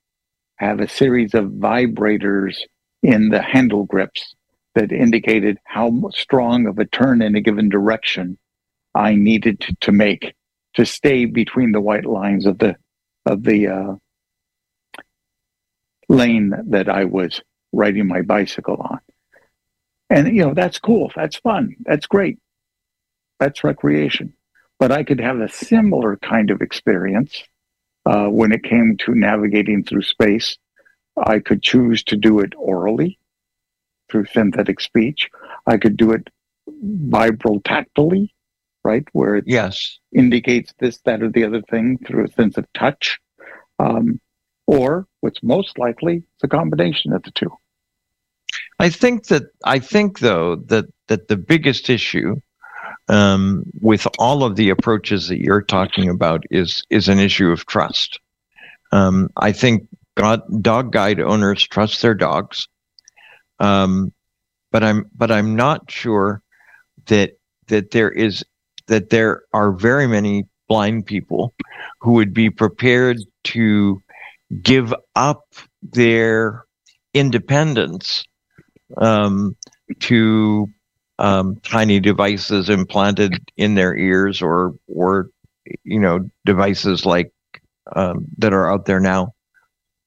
[0.57, 2.57] have a series of vibrators
[3.03, 4.35] in the handle grips
[4.75, 8.39] that indicated how strong of a turn in a given direction
[8.95, 10.35] I needed to, to make
[10.75, 12.77] to stay between the white lines of the
[13.27, 13.95] of the uh,
[16.09, 17.43] lane that I was
[17.73, 19.01] riding my bicycle on.
[20.11, 21.13] And you know that's cool.
[21.15, 21.77] That's fun.
[21.81, 22.39] That's great.
[23.39, 24.35] That's recreation.
[24.79, 27.43] But I could have a similar kind of experience
[28.07, 30.57] uh, when it came to navigating through space.
[31.17, 33.19] I could choose to do it orally
[34.11, 35.29] through synthetic speech.
[35.67, 36.29] I could do it
[36.69, 38.35] vibral tactily,
[38.85, 39.99] right, where it Yes.
[40.15, 43.19] indicates this, that, or the other thing through a sense of touch.
[43.79, 44.21] Um,
[44.67, 47.51] or what's most likely, it's a combination of the two.
[48.79, 52.37] I think that I think though that that the biggest issue
[53.09, 57.67] um, with all of the approaches that you're talking about is is an issue of
[57.67, 58.21] trust.
[58.93, 62.69] Um, I think God, dog guide owners trust their dogs,
[63.59, 64.13] um,
[64.71, 66.43] but I'm but I'm not sure
[67.07, 67.33] that
[67.67, 68.45] that there is
[68.87, 71.55] that there are very many blind people
[72.01, 74.03] who would be prepared to
[74.63, 75.43] give up
[75.83, 76.65] their
[77.15, 78.25] independence
[78.97, 79.57] um,
[80.01, 80.69] to
[81.19, 85.29] um, tiny devices implanted in their ears or or
[85.85, 87.33] you know devices like
[87.95, 89.33] um, that are out there now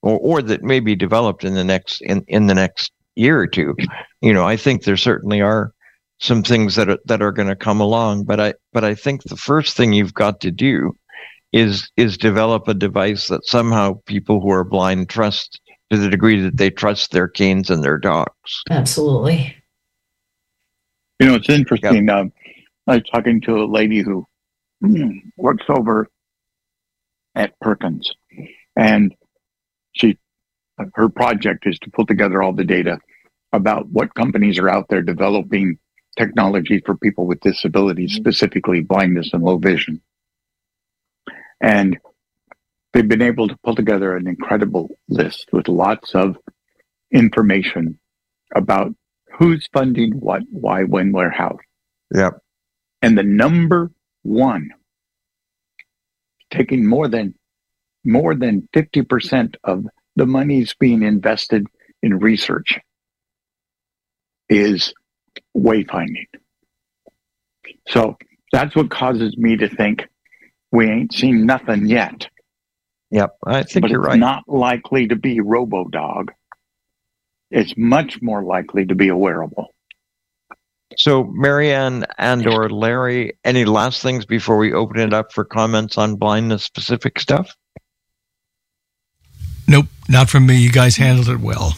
[0.02, 3.48] or, or that may be developed in the next in, in the next year or
[3.48, 3.76] two.
[4.22, 5.74] You know i think there certainly are
[6.20, 9.24] some things that are, that are going to come along but i but i think
[9.24, 10.95] the first thing you've got to do
[11.52, 15.60] is is develop a device that somehow people who are blind trust
[15.91, 19.55] to the degree that they trust their canes and their dogs Absolutely.
[21.22, 22.09] You know, it's interesting.
[22.09, 22.34] Um,
[22.88, 24.26] I was talking to a lady who
[24.84, 26.07] mm, works over
[27.35, 28.11] at Perkins,
[28.76, 29.13] and
[29.93, 30.18] she
[30.95, 32.97] her project is to pull together all the data
[33.53, 35.77] about what companies are out there developing
[36.18, 40.01] technology for people with disabilities, specifically blindness and low vision.
[41.61, 41.99] And
[42.93, 46.38] they've been able to pull together an incredible list with lots of
[47.11, 47.99] information
[48.55, 48.93] about
[49.38, 51.57] who's funding what, why, when, where, how.
[52.13, 52.39] Yep.
[53.01, 53.91] And the number
[54.23, 54.72] one,
[56.51, 57.34] taking more than
[58.03, 59.85] more than 50% of
[60.15, 61.68] the monies being invested
[62.01, 62.80] in research
[64.49, 64.93] is
[65.55, 66.26] wayfinding.
[67.88, 68.18] So
[68.51, 70.07] that's what causes me to think
[70.72, 72.27] we ain't seen nothing yet.
[73.12, 74.20] Yep, I think but you're it's right.
[74.20, 76.32] not likely to be Robo Dog.
[77.50, 79.74] It's much more likely to be a wearable.
[80.98, 85.98] So, Marianne and or Larry, any last things before we open it up for comments
[85.98, 87.54] on blindness specific stuff?
[89.68, 90.58] Nope, not from me.
[90.58, 91.74] You guys handled it well.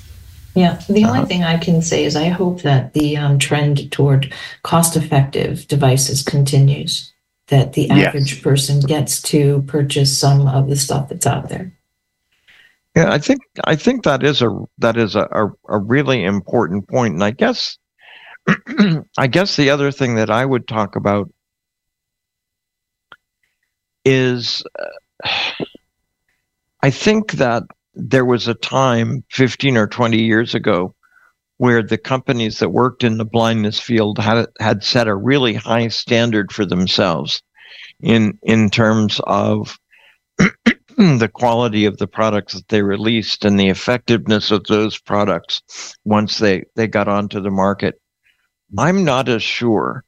[0.56, 1.16] Yeah, the Uh-huh.
[1.18, 4.34] only thing I can say is I hope that the um, trend toward
[4.64, 7.13] cost-effective devices continues.
[7.54, 8.08] That the Yes.
[8.08, 11.72] average person gets to purchase some of the stuff that's out there.
[12.96, 14.50] Yeah, I think I think that is a
[14.80, 17.14] that is a, a, a really important point.
[17.14, 17.78] And I guess
[19.20, 21.32] I guess the other thing that I would talk about
[24.04, 24.64] is
[25.24, 25.30] uh,
[26.82, 27.62] I think that
[27.94, 30.96] there was a time 15 or 20 years ago
[31.64, 35.88] where the companies that worked in the blindness field had had set a really high
[35.88, 37.42] standard for themselves
[38.02, 39.80] in in terms of
[40.98, 45.62] the quality of the products that they released and the effectiveness of those products
[46.04, 47.96] once they they got onto the market.
[48.78, 50.04] I'm not as sure,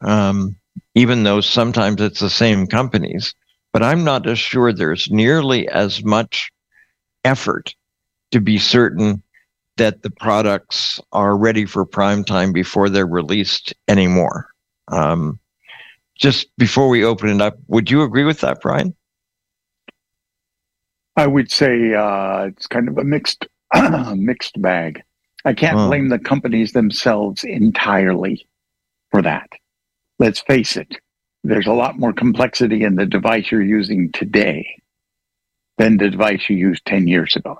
[0.00, 0.56] um,
[0.96, 3.32] even though sometimes it's the same companies,
[3.72, 6.50] but I'm not as sure there's nearly as much
[7.24, 7.76] effort
[8.32, 9.22] to be certain
[9.76, 14.48] that the products are ready for prime time before they're released anymore.
[14.88, 15.38] Um,
[16.18, 18.94] just before we open it up, would you agree with that, Brian?
[21.16, 23.46] I would say uh, it's kind of a mixed
[24.14, 25.02] mixed bag.
[25.44, 25.86] I can't Hmm.
[25.86, 28.46] blame the companies themselves entirely
[29.10, 29.50] for that.
[30.18, 30.96] Let's face it,
[31.44, 34.66] there's a lot more complexity in the device you're using today
[35.78, 37.58] than the device you used 10 years ago.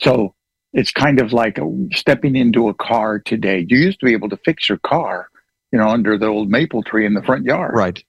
[0.00, 0.35] So
[0.76, 3.64] it's kind of like a, stepping into a car today.
[3.68, 5.28] You used to be able to fix your car,
[5.72, 7.72] you know, under the old maple tree in the front yard.
[7.74, 8.04] Right.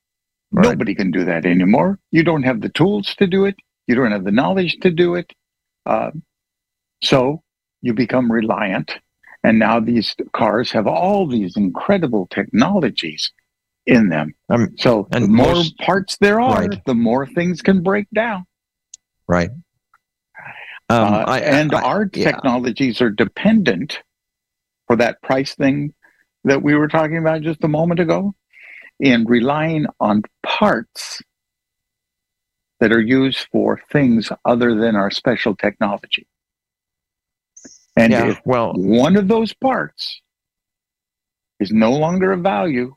[0.52, 0.64] Right.
[0.72, 1.98] Nobody can do that anymore.
[2.12, 3.56] You don't have the tools to do it.
[3.88, 5.32] You don't have the knowledge to do it.
[5.86, 6.12] Uh,
[7.02, 7.42] so
[7.82, 8.92] you become reliant.
[9.44, 13.32] And now these cars have all these incredible technologies
[13.86, 14.34] in them.
[14.50, 16.86] Um, So the and more most- parts there are, Right.
[16.86, 18.46] the more things can break down.
[19.28, 19.52] Right.
[20.90, 22.32] Um, Uh, I, and I- our yeah.
[22.32, 24.02] technologies are dependent
[24.88, 25.94] for that price thing
[26.46, 28.34] that we were talking about just a moment ago
[29.00, 31.22] in relying on parts
[32.80, 36.28] that are used for things other than our special technology.
[37.98, 38.30] And yeah.
[38.32, 40.22] if Well, one of those parts
[41.60, 42.96] is no longer of value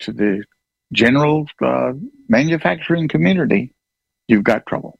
[0.00, 0.44] to the
[0.92, 1.92] general uh,
[2.28, 3.74] manufacturing community,
[4.28, 4.98] you've got trouble.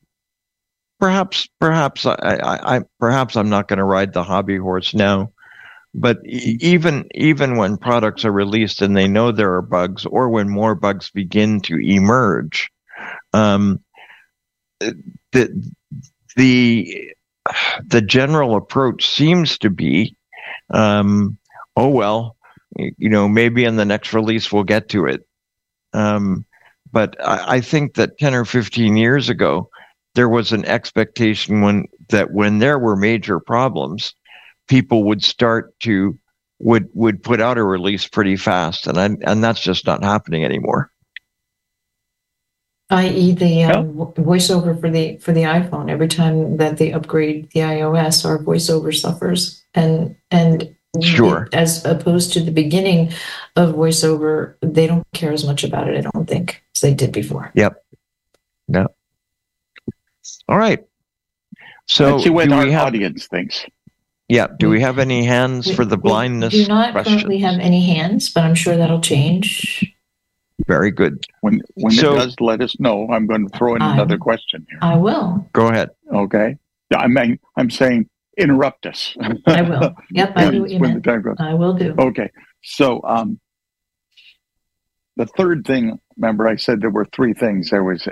[0.98, 5.32] Perhaps, perhaps I, I, I perhaps I'm not going to ride the hobby horse now,
[5.94, 10.48] but even even when products are released and they know there are bugs, or when
[10.48, 12.70] more bugs begin to emerge,
[13.32, 13.80] um,
[14.80, 15.72] the
[16.36, 17.12] the
[17.86, 20.16] the general approach seems to be,
[20.70, 21.38] um,
[21.76, 22.36] oh well,
[22.76, 25.26] you know, maybe in the next release we'll get to it.
[25.92, 26.44] Um,
[26.92, 29.70] but I, I think that 10 or 15 years ago,
[30.16, 34.14] there was an expectation when that when there were major problems,
[34.66, 36.18] people would start to
[36.58, 40.42] would would put out a release pretty fast, and I, and that's just not happening
[40.44, 40.90] anymore.
[42.90, 43.32] i.e.
[43.32, 45.90] the um, vo- voiceover for the for the iPhone.
[45.90, 50.72] Every time that they upgrade the iOS, our voiceover suffers, and and
[51.02, 51.46] Sure.
[51.52, 53.12] as opposed to the beginning
[53.54, 55.98] of voiceover, they don't care as much about it.
[55.98, 57.52] I don't think as they did before.
[60.48, 60.84] All right.
[61.86, 62.86] So Let's see what do our we have?
[62.86, 63.64] audience thinks.
[64.28, 64.48] Yeah.
[64.58, 67.22] Do we have any hands We- for the we blindness do not questions?
[67.22, 69.92] currently have any hands, but I'm sure that'll change.
[70.66, 71.22] Very good.
[71.42, 73.08] When when So- it does, let us know.
[73.10, 74.78] I'm going to throw in Um, another question here.
[74.82, 75.48] I will.
[75.52, 75.90] Go ahead.
[76.12, 76.56] Okay.
[76.90, 78.08] Yeah, I mean, I'm saying
[78.38, 79.16] interrupt us.
[79.46, 79.94] I will.
[80.10, 81.04] Yep, I do what you when the meant.
[81.04, 81.36] time comes.
[81.40, 81.94] I will do.
[81.98, 82.30] Okay.
[82.62, 83.38] So um,
[85.16, 87.70] the third thing, remember, I said there were three things.
[87.70, 88.08] There was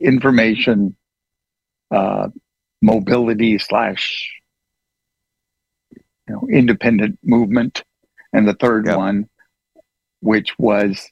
[0.00, 0.96] information,
[1.90, 2.28] uh,
[2.82, 4.30] mobility slash,
[6.28, 7.82] you know, independent movement,
[8.32, 8.96] and the third Yep.
[8.96, 9.28] one,
[10.20, 11.08] which was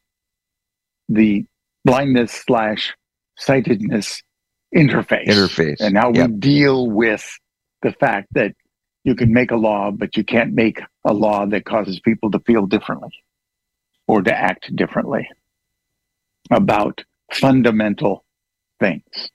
[1.09, 1.45] the
[1.85, 2.95] blindness slash
[3.37, 4.23] sightedness
[4.75, 5.27] interface.
[5.27, 5.81] Interface.
[5.81, 6.31] And how Yep.
[6.31, 7.39] we deal with
[7.83, 8.55] the fact that
[9.05, 12.39] you can make a law, but you can't make a law that causes people to
[12.41, 13.13] feel differently
[14.07, 15.29] or to act differently
[16.51, 18.25] about fundamental
[18.81, 19.31] things.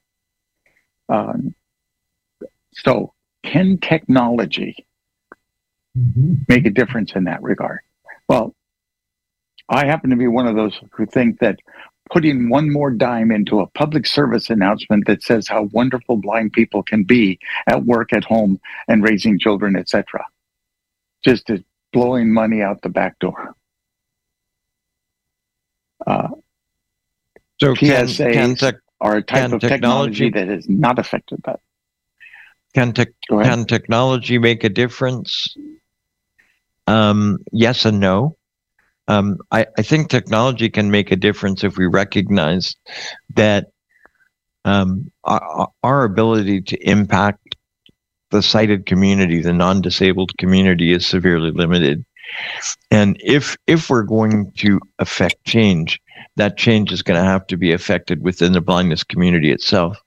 [1.09, 1.55] Um,
[2.73, 3.13] so,
[3.43, 4.85] can technology
[6.47, 7.79] make a difference in that regard?
[8.27, 8.55] Well,
[9.69, 11.59] I happen to be one of those who think that
[12.11, 16.81] putting one more dime into a public service announcement that says how wonderful blind people
[16.83, 20.25] can be at work, at home, and raising children, etc.,
[21.23, 21.61] just is
[21.93, 23.55] blowing money out the back door.
[26.07, 26.29] Uh,
[27.59, 30.99] So can, PSAs can, tech, are a type Can of technology technology- that has not
[30.99, 31.59] affected that.
[32.73, 33.45] can, ahead.
[33.45, 35.55] can technology make a difference?
[36.87, 38.35] Um, yes and no.
[39.07, 42.75] Um, I, I think technology can make a difference if we recognize
[43.35, 43.71] that
[44.65, 47.55] um, our, our ability to impact
[48.29, 52.05] the sighted community, the non-disabled community, is severely limited.
[52.91, 55.99] And if if we're going to affect change,
[56.35, 59.97] that change is going to have to be affected within the blindness community itself.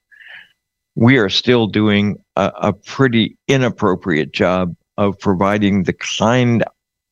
[0.95, 6.63] We are still doing a, a pretty inappropriate job of providing the kind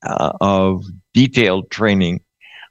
[0.03, 2.21] uh, of detailed training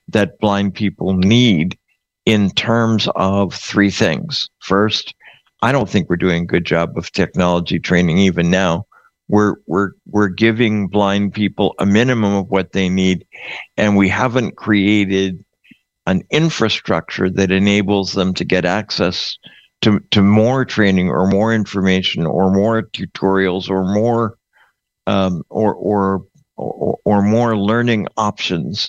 [0.08, 1.78] that blind people need
[2.26, 4.48] in terms of three things.
[4.60, 5.14] First,
[5.62, 8.86] I don't think we're doing a good job of technology training even now.
[9.28, 13.26] We're we're we're giving blind people a minimum of what they need,
[13.76, 15.44] and we haven't created
[16.10, 19.38] an infrastructure that enables them to get access
[19.82, 24.36] to, to more training or more information or more tutorials or more
[25.06, 26.24] um, or, or
[26.56, 28.88] or or more learning options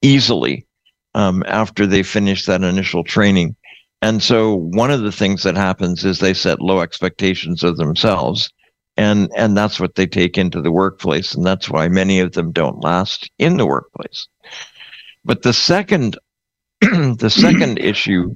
[0.00, 0.66] easily
[1.14, 3.54] um, after they finish that initial training.
[4.00, 8.50] And so one of the things that happens is they set low expectations of themselves
[8.96, 12.52] and and that's what they take into the workplace and that's why many of them
[12.52, 14.28] don't last in the workplace.
[15.24, 16.18] But the second
[17.18, 18.34] the second issue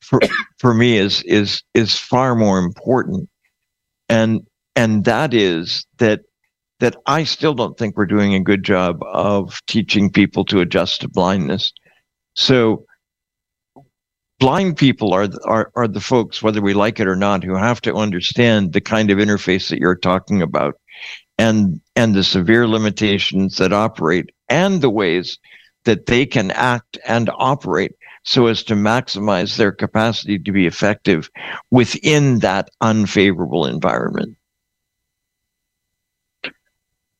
[0.00, 0.20] for
[0.58, 3.28] for me is is is far more important
[4.08, 4.40] and
[4.76, 6.20] and that is that
[6.80, 11.00] that I still don't think we're doing a good job of teaching people to adjust
[11.00, 11.72] to blindness.
[12.34, 12.84] So
[14.38, 17.80] blind people are are are the folks whether we like it or not who have
[17.82, 20.74] to understand the kind of interface that you're talking about
[21.36, 25.38] and and the severe limitations that operate and the ways
[25.84, 27.92] that they can act and operate
[28.24, 31.30] so as to maximize their capacity to be effective
[31.70, 34.36] within that unfavorable environment.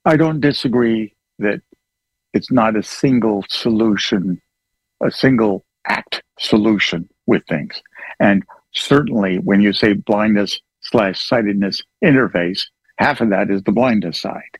[0.04, 1.60] I don't disagree that
[2.34, 4.40] it's not a single solution,
[5.02, 7.82] a single act solution with things.
[8.20, 12.62] And certainly when you say blindness slash sightedness interface,
[12.98, 14.58] half of that is the blindness side.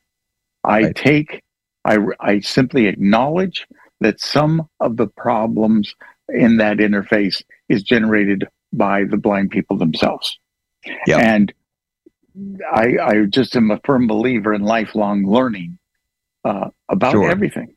[0.64, 0.94] I Right.
[0.94, 1.42] take,
[1.84, 3.66] I, I simply acknowledge
[4.00, 5.94] that some of the problems
[6.28, 10.38] in that interface is generated by the blind people themselves.
[11.06, 11.18] Yeah.
[11.18, 11.52] And
[12.72, 15.78] I, I just am a firm believer in lifelong learning
[16.44, 17.30] uh, about Sure.
[17.30, 17.74] everything.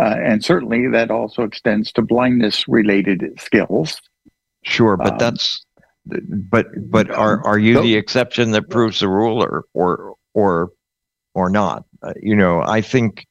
[0.00, 4.00] Uh, and certainly that also extends to blindness related skills.
[4.64, 5.64] Sure, but Um, that's
[6.06, 10.70] but but are are you so- the exception that proves the rule or or or
[11.34, 11.84] or not?
[12.02, 13.24] Uh, you know, I think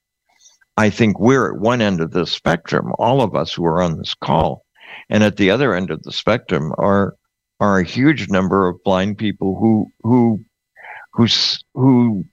[0.77, 3.97] I think we're at one end of the spectrum, all of us who are on
[3.97, 4.65] this call,
[5.09, 7.15] and at the other end of the spectrum are
[7.59, 10.43] are a huge number of blind people who who
[11.13, 11.27] who
[11.73, 12.25] who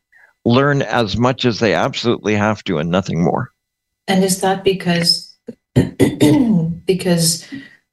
[0.45, 3.53] learn as much as they absolutely have to and nothing more.
[4.09, 5.37] And is that because
[6.85, 7.47] because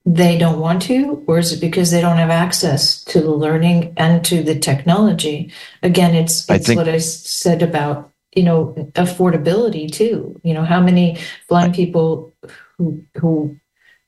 [0.05, 3.93] they don't want to, or is it because they don't have access to the learning
[3.97, 5.51] and to the technology?
[5.83, 10.39] Again, it's I it's what I said about you know affordability too.
[10.43, 11.17] You know, how many
[11.49, 12.35] blind people
[12.77, 13.57] who who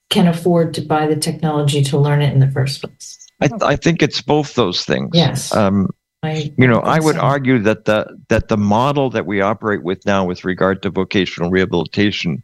[0.10, 3.28] can afford to buy the technology to learn it in the first place?
[3.42, 5.10] I I think it's both those things.
[5.14, 5.54] Yes.
[5.54, 5.90] Um,
[6.22, 7.22] I, you know, I would so.
[7.22, 11.50] argue that the that the model that we operate with now with regard to vocational
[11.50, 12.44] rehabilitation,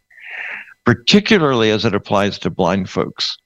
[0.84, 3.36] particularly as it applies to blind folks,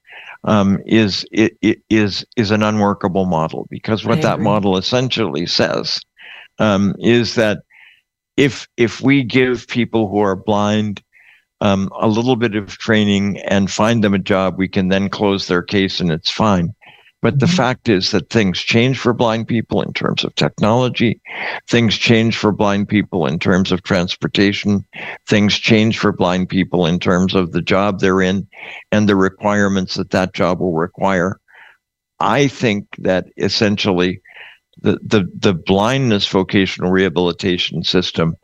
[0.45, 6.01] um, is it, it is is an unworkable model because what that model essentially says
[6.59, 7.59] um, is that
[8.41, 11.03] if if we give people who are blind
[11.61, 15.47] um, a little bit of training and find them a job, we can then close
[15.47, 16.75] their case and it's fine.
[17.21, 17.57] But the Mhm.
[17.57, 21.21] fact is that things change for blind people in terms of technology.
[21.69, 24.87] Things change for blind people in terms of transportation.
[25.29, 28.47] Things change for blind people in terms of the job they're in
[28.91, 31.39] and the requirements that that job will require.
[32.21, 34.23] I think that essentially
[34.83, 38.35] the, the, the blindness vocational rehabilitation system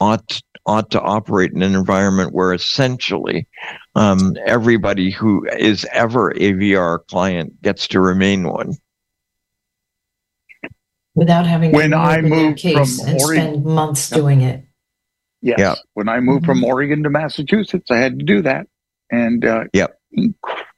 [0.00, 3.48] ought ought to operate in an environment where essentially
[3.96, 8.74] um, everybody who is ever a VR client gets to remain one.
[11.16, 14.40] Without having When to I reopen their moved case from and Oregon- spend months doing
[14.42, 14.64] it.
[15.42, 15.58] Yes.
[15.58, 15.74] Yeah.
[15.94, 18.68] When I moved from Oregon to Massachusetts, I had to do that.
[19.10, 19.98] And uh, Yep.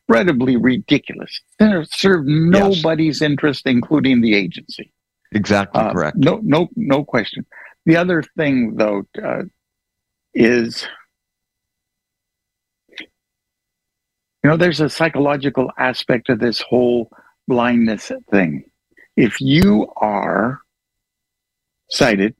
[0.09, 1.39] incredibly ridiculous.
[1.61, 4.94] It served nobody's interest, including the agency.
[5.35, 6.17] Exactly Uh, correct.
[6.17, 7.45] No, no, no question.
[7.87, 9.43] The other thing, though, uh,
[10.35, 10.89] is
[14.43, 17.11] you know, there's a psychological aspect of this whole
[17.49, 18.65] blindness thing.
[19.17, 20.61] If you are
[21.91, 22.35] sighted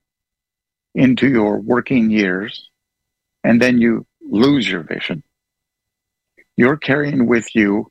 [0.95, 2.71] into your working years
[3.45, 5.23] and then you lose your vision,
[6.57, 7.91] you're carrying with you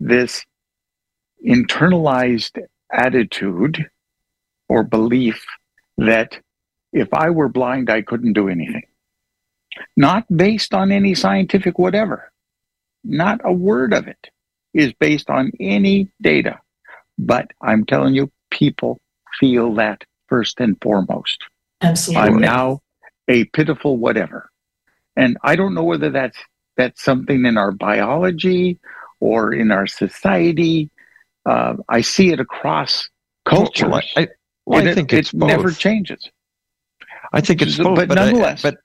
[0.00, 0.44] this
[1.46, 2.58] internalized
[2.92, 3.88] attitude
[4.68, 5.44] or belief
[5.98, 6.38] that
[6.92, 8.84] if I were blind, I couldn't do anything.
[9.96, 12.32] Not based on any scientific whatever.
[13.04, 14.30] Not a word of it
[14.74, 16.58] is based on any data.
[17.18, 19.00] But I'm telling you, people
[19.38, 21.44] feel that first and foremost.
[21.82, 22.22] Absolutely.
[22.22, 22.80] I'm now
[23.28, 24.50] a pitiful whatever.
[25.16, 26.38] And I don't know whether that's
[26.76, 28.78] that's something in our biology
[29.20, 30.90] or in our society.
[31.46, 33.08] Uh, I see it across
[33.46, 33.88] cultures.
[33.88, 34.28] Well, I,
[34.66, 35.48] well, and I it- think it it's both.
[35.48, 36.28] never changes.
[37.32, 38.76] I think it's So- both, but but, I- nonetheless- but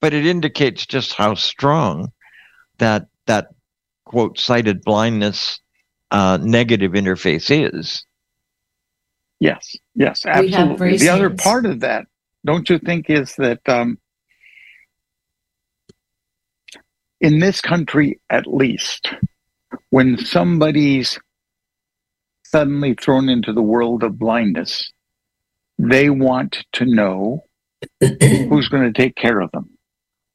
[0.00, 2.12] but it indicates just how strong
[2.78, 3.48] that that
[4.04, 5.58] quote sighted blindness
[6.10, 8.04] uh, negative interface is.
[9.40, 10.96] Yes, yes, absolutely.
[10.98, 12.06] The other part of that,
[12.44, 13.98] don't you think, is that um,
[17.20, 19.12] in this country, at least,
[19.90, 21.18] when somebody's
[22.44, 24.92] suddenly thrown into the world of blindness,
[25.78, 27.44] they want to know
[28.00, 29.70] who's going to take care of them.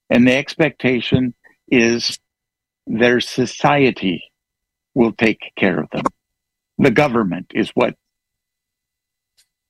[0.10, 1.34] And the expectation
[1.72, 2.20] is
[2.88, 4.24] their society
[4.96, 6.04] will take care of them.
[6.80, 7.96] The government is what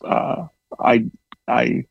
[0.06, 0.48] uh,
[0.80, 1.06] I
[1.48, 1.86] I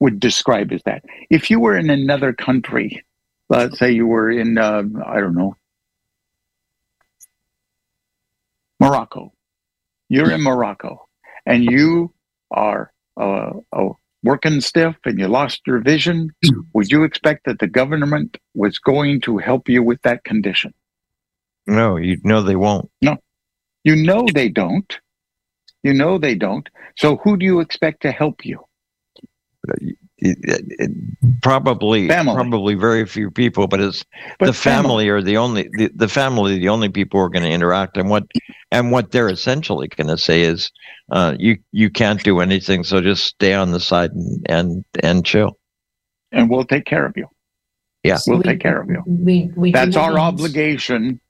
[0.00, 1.04] would describe as that.
[1.30, 3.04] If you were in another country,
[3.50, 5.56] let's say you were in uh, I don't know
[8.80, 9.32] Morocco,
[10.08, 11.08] you're in Morocco,
[11.46, 12.14] and you
[12.50, 13.88] are uh, uh,
[14.22, 16.30] working stiff, and you lost your vision.
[16.74, 20.72] Would you expect that the government was going to help you with that condition?
[21.66, 22.90] No, you know they won't.
[23.00, 23.16] No,
[23.84, 24.98] you know they don't.
[25.82, 26.68] You know they don't.
[26.96, 28.60] So who do you expect to help you?
[30.24, 30.90] It- it- it-
[31.42, 32.34] probably Family.
[32.34, 34.04] probably very few people, but it's
[34.38, 37.42] But the family are the only the, the family the only people who are going
[37.42, 38.24] to interact and what
[38.70, 40.70] and what they're essentially going to say is
[41.10, 45.24] uh, you you can't do anything so just stay on the side and and, and
[45.26, 45.58] chill
[46.30, 47.26] and we'll take care of you.
[48.04, 48.18] Yeah.
[48.28, 49.02] we'll We- take care of you.
[49.06, 50.18] We, we That's our hands.
[50.18, 51.20] obligation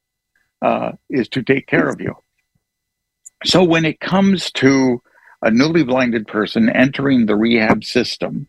[0.60, 2.14] uh, is to take care of you.
[3.44, 5.00] So when it comes to
[5.40, 8.46] a newly blinded person entering the rehab system,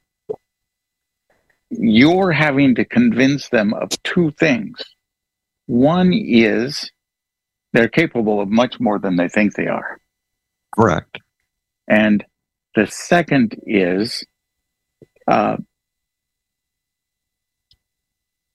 [1.80, 4.78] you're having to convince them of two things.
[5.66, 6.92] One is
[7.74, 10.00] they're capable of much more than they think they are.
[10.76, 11.20] correct
[11.88, 12.24] And
[12.76, 14.24] the second is
[15.28, 15.58] uh,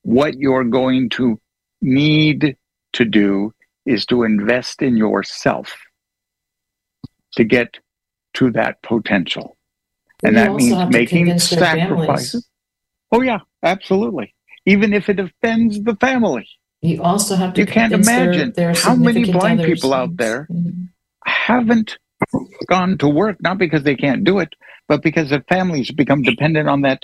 [0.02, 1.40] what you're going to
[1.80, 2.56] need
[2.94, 3.52] to do
[3.86, 5.76] is to invest in yourself
[7.32, 7.78] to get
[8.34, 9.56] to that potential.
[10.22, 12.48] And We that means making convince their sacrifices.
[13.12, 14.34] Oh, yeah, absolutely.
[14.66, 16.46] Even if it offends the family.
[16.82, 20.16] You also have to You can't convince their- imagine their how many blind people out
[20.16, 20.88] there Mhm.
[21.24, 21.98] haven't
[22.68, 24.50] gone to work, not because they can't do it,
[24.88, 27.02] but because their families become dependent on that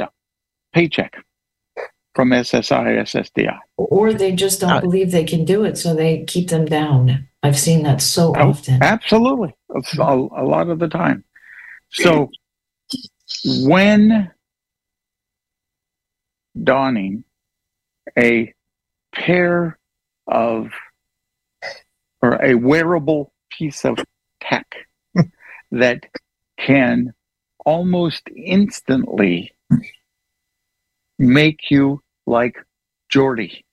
[0.72, 1.14] paycheck
[2.14, 3.59] from SSI, SSDI.
[3.76, 7.26] Or they just don't Uh, believe they can do it, so they keep them down.
[7.43, 8.82] I've seen that so Oh, often.
[8.82, 9.52] Absolutely.
[9.70, 11.24] A, a lot of the time.
[11.90, 12.31] So
[13.66, 14.31] when
[16.62, 17.24] donning
[18.18, 18.52] a
[19.14, 19.78] pair
[20.26, 20.70] of
[22.22, 23.98] or a wearable piece of
[24.40, 24.66] tech
[25.70, 26.05] that
[26.59, 27.12] can
[27.66, 29.52] almost instantly
[31.18, 32.56] make you like
[33.12, 33.64] Geordi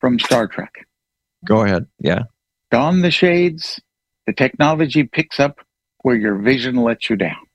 [0.00, 0.86] from Star Trek.
[1.44, 2.24] go ahead yeah
[2.74, 3.80] don the shades,
[4.26, 5.60] the technology picks up
[6.02, 7.46] where your vision lets you down.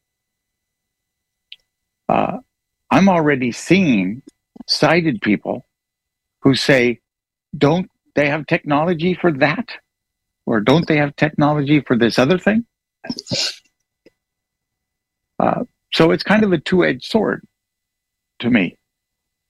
[2.07, 2.38] Uh,
[2.90, 4.22] I'm already seeing
[4.70, 5.66] sighted people
[6.41, 7.00] who say,
[7.58, 9.70] don't they have technology for that?
[10.46, 12.66] Or don't they have technology for this other thing?
[15.40, 15.64] Uh,
[15.94, 17.46] so it's kind of a two edged sword
[18.40, 18.78] to me.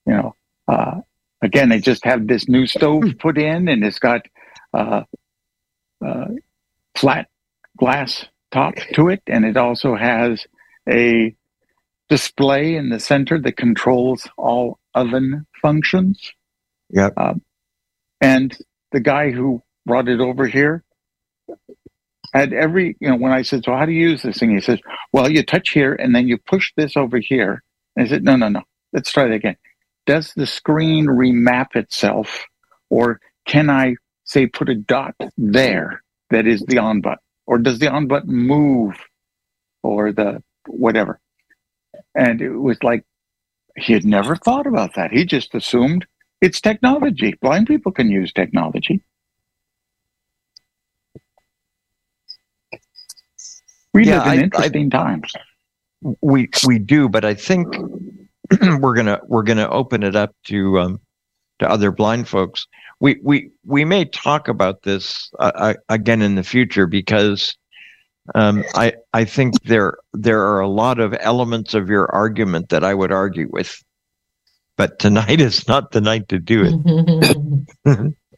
[0.06, 0.36] You know,
[0.68, 1.02] uh,
[1.42, 4.26] again, they just have this new stove put in and it's got
[4.74, 5.04] uh,
[6.06, 6.26] uh,
[6.96, 7.28] flat
[7.78, 10.46] glass top to it, and it also has
[10.90, 11.36] a
[12.10, 16.32] display in the center that controls all oven functions.
[16.90, 17.14] Yep.
[17.18, 17.42] Um,
[18.22, 18.58] and
[18.92, 20.84] the guy who brought it over here
[22.34, 24.52] had every, you know, when I said, So, how do you use this thing?
[24.52, 24.80] He says,
[25.14, 27.64] Well, you touch here and then you push this over here.
[27.96, 28.62] And I said, No, no, no.
[28.94, 29.58] Let's try that again.
[30.06, 32.46] Does the screen remap itself,
[32.90, 36.02] or can I say put a dot there
[36.32, 37.20] that is the on button?
[37.46, 38.96] Or does the on button move
[39.84, 41.20] or the whatever?
[42.16, 43.04] And it was like
[43.82, 45.12] he had never thought about that.
[45.12, 46.06] He just assumed
[46.42, 47.36] it's technology.
[47.42, 49.02] Blind people can use technology.
[53.94, 55.32] We Yeah, live in I- I- interesting times.
[56.22, 57.68] we we do, but I think
[58.80, 61.02] we're gonna we're gonna open it up to um,
[61.60, 62.68] to other blind folks.
[63.00, 67.56] We we we may talk about this uh, uh, again in the future because
[68.36, 72.84] um, I I think there there are a lot of elements of your argument that
[72.84, 73.84] I would argue with,
[74.78, 78.14] but tonight is not the night to do it.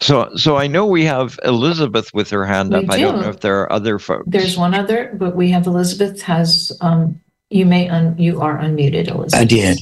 [0.00, 2.90] So so I know we have Elizabeth with her hand We up.
[2.90, 4.24] I don't know if there are other folks.
[4.26, 9.08] There's one other, but we have Elizabeth has, um, you may, un you are unmuted,
[9.08, 9.34] Elizabeth.
[9.34, 9.80] I did.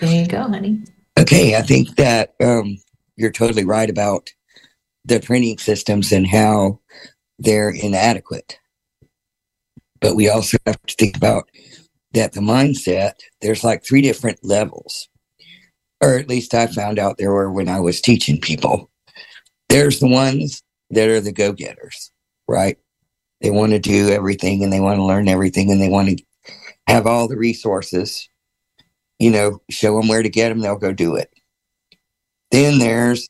[0.00, 0.82] There you go, honey.
[1.18, 2.78] Okay, I think that um,
[3.16, 4.32] you're totally right about
[5.04, 6.80] the training systems and how
[7.38, 8.58] they're inadequate.
[10.02, 11.48] But we also have to think about
[12.12, 15.08] that the mindset, there's like three different levels,
[16.02, 18.90] or at least I found out there were when I was teaching people.
[19.70, 22.12] There's the ones that are the go getters,
[22.46, 22.76] right?
[23.40, 26.24] They want to do everything and they want to learn everything and they want to
[26.86, 28.28] have all the resources
[29.22, 31.32] you know, show them where to get them, they'll go do it.
[32.50, 33.28] Then there's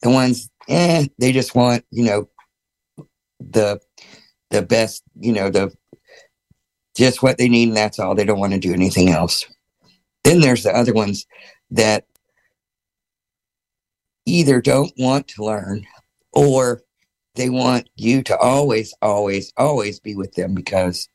[0.00, 2.30] the ones, eh, they just want, you know,
[3.38, 3.78] the
[4.54, 5.72] the best, you know, the
[6.96, 8.14] just what they need and that's all.
[8.14, 9.44] They don't want to do anything else.
[10.22, 11.26] Then there's the other ones
[11.72, 12.06] that
[14.26, 15.84] either don't want to learn
[16.32, 16.82] or
[17.34, 21.08] they want you to always, always, always be with them because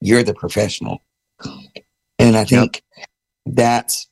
[0.00, 1.02] you're the professional.
[2.20, 2.82] And I think
[3.44, 4.06] that's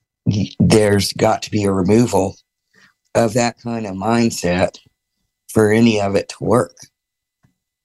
[0.58, 2.36] there's got to be a removal
[3.14, 4.78] of that kind of mindset
[5.48, 6.76] for any of it to work.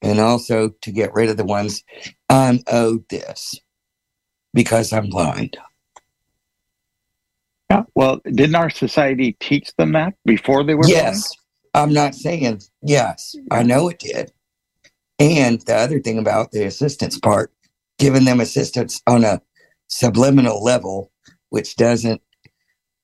[0.01, 1.83] And also to get rid of the ones
[2.29, 3.55] I'm owed this
[4.53, 5.57] because I'm blind.
[7.69, 7.83] Yeah.
[7.95, 11.31] Well, didn't our society teach them that before they were Yes.
[11.73, 13.35] I'm not saying yes.
[13.49, 14.31] I know it did.
[15.19, 17.53] And the other thing about the assistance part,
[17.97, 19.41] giving them assistance on a
[19.87, 21.11] subliminal level,
[21.49, 22.21] which doesn't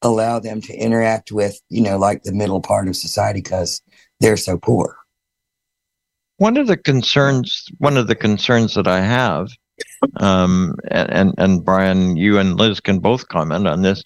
[0.01, 3.81] allow them to interact with, you know, like the middle part of society because
[4.19, 4.97] they're so poor.
[6.37, 9.49] One of the concerns one of the concerns that i have
[10.17, 14.03] um and, and brian you and liz can both comment on this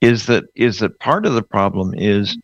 [0.00, 2.36] is that is that part of the problem is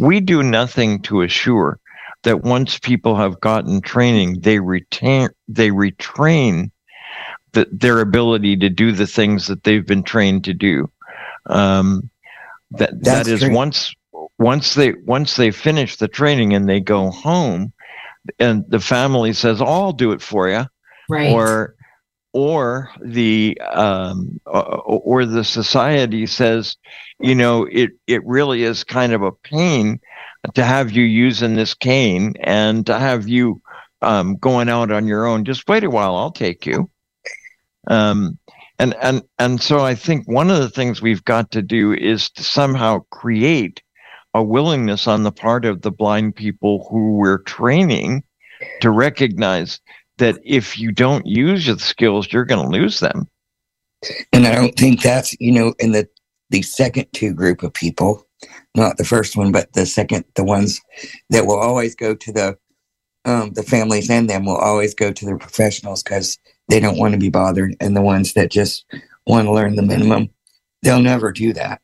[0.00, 1.78] we do nothing to assure
[2.22, 6.70] that once people have gotten training they retain they retrain
[7.54, 10.90] the, their ability to do the things that they've been trained to do.
[11.46, 12.10] Um
[12.72, 13.94] that That's that is once
[14.38, 17.72] once they once they finish the training and they go home
[18.38, 20.64] and the family says oh, i'll do it for you
[21.08, 21.30] Right.
[21.32, 21.74] or
[22.32, 26.76] or the um or the society says
[27.20, 30.00] you know it it really is kind of a pain
[30.54, 33.60] to have you using this cane and to have you
[34.02, 35.44] um going out on your own.
[35.44, 36.90] Just wait a while i'll take you.
[37.86, 38.38] Um
[38.78, 42.30] and and and so i think one of the things we've got to do is
[42.30, 43.82] to somehow create
[44.34, 48.22] a willingness on the part of the blind people who we're training
[48.80, 49.80] to recognize
[50.18, 53.28] that if you don't use the skills, you're going to lose them.
[54.32, 56.08] And I don't think that's, you know, in the
[56.50, 58.26] the second two group of people,
[58.74, 60.80] not the first one, but the second, the ones
[61.30, 62.58] that will always go to the
[63.24, 66.38] um, the families and them will always go to the professionals because
[66.68, 68.84] they don't want to be bothered, and the ones that just
[69.26, 70.28] want to learn the minimum,
[70.82, 71.80] they'll never do that.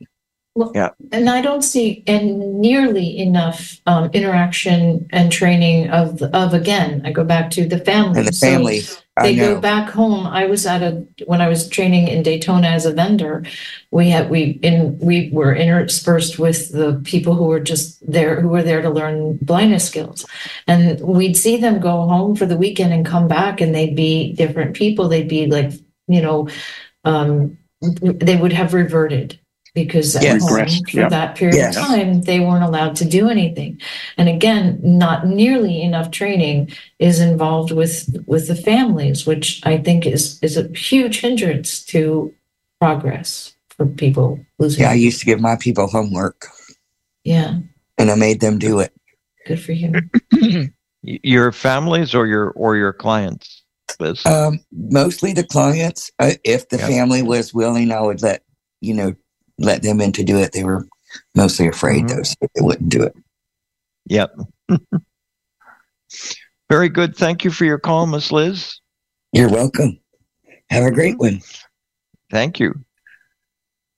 [0.55, 0.89] Well, Yeah.
[1.13, 7.01] And I don't see and nearly enough um, interaction and training of of again.
[7.05, 8.19] I go back to the family.
[8.19, 8.81] And the So family,
[9.21, 10.27] they go back home.
[10.27, 13.43] I was at a when I was training in Daytona as a vendor.
[13.91, 18.49] We had we in we were interspersed with the people who were just there who
[18.49, 20.25] were there to learn blindness skills,
[20.67, 24.33] and we'd see them go home for the weekend and come back, and they'd be
[24.33, 25.07] different people.
[25.07, 25.71] They'd be like
[26.07, 26.49] you know,
[27.05, 29.39] um, they would have reverted
[29.73, 30.41] because at Yes.
[30.41, 31.09] home Regressed, for yeah.
[31.09, 31.77] that period Yes.
[31.77, 33.79] of time they weren't allowed to do anything
[34.17, 40.05] and again not nearly enough training is involved with with the families which i think
[40.05, 42.33] is is a huge hindrance to
[42.79, 46.47] progress for people losing Yeah, I used to give my people homework
[47.23, 47.59] yeah
[47.97, 48.91] and I made them do it.
[49.45, 49.93] good for you
[51.03, 53.63] Your families or your or your clients,
[53.99, 54.23] Liz?
[54.23, 56.11] Um, mostly the clients.
[56.19, 56.85] Uh, if the Yeah.
[56.87, 58.43] family was willing, I would let
[58.81, 59.15] you know
[59.61, 60.51] let them in to do it.
[60.51, 60.87] They were
[61.35, 62.09] mostly afraid Mhm.
[62.09, 63.15] though, so they wouldn't do it.
[64.07, 64.35] Yep.
[66.69, 67.15] Very good.
[67.15, 68.79] Thank you for your call, Miss Liz.
[69.33, 69.99] You're welcome.
[70.69, 71.41] Have a great one.
[72.29, 72.73] Thank you.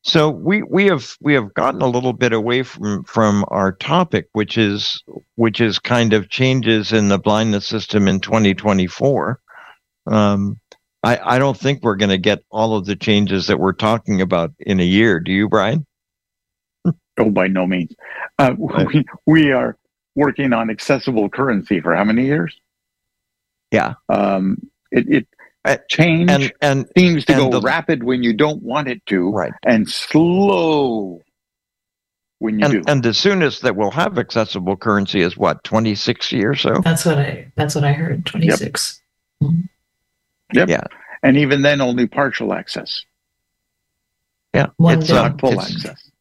[0.06, 4.28] So we we have we have gotten a little bit away from from our topic,
[4.34, 5.02] which is
[5.36, 9.40] which is kind of changes in the blindness system in 2024.
[10.08, 10.60] Um,
[11.04, 14.22] I I don't think we're going to get all of the changes that we're talking
[14.22, 15.20] about in a year.
[15.20, 15.86] Do you, Brian?
[17.18, 17.94] Oh, by no means.
[18.40, 19.78] Uh, we, we are
[20.16, 22.56] working on accessible currency for how many years?
[23.72, 23.94] Yeah.
[24.10, 24.58] Um,
[24.92, 25.28] it, it
[25.66, 29.06] Uh, change And and seems to and go the- rapid when you don't want it
[29.08, 29.54] to, right.
[29.64, 31.22] and slow
[32.40, 32.84] when you And do.
[32.88, 36.82] and the soonest that we'll have accessible currency is what 26 years so.
[36.84, 39.02] that's what i that's what i heard 26
[39.42, 39.52] Yep.
[40.54, 40.84] Yeah.
[41.22, 43.04] And even then, only partial access,
[44.54, 45.18] Yeah, One it's day.
[45.18, 46.12] uh, not full it's, access.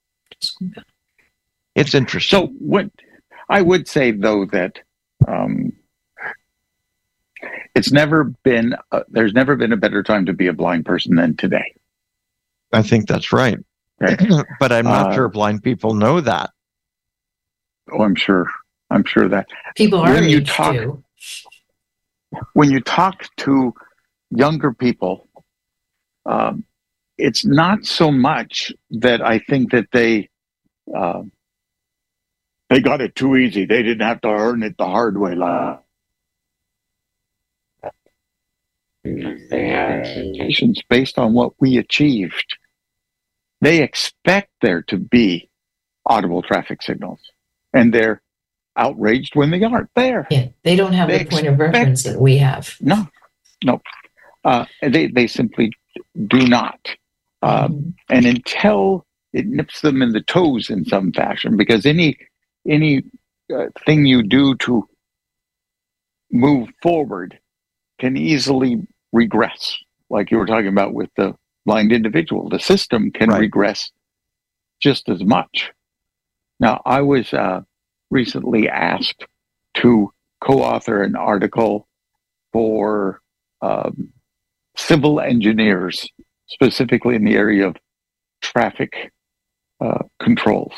[1.75, 2.39] it's interesting.
[2.39, 2.89] So what
[3.49, 4.79] I would say though that
[5.27, 5.73] um,
[7.75, 11.17] it's never been uh, there's never been a better time to be a blind person
[11.17, 11.75] than today.
[12.73, 13.59] I think that's right.
[14.01, 14.21] Right.
[14.61, 16.51] but I'm not Uh, sure blind people know that.
[17.91, 18.47] Oh, I'm sure.
[18.91, 21.03] I'm sure that people are When you talk- too.
[22.55, 23.75] when you talk to
[24.35, 25.29] younger people,
[26.27, 26.65] um,
[27.19, 30.29] it's not so much that I think that they
[30.95, 31.23] uh,
[32.71, 33.67] they got it too easy.
[33.67, 35.35] They didn't have to earn it the hard way.
[35.35, 35.79] La.
[39.05, 42.57] They had expectations based on what we achieved.
[43.61, 45.51] They expect there to be
[46.07, 47.21] audible traffic signals,
[47.75, 48.23] and they're
[48.77, 50.27] outraged when they aren't there.
[50.31, 53.07] yeah they don't have They the point of reference that we have No,
[53.63, 53.81] no.
[54.45, 55.73] Uh, they they simply
[56.29, 56.81] do not.
[57.43, 62.17] Um, and until it nips them in the toes in some fashion, because any
[62.69, 63.03] any
[63.55, 64.89] uh, thing you do to
[66.31, 67.39] move forward
[67.99, 69.77] can easily regress,
[70.11, 71.35] like you were talking about with the
[71.67, 72.49] blind individual.
[72.49, 73.41] The system can Right.
[73.41, 73.91] regress
[74.81, 75.73] just as much.
[76.61, 77.63] Now, I was uh,
[78.11, 79.27] recently asked
[79.75, 81.89] to co-author an article
[82.53, 83.21] for
[83.63, 84.12] um,
[84.87, 86.09] civil engineers,
[86.47, 87.77] specifically in the area of
[88.41, 89.13] traffic
[89.81, 90.73] uh, controls.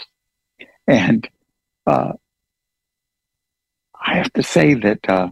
[0.86, 1.28] And
[1.86, 2.12] uh,
[4.00, 5.28] I have to say that uh,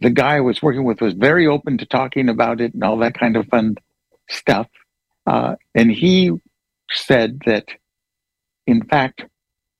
[0.00, 2.98] the guy I was working with was very open to talking about it and all
[2.98, 3.76] that kind of fun
[4.28, 4.68] stuff.
[5.26, 6.32] Uh, and he
[6.90, 7.66] said that,
[8.66, 9.24] in fact,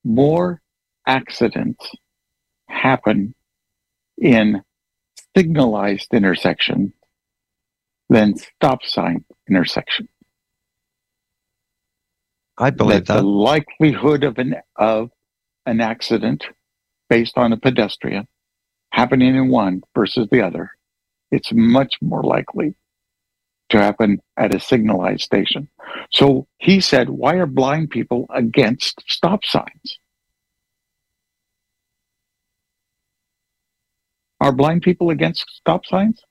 [0.03, 0.61] more
[1.07, 1.89] accidents
[2.67, 3.33] happen
[4.17, 4.61] in
[5.35, 6.93] signalized intersection
[8.09, 10.07] than stop sign intersection.
[12.57, 13.21] I believe the that.
[13.21, 15.11] The likelihood of an of
[15.65, 16.45] an accident
[17.09, 18.27] based on a pedestrian
[18.91, 20.71] happening in one versus the other,
[21.31, 22.75] it's much more likely
[23.69, 25.69] to happen at a signalized station.
[26.11, 29.99] So he said, why are blind people against stop signs?
[34.41, 36.21] Are blind people against stop signs?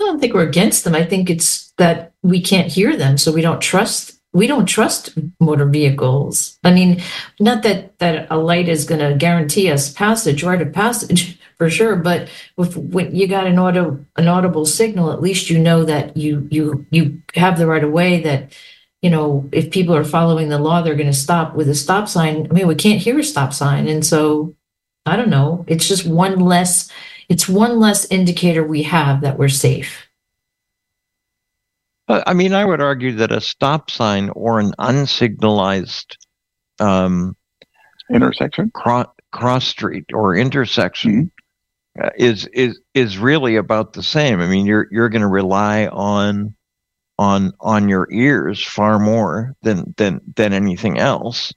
[0.00, 0.94] I don't think we're against them.
[0.94, 4.14] I think it's that we can't hear them, so we don't trust.
[4.32, 6.58] We don't trust motor vehicles.
[6.62, 7.02] I mean,
[7.40, 11.68] not that that a light is going to guarantee us passage, right of passage for
[11.68, 11.96] sure.
[11.96, 16.16] But if when you got an auto an audible signal, at least you know that
[16.16, 18.20] you you you have the right of way.
[18.20, 18.52] That
[19.02, 22.08] you know if people are following the law, they're going to stop with a stop
[22.08, 22.46] sign.
[22.50, 24.54] I mean, we can't hear a stop sign, and so
[25.06, 25.64] I don't know.
[25.66, 26.90] It's just one less.
[27.28, 30.08] It's one less indicator we have that we're safe.
[32.08, 36.16] I mean, I would argue that a stop sign or an unsignalized
[36.80, 37.36] um,
[38.10, 41.30] intersection, cro- cross street or intersection
[42.02, 44.40] uh, is is is really about the same.
[44.40, 46.54] I mean, you're you're going to rely on
[47.18, 51.52] on on your ears far more than than than anything else.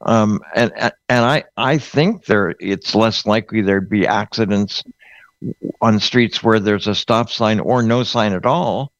[0.00, 0.72] Um, and
[1.08, 4.82] and I I think there it's less likely there'd be accidents
[5.80, 8.92] on streets where there's a stop sign or no sign at all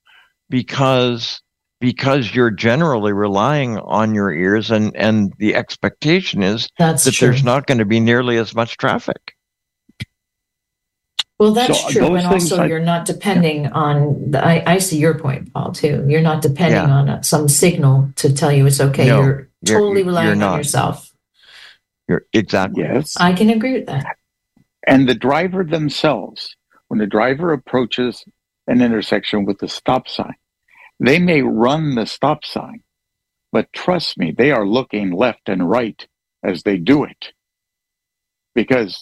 [0.51, 1.41] because
[1.81, 7.29] because you're generally relying on your ears and and the expectation is That's that true.
[7.29, 9.35] there's not going to be nearly as much traffic.
[11.39, 14.31] Well, that's So, true, and also I- you're not depending on.
[14.31, 15.73] The, I I see your point, Paul.
[15.73, 16.05] Too.
[16.09, 16.95] You're not depending Yeah.
[16.95, 19.07] on uh, some signal to tell you it's okay.
[19.09, 19.49] No, you're you're-
[19.81, 21.11] totally you're relying on yourself.
[22.09, 23.17] You're exactly Yes.
[23.17, 24.07] I can agree with that.
[24.87, 26.57] And the driver themselves,
[26.89, 28.25] when the driver approaches
[28.67, 30.35] an intersection with a stop sign,
[31.01, 32.83] they may run the stop sign,
[33.53, 36.07] but trust me, they are looking left and right
[36.45, 37.33] as they do it
[38.55, 39.01] because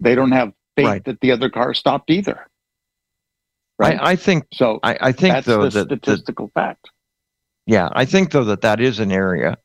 [0.00, 1.04] they don't have faith Right.
[1.06, 2.46] that the other car stopped either.
[3.78, 3.98] Right.
[4.00, 6.90] I, I think so I, I think that's though the that, that statistical fact.
[7.66, 9.58] yeah I think though that that is an area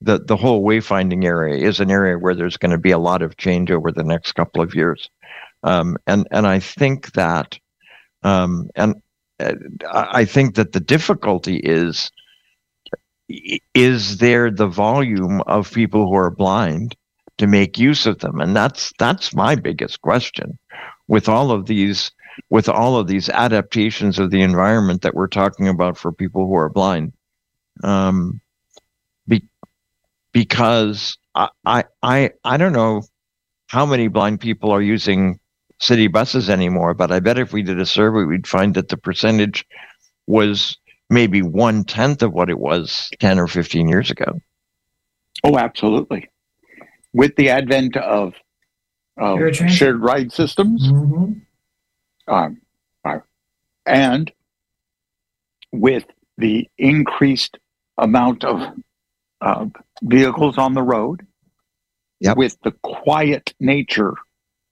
[0.00, 3.22] the the whole wayfinding area is an area where there's going to be a lot
[3.22, 5.10] of change over the next couple of years,
[5.62, 7.58] um, and and I think that
[8.22, 9.02] um, and
[9.40, 9.54] uh,
[9.90, 12.10] I think that the difficulty is
[13.74, 16.96] is there the volume of people who are blind
[17.38, 18.40] to make use of them?
[18.40, 20.58] And that's that's my biggest question.
[21.08, 22.10] With all of these
[22.50, 26.54] with all of these adaptations of the environment that we're talking about for people who
[26.54, 27.12] are blind
[27.82, 28.40] um,
[30.38, 33.02] because I, I i i don't know
[33.66, 35.40] how many blind people are using
[35.80, 38.96] city buses anymore but i bet if we did a survey we'd find that the
[38.96, 39.66] percentage
[40.28, 40.76] was
[41.10, 44.40] maybe one tenth of what it was 10 or 15 years ago
[45.44, 46.28] Oh, absolutely.
[47.12, 48.34] With the advent of,
[49.16, 51.42] of shared ride systems, Mhm.
[52.26, 52.60] um,
[53.04, 53.20] uh,
[53.86, 54.32] and
[55.70, 56.06] with
[56.38, 57.56] the increased
[57.98, 58.60] amount of
[59.40, 59.66] uh,
[60.02, 61.26] vehicles on the road,
[62.20, 62.36] Yep.
[62.36, 64.14] with the quiet nature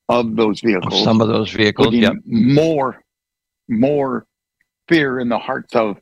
[0.09, 3.03] of those vehicles, some of those vehicles yep more
[3.69, 4.27] more
[4.89, 5.99] fear in the hearts of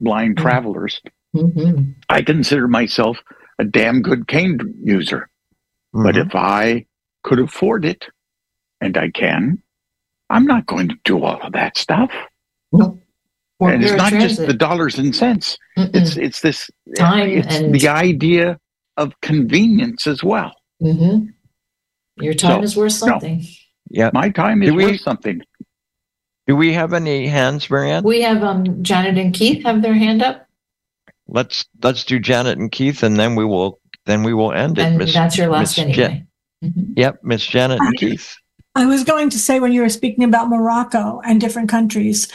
[0.00, 0.42] blind Mhm.
[0.42, 1.00] travelers.
[1.34, 1.94] Mhm.
[2.08, 3.18] I consider myself
[3.58, 5.28] a damn good cane user.
[5.92, 6.26] But Mhm.
[6.26, 6.86] if I
[7.24, 8.06] could afford it,
[8.80, 9.62] and I can,
[10.30, 12.10] I'm not going to do all of that stuff.
[12.72, 13.02] Nope.
[13.60, 15.58] Or and it's not just the dollars and cents.
[15.76, 15.90] Mm-mm.
[15.94, 18.58] It's it's this Time it's and- the idea
[18.96, 20.54] of convenience as well.
[20.82, 21.32] Mhm.
[22.20, 23.08] Your time So, is worth no.
[23.08, 23.44] something.
[23.90, 25.40] yeah My time is we- worth something.
[26.46, 30.22] do we have any hands marianne We have um Janet and Keith have their hand
[30.22, 30.46] up,
[31.26, 34.82] let's let's do janet and keith and then we will then we will end it
[34.86, 36.24] and Miss- that's your last Miss Ja- anyway.
[36.64, 36.92] Mhm.
[36.96, 38.36] yep miss janet and keith
[38.74, 42.28] I was going to say when you were speaking about Morocco and different countries,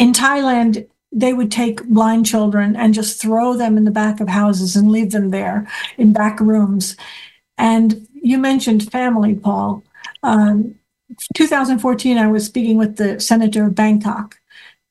[0.00, 4.28] in Thailand, they would take blind children and just throw them in the back of
[4.28, 5.68] houses and leave them there
[5.98, 6.96] in back rooms.
[7.58, 9.84] And you mentioned family, Paul.
[10.22, 10.76] Um,
[11.34, 14.40] 2014, I was speaking with the senator of Bangkok,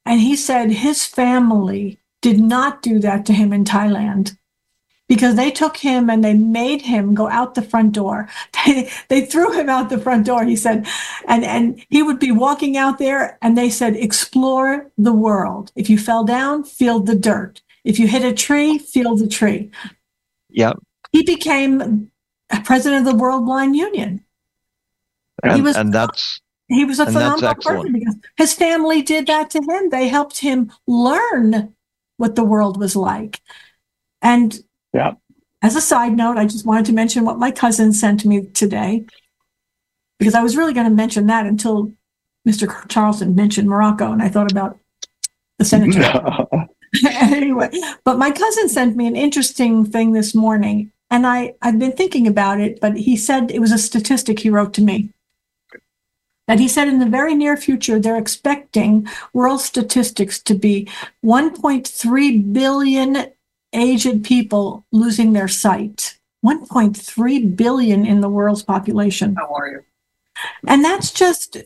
[0.06, 4.38] and he said his family did not do that to him in Thailand
[5.10, 8.30] because they took him and they made him go out the front door.
[8.65, 10.86] They, they threw him out the front door, he said,
[11.27, 15.72] and, and he would be walking out there and they said, explore the world.
[15.76, 17.61] If you fell down, feel the dirt.
[17.86, 19.72] If you hit a tree, feel the tree.
[20.49, 20.77] yep
[21.14, 22.11] He became
[22.52, 24.26] a president of the World Blind Union.
[25.44, 29.49] He and, was- and that's He was a phenomenal person because his family did that
[29.52, 29.90] to him.
[29.90, 31.73] They helped him learn
[32.18, 33.40] what the world was like.
[34.22, 34.61] And
[34.94, 35.14] Yeah.
[35.61, 39.06] as a side note, I just wanted to mention what my cousin sent me today
[40.18, 41.94] because I was really going to mention that until
[42.48, 42.90] Mr.
[42.90, 44.80] Charlson mentioned Morocco, and I thought about
[45.57, 46.02] the senator.
[47.06, 47.70] anyway,
[48.03, 52.28] but my cousin sent me an interesting thing this morning, and I I've been thinking
[52.28, 52.80] about it.
[52.80, 55.14] But he said it was a statistic he wrote to me
[56.48, 60.90] that he said in the very near future they're expecting world statistics to be
[61.24, 63.32] 1.3 billion
[63.74, 66.18] aged people losing their sight.
[66.46, 69.36] 1.3 billion in the world's population.
[69.36, 69.84] How are you?
[70.68, 71.58] And that's just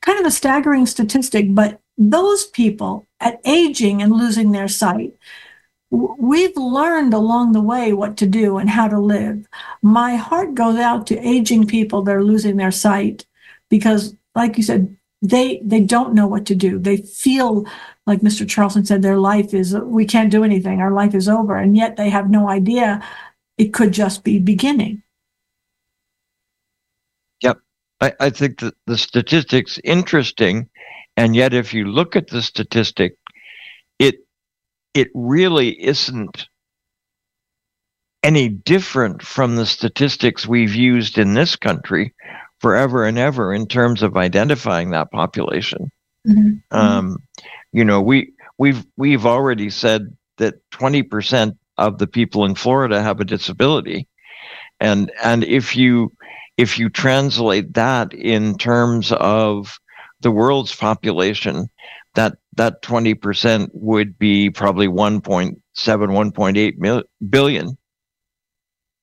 [0.00, 5.14] kind of a staggering statistic, but those people at aging and losing their sight,
[5.90, 9.46] we've learned along the way what to do and how to live.
[9.82, 13.26] My heart goes out to aging people that are losing their sight
[13.68, 16.78] because, like you said, they they don't know what to do.
[16.78, 17.64] They feel
[18.06, 18.48] like Mr.
[18.48, 20.80] Charlson said, their life is we can't do anything.
[20.80, 23.02] Our life is over, and yet they have no idea
[23.58, 25.02] it could just be beginning.
[27.42, 27.58] Yep,
[28.00, 30.68] I, I think that the statistics interesting,
[31.16, 33.16] and yet if you look at the statistic,
[33.98, 34.16] it
[34.94, 36.48] it really isn't
[38.22, 42.14] any different from the statistics we've used in this country
[42.60, 45.90] forever and ever in terms of identifying that population.
[46.26, 46.76] Mm-hmm.
[46.76, 47.16] Um,
[47.72, 53.20] you know, we we've we've already said that 20% of the people in Florida have
[53.20, 54.08] a disability.
[54.80, 56.12] And and if you
[56.56, 59.78] if you translate that in terms of
[60.20, 61.68] the world's population,
[62.14, 67.78] that that 20% would be probably 1.7 1.8 mil- billion.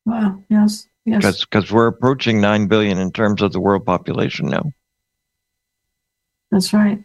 [0.06, 0.88] Wow, yes.
[1.06, 1.44] Yes.
[1.44, 4.72] Because we're approaching 9 billion in terms of the world population now.
[6.52, 7.04] That's right.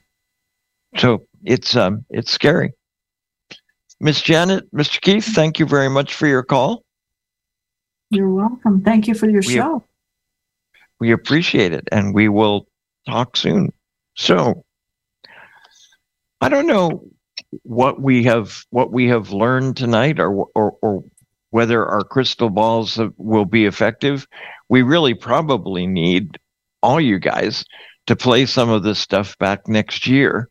[0.97, 2.73] So it's um it's scary.
[4.01, 5.01] Miss Janet, Mr.
[5.01, 6.85] Keith, thank you very much for your call.
[8.11, 8.83] You're welcome.
[8.83, 9.85] Thank you for your we, show.
[11.01, 12.66] We appreciate it and we will
[13.07, 13.73] talk soon.
[14.16, 14.65] So
[16.41, 17.05] I don't know
[17.62, 21.05] what we have what we have learned tonight or or, or
[21.51, 24.27] whether our crystal balls will be effective.
[24.69, 26.39] We really probably need
[26.83, 27.65] all you guys
[28.07, 30.51] to play some of this stuff back next year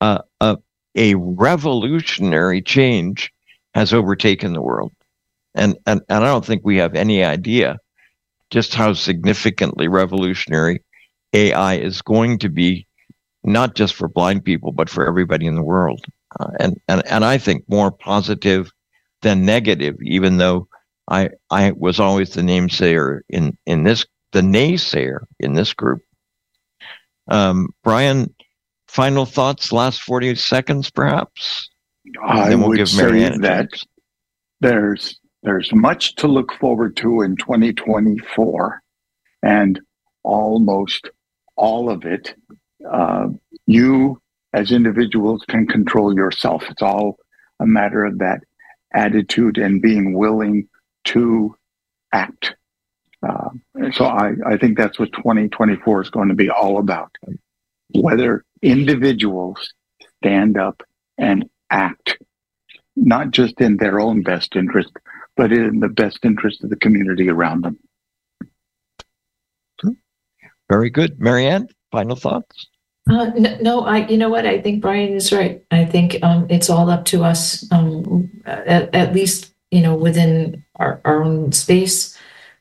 [0.00, 0.56] uh, uh,
[0.94, 3.32] a revolutionary change
[3.74, 4.92] has overtaken the world.
[5.54, 7.78] And, and, and I don't think we have any idea
[8.50, 10.82] just how significantly revolutionary
[11.32, 12.85] AI is going to be,
[13.46, 16.04] not just for blind people, but for everybody in the world.
[16.38, 18.70] Uh, and, and, and I think more positive
[19.22, 20.68] than negative, even though
[21.08, 26.02] I, I was always the namesayer in, in this, the naysayer in this group.
[27.28, 28.34] Um, Brian,
[28.88, 31.70] final thoughts, last 40 seconds, perhaps?
[32.24, 33.68] I we'll would say that
[34.60, 38.82] there's there's much to look forward to in 2024,
[39.42, 39.80] and
[40.22, 41.08] almost
[41.56, 42.34] all of it,
[42.90, 43.28] uh,
[43.66, 44.20] you
[44.52, 46.64] as individuals can control yourself.
[46.70, 47.18] It's all
[47.60, 48.40] a matter of that
[48.94, 50.68] attitude and being willing
[51.04, 51.54] to
[52.12, 52.54] act.
[53.26, 53.50] Uh,
[53.92, 57.10] so I, I think that's what 2024 is going to be all about.
[57.94, 59.72] Whether individuals
[60.22, 60.82] stand up
[61.18, 62.18] and act,
[62.94, 64.92] not just in their own best interest,
[65.36, 67.78] but in the best interest of the community around them.
[70.68, 71.20] Very good.
[71.20, 72.66] Marianne, final thoughts?
[73.08, 74.06] Uh, no, no, I.
[74.08, 74.46] You know what?
[74.46, 75.62] I think Brian is right.
[75.70, 80.64] I think um, it's all up to us, um, at, at, least you know within
[80.76, 82.18] our, our own space,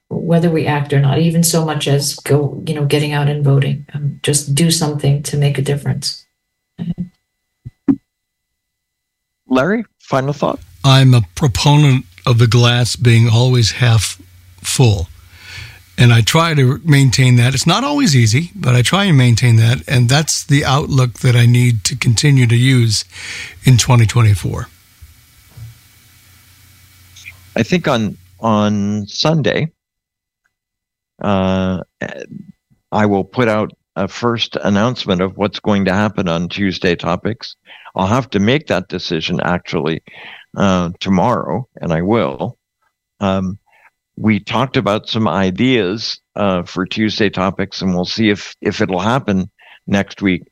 [0.09, 1.17] whether we act or not.
[1.17, 3.87] Even so much as go, you know, getting out and voting.
[3.93, 6.27] Um, just do something to make a difference.
[9.47, 10.59] Larry, final thought?
[10.83, 14.21] I'm a proponent of the glass being always half
[14.61, 15.07] full.
[15.97, 17.53] And I try to maintain that.
[17.53, 19.87] It's not always easy, but I try and maintain that.
[19.87, 23.05] And that's the outlook that I need to continue to use
[23.63, 24.67] in 2024.
[27.55, 29.71] I think on on Sunday,
[31.21, 31.81] uh,
[32.91, 37.55] I will put out a first announcement of what's going to happen on Tuesday topics.
[37.95, 40.03] I'll have to make that decision actually
[40.57, 42.57] uh, tomorrow, and I will.
[43.21, 43.57] Um,
[44.17, 48.99] we talked about some ideas uh, for Tuesday topics, and we'll see if if it'll
[48.99, 49.49] happen
[49.87, 50.43] next week.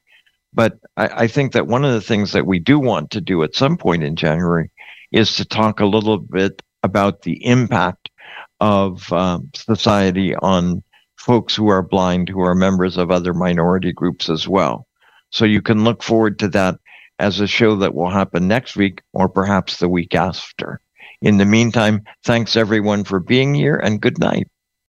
[0.54, 3.42] But I, I, think that one of the things that we do want to do
[3.44, 4.70] at some point in January
[5.12, 8.12] is to talk a little bit about the impact
[8.60, 10.84] of um, society on
[11.18, 14.88] folks who are blind, who are members of other minority groups as well.
[15.32, 16.76] So you can look forward to that
[17.18, 20.82] as a show that will happen next week or perhaps the week after.
[21.24, 24.48] In the meantime, thanks everyone for being here and good night.